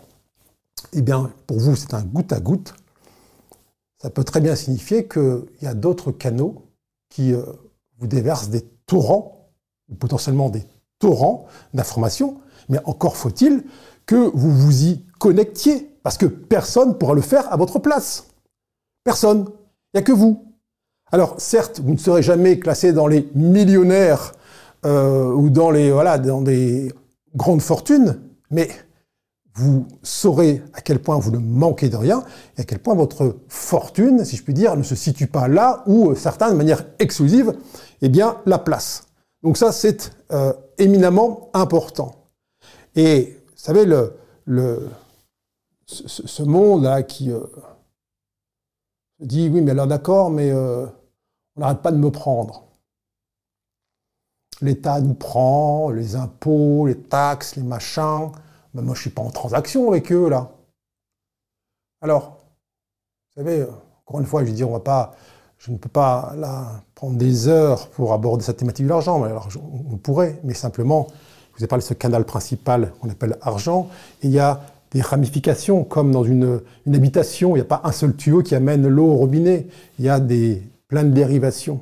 eh 0.93 1.01
bien, 1.01 1.31
pour 1.47 1.59
vous, 1.59 1.75
c'est 1.75 1.93
un 1.93 2.03
goutte 2.03 2.33
à 2.33 2.39
goutte, 2.39 2.75
ça 4.01 4.09
peut 4.09 4.23
très 4.23 4.41
bien 4.41 4.55
signifier 4.55 5.07
qu'il 5.07 5.45
y 5.61 5.67
a 5.67 5.73
d'autres 5.73 6.11
canaux 6.11 6.63
qui 7.09 7.33
euh, 7.33 7.41
vous 7.97 8.07
déversent 8.07 8.49
des 8.49 8.61
torrents, 8.85 9.49
potentiellement 9.99 10.49
des 10.49 10.65
torrents 10.99 11.47
d'informations, 11.73 12.39
mais 12.69 12.79
encore 12.85 13.17
faut-il 13.17 13.63
que 14.05 14.29
vous 14.33 14.51
vous 14.51 14.83
y 14.83 15.05
connectiez, 15.19 15.89
parce 16.03 16.17
que 16.17 16.25
personne 16.25 16.89
ne 16.89 16.93
pourra 16.93 17.13
le 17.13 17.21
faire 17.21 17.51
à 17.51 17.57
votre 17.57 17.79
place. 17.79 18.27
Personne. 19.03 19.49
Il 19.93 19.97
n'y 19.97 19.99
a 19.99 20.03
que 20.03 20.11
vous. 20.11 20.43
Alors, 21.11 21.39
certes, 21.39 21.79
vous 21.79 21.93
ne 21.93 21.97
serez 21.97 22.21
jamais 22.21 22.59
classé 22.59 22.91
dans 22.91 23.07
les 23.07 23.29
millionnaires 23.33 24.33
euh, 24.85 25.31
ou 25.31 25.49
dans 25.49 25.71
les 25.71 25.91
voilà 25.91 26.17
dans 26.17 26.41
des 26.41 26.91
grandes 27.35 27.61
fortunes, 27.61 28.21
mais 28.51 28.69
vous 29.57 29.87
saurez 30.03 30.61
à 30.73 30.81
quel 30.81 30.99
point 30.99 31.17
vous 31.17 31.31
ne 31.31 31.39
manquez 31.39 31.89
de 31.89 31.95
rien 31.95 32.23
et 32.57 32.61
à 32.61 32.63
quel 32.63 32.77
point 32.77 32.93
votre 32.93 33.37
fortune, 33.47 34.23
si 34.23 34.35
je 34.35 34.43
puis 34.43 34.53
dire, 34.53 34.77
ne 34.77 34.83
se 34.83 34.93
situe 34.93 35.25
pas 35.25 35.47
là 35.47 35.83
où 35.87 36.13
certains, 36.13 36.51
de 36.51 36.55
manière 36.55 36.85
exclusive, 36.99 37.57
eh 38.01 38.09
bien, 38.09 38.37
la 38.45 38.59
place. 38.59 39.07
Donc 39.41 39.57
ça, 39.57 39.71
c'est 39.71 40.11
euh, 40.31 40.53
éminemment 40.77 41.49
important. 41.53 42.11
Et 42.95 43.37
vous 43.47 43.53
savez, 43.55 43.85
le, 43.85 44.13
le, 44.45 44.89
ce, 45.87 46.43
monde-là 46.43 47.01
qui, 47.01 47.31
euh, 47.31 47.39
dis 49.19 49.49
oui, 49.49 49.61
mais 49.61 49.71
alors 49.71 49.87
d'accord, 49.87 50.29
mais 50.29 50.51
euh, 50.51 50.85
on 51.55 51.61
n'arrête 51.61 51.81
pas 51.81 51.91
de 51.91 51.97
me 51.97 52.11
prendre. 52.11 52.66
L'État 54.61 54.99
nous 55.01 55.13
prend, 55.13 55.91
les 55.91 56.15
impôts, 56.15 56.87
les 56.87 56.97
taxes, 56.97 57.55
les 57.55 57.63
machins. 57.63 58.31
Mais 58.73 58.81
moi, 58.81 58.93
je 58.95 58.99
ne 58.99 59.01
suis 59.01 59.09
pas 59.09 59.21
en 59.21 59.29
transaction 59.29 59.89
avec 59.89 60.11
eux, 60.11 60.29
là. 60.29 60.51
Alors, 62.01 62.37
vous 63.35 63.43
savez, 63.43 63.65
encore 64.05 64.19
une 64.19 64.25
fois, 64.25 64.45
je 64.45 64.51
dis, 64.51 64.63
on 64.63 64.71
va 64.71 64.79
pas, 64.79 65.15
je 65.57 65.71
ne 65.71 65.77
peux 65.77 65.89
pas 65.89 66.33
prendre 66.95 67.17
des 67.17 67.47
heures 67.47 67.87
pour 67.89 68.13
aborder 68.13 68.43
cette 68.43 68.57
thématique 68.57 68.85
de 68.85 68.89
l'argent. 68.89 69.23
Alors, 69.23 69.47
on 69.91 69.97
pourrait, 69.97 70.39
mais 70.43 70.53
simplement, 70.53 71.07
je 71.53 71.59
vous 71.59 71.65
ai 71.65 71.67
parlé 71.67 71.81
de 71.81 71.87
ce 71.87 71.93
canal 71.93 72.23
principal 72.23 72.93
qu'on 72.99 73.09
appelle 73.09 73.37
argent, 73.41 73.89
et 74.21 74.27
il 74.27 74.31
y 74.31 74.39
a 74.39 74.61
des 74.91 75.01
ramifications, 75.01 75.83
comme 75.83 76.11
dans 76.11 76.23
une, 76.23 76.61
habitation. 76.87 77.51
Il 77.51 77.55
n'y 77.55 77.61
a 77.61 77.65
pas 77.65 77.81
un 77.83 77.91
seul 77.91 78.15
tuyau 78.15 78.41
qui 78.41 78.55
amène 78.55 78.87
l'eau 78.87 79.07
au 79.07 79.15
robinet. 79.15 79.67
Il 79.99 80.05
y 80.05 80.09
a 80.09 80.19
des, 80.19 80.61
plein 80.87 81.03
de 81.03 81.09
dérivations. 81.09 81.81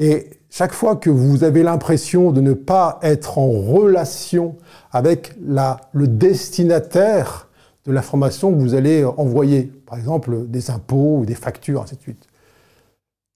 Et 0.00 0.30
chaque 0.48 0.72
fois 0.72 0.96
que 0.96 1.10
vous 1.10 1.44
avez 1.44 1.62
l'impression 1.62 2.32
de 2.32 2.40
ne 2.40 2.54
pas 2.54 2.98
être 3.02 3.38
en 3.38 3.50
relation 3.50 4.56
avec 4.90 5.34
le 5.38 6.06
destinataire 6.06 7.48
de 7.84 7.92
l'information 7.92 8.52
que 8.52 8.58
vous 8.58 8.74
allez 8.74 9.04
envoyer, 9.04 9.70
par 9.86 9.98
exemple 9.98 10.46
des 10.48 10.70
impôts 10.70 11.18
ou 11.18 11.24
des 11.24 11.34
factures, 11.34 11.82
ainsi 11.82 11.96
de 11.96 12.00
suite, 12.00 12.26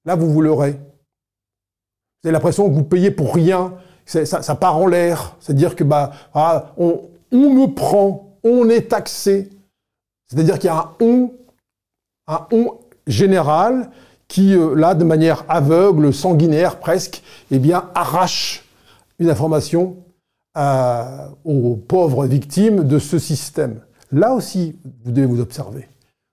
là 0.04 0.16
vous 0.16 0.32
vous 0.32 0.40
l'aurez. 0.40 0.72
Vous 0.72 2.28
avez 2.28 2.32
l'impression 2.32 2.68
que 2.68 2.74
vous 2.74 2.82
payez 2.82 3.10
pour 3.10 3.34
rien, 3.34 3.74
ça, 4.06 4.24
ça 4.24 4.54
part 4.54 4.78
en 4.78 4.86
l'air. 4.86 5.36
C'est-à-dire 5.40 5.76
que 5.76 5.84
bah, 5.84 6.12
ah, 6.32 6.72
on, 6.78 7.02
on 7.30 7.50
me 7.50 7.72
prend 7.74 8.34
on 8.44 8.68
est 8.68 8.90
taxé. 8.90 9.50
C'est-à-dire 10.28 10.58
qu'il 10.58 10.68
y 10.68 10.72
a 10.72 10.78
un 10.78 10.90
on, 11.00 11.32
un 12.26 12.46
on 12.52 12.78
général 13.06 13.90
qui, 14.34 14.56
euh, 14.56 14.74
là, 14.74 14.94
de 14.94 15.04
manière 15.04 15.44
aveugle, 15.48 16.12
sanguinaire 16.12 16.80
presque, 16.80 17.22
eh 17.52 17.60
bien, 17.60 17.88
arrache 17.94 18.64
une 19.20 19.30
information 19.30 19.98
euh, 20.56 21.28
aux 21.44 21.76
pauvres 21.76 22.26
victimes 22.26 22.82
de 22.82 22.98
ce 22.98 23.20
système. 23.20 23.78
Là 24.10 24.34
aussi, 24.34 24.76
vous 25.04 25.12
devez 25.12 25.28
vous 25.28 25.40
observer. 25.40 25.88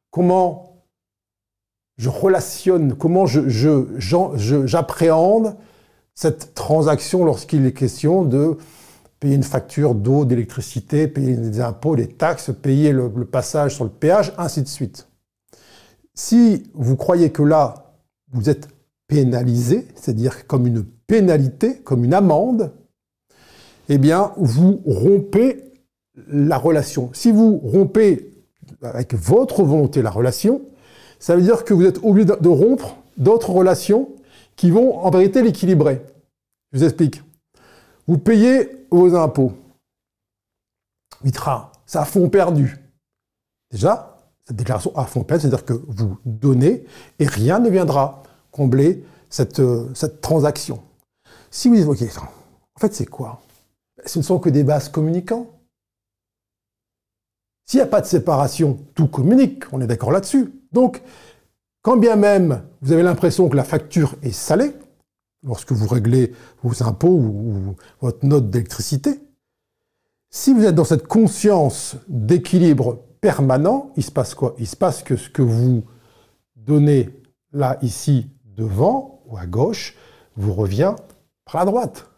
Comment 0.09 0.77
je 1.99 2.09
relationne, 2.09 2.95
comment 2.95 3.27
j'appréhende 3.27 5.45
je, 5.45 5.51
cette 6.15 6.55
transaction 6.55 7.23
lorsqu'il 7.23 7.67
est 7.67 7.71
question 7.71 8.25
de 8.25 8.57
payer 9.19 9.35
une 9.35 9.43
facture 9.43 9.93
d'eau, 9.93 10.25
d'électricité, 10.25 11.07
payer 11.07 11.35
des 11.35 11.61
impôts, 11.61 11.95
des 11.95 12.07
taxes, 12.07 12.49
payer 12.63 12.93
le, 12.93 13.11
passage 13.25 13.75
sur 13.75 13.83
le 13.83 13.91
péage, 13.91 14.33
ainsi 14.39 14.63
de 14.63 14.67
suite. 14.67 15.07
Si 16.15 16.63
vous 16.73 16.95
croyez 16.95 17.31
que 17.31 17.43
là, 17.43 17.90
vous 18.32 18.49
êtes 18.49 18.67
pénalisé, 19.07 19.88
c'est-à-dire 19.95 20.47
comme 20.47 20.67
une 20.67 20.84
pénalité, 20.84 21.79
comme 21.79 22.05
une 22.05 22.13
amende, 22.13 22.73
eh 23.89 23.97
bien, 23.97 24.32
vous 24.38 24.82
rompez 24.86 25.63
la 26.27 26.57
relation. 26.57 27.09
Si 27.13 27.32
vous 27.32 27.57
rompez 27.57 28.32
avec 28.82 29.13
votre 29.13 29.63
volonté 29.63 30.01
la 30.01 30.09
relation, 30.09 30.61
ça 31.19 31.36
veut 31.36 31.41
dire 31.41 31.65
que 31.65 31.73
vous 31.73 31.86
êtes 31.86 32.03
obligé 32.03 32.25
de 32.25 32.47
rompre 32.47 32.97
d'autres 33.17 33.49
relations 33.49 34.09
qui 34.55 34.71
vont 34.71 34.97
en 34.97 35.09
vérité 35.09 35.41
l'équilibrer. 35.41 36.01
Je 36.71 36.79
vous 36.79 36.84
explique. 36.86 37.21
Vous 38.07 38.17
payez 38.17 38.88
vos 38.89 39.15
impôts. 39.15 39.53
Mitra, 41.23 41.71
ça 41.86 42.01
a 42.01 42.05
fond 42.05 42.29
perdu. 42.29 42.77
Déjà, 43.71 44.11
déclaration 44.53 44.95
à 44.95 45.05
fond 45.05 45.23
plein, 45.23 45.39
c'est-à-dire 45.39 45.65
que 45.65 45.73
vous 45.73 46.17
donnez 46.25 46.85
et 47.19 47.25
rien 47.25 47.59
ne 47.59 47.69
viendra 47.69 48.23
combler 48.51 49.03
cette, 49.29 49.59
euh, 49.59 49.89
cette 49.93 50.21
transaction. 50.21 50.81
Si 51.49 51.69
vous 51.69 51.75
dites, 51.75 51.87
ok, 51.87 52.01
en 52.75 52.79
fait, 52.79 52.93
c'est 52.93 53.05
quoi? 53.05 53.41
Ce 54.05 54.19
ne 54.19 54.23
sont 54.23 54.39
que 54.39 54.49
des 54.49 54.63
bases 54.63 54.89
communicants. 54.89 55.47
S'il 57.65 57.79
n'y 57.79 57.83
a 57.83 57.87
pas 57.87 58.01
de 58.01 58.05
séparation, 58.05 58.79
tout 58.95 59.07
communique, 59.07 59.63
on 59.71 59.81
est 59.81 59.87
d'accord 59.87 60.11
là-dessus. 60.11 60.51
Donc, 60.71 61.01
quand 61.81 61.97
bien 61.97 62.15
même 62.15 62.63
vous 62.81 62.91
avez 62.91 63.03
l'impression 63.03 63.47
que 63.47 63.55
la 63.55 63.63
facture 63.63 64.15
est 64.23 64.31
salée, 64.31 64.73
lorsque 65.43 65.71
vous 65.71 65.87
réglez 65.87 66.33
vos 66.63 66.83
impôts 66.83 67.09
ou, 67.09 67.75
votre 68.01 68.25
note 68.25 68.49
d'électricité, 68.49 69.19
si 70.29 70.53
vous 70.53 70.65
êtes 70.65 70.75
dans 70.75 70.85
cette 70.85 71.07
conscience 71.07 71.95
d'équilibre 72.07 73.03
permanent, 73.22 73.91
il 73.95 74.03
se 74.03 74.11
passe 74.11 74.34
quoi? 74.34 74.55
Il 74.59 74.67
se 74.67 74.76
passe 74.76 75.03
que 75.03 75.15
ce 75.15 75.30
que 75.30 75.41
vous 75.43 75.84
donnez 76.55 77.09
là, 77.53 77.78
ici, 77.82 78.28
devant 78.57 79.22
ou 79.28 79.38
à 79.38 79.45
gauche, 79.45 79.95
vous 80.36 80.53
revient 80.53 80.95
par 81.45 81.63
la 81.63 81.72
droite. 81.72 82.09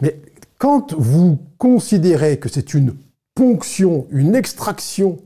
Mais 0.00 0.20
quand 0.58 0.94
vous 0.94 1.38
considérez 1.58 2.38
que 2.38 2.48
c'est 2.48 2.74
une 2.74 2.94
ponction, 3.34 4.06
une 4.10 4.34
extraction, 4.34 5.18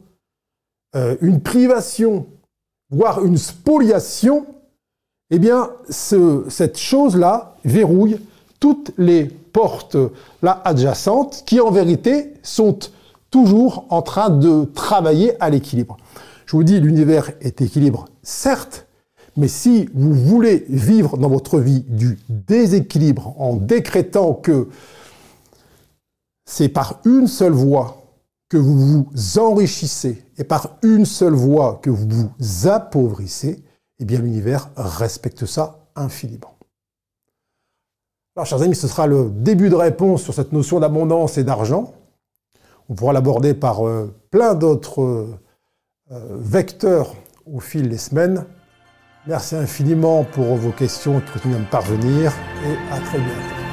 euh, 0.94 1.16
une 1.20 1.40
privation, 1.40 2.26
voire 2.90 3.24
une 3.24 3.36
spoliation, 3.36 4.46
eh 5.30 5.38
bien, 5.38 5.70
cette 5.90 6.78
chose-là 6.78 7.56
verrouille 7.64 8.20
toutes 8.60 8.92
les 8.96 9.24
portes 9.24 9.96
là 10.42 10.62
adjacentes 10.64 11.42
qui, 11.46 11.60
en 11.60 11.70
vérité, 11.70 12.34
sont 12.42 12.78
toujours 13.30 13.86
en 13.90 14.02
train 14.02 14.30
de 14.30 14.64
travailler 14.64 15.40
à 15.42 15.50
l'équilibre. 15.50 15.96
Je 16.46 16.52
vous 16.52 16.64
dis, 16.64 16.80
l'univers 16.80 17.32
est 17.40 17.60
équilibre, 17.60 18.06
certes, 18.22 18.86
mais 19.36 19.48
si 19.48 19.88
vous 19.94 20.12
voulez 20.12 20.64
vivre 20.68 21.18
dans 21.18 21.28
votre 21.28 21.58
vie 21.58 21.84
du 21.88 22.18
déséquilibre 22.28 23.34
en 23.38 23.56
décrétant 23.56 24.32
que 24.32 24.68
c'est 26.46 26.68
par 26.68 27.00
une 27.04 27.26
seule 27.26 27.52
voie 27.52 28.02
que 28.48 28.56
vous 28.56 28.78
vous 28.78 29.38
enrichissez 29.38 30.24
et 30.38 30.44
par 30.44 30.76
une 30.82 31.04
seule 31.04 31.34
voie 31.34 31.80
que 31.82 31.90
vous 31.90 32.06
vous 32.08 32.68
appauvrissez, 32.68 33.62
eh 33.98 34.04
bien 34.04 34.20
l'univers 34.20 34.70
respecte 34.76 35.44
ça 35.46 35.86
infiniment. 35.96 36.56
Alors 38.36 38.46
chers 38.46 38.62
amis, 38.62 38.76
ce 38.76 38.86
sera 38.86 39.06
le 39.06 39.30
début 39.30 39.70
de 39.70 39.74
réponse 39.74 40.22
sur 40.22 40.34
cette 40.34 40.52
notion 40.52 40.78
d'abondance 40.78 41.38
et 41.38 41.44
d'argent. 41.44 41.94
On 42.88 42.94
pourra 42.94 43.12
l'aborder 43.12 43.54
par 43.54 43.86
euh, 43.86 44.14
plein 44.30 44.54
d'autres 44.54 45.02
euh, 45.02 46.38
vecteurs 46.38 47.14
au 47.46 47.60
fil 47.60 47.88
des 47.88 47.98
semaines. 47.98 48.44
Merci 49.26 49.56
infiniment 49.56 50.24
pour 50.24 50.54
vos 50.56 50.70
questions 50.70 51.20
qui 51.20 51.32
continuent 51.32 51.56
à 51.56 51.58
me 51.58 51.70
parvenir 51.70 52.32
et 52.64 52.94
à 52.94 53.00
très 53.00 53.18
bientôt. 53.18 53.65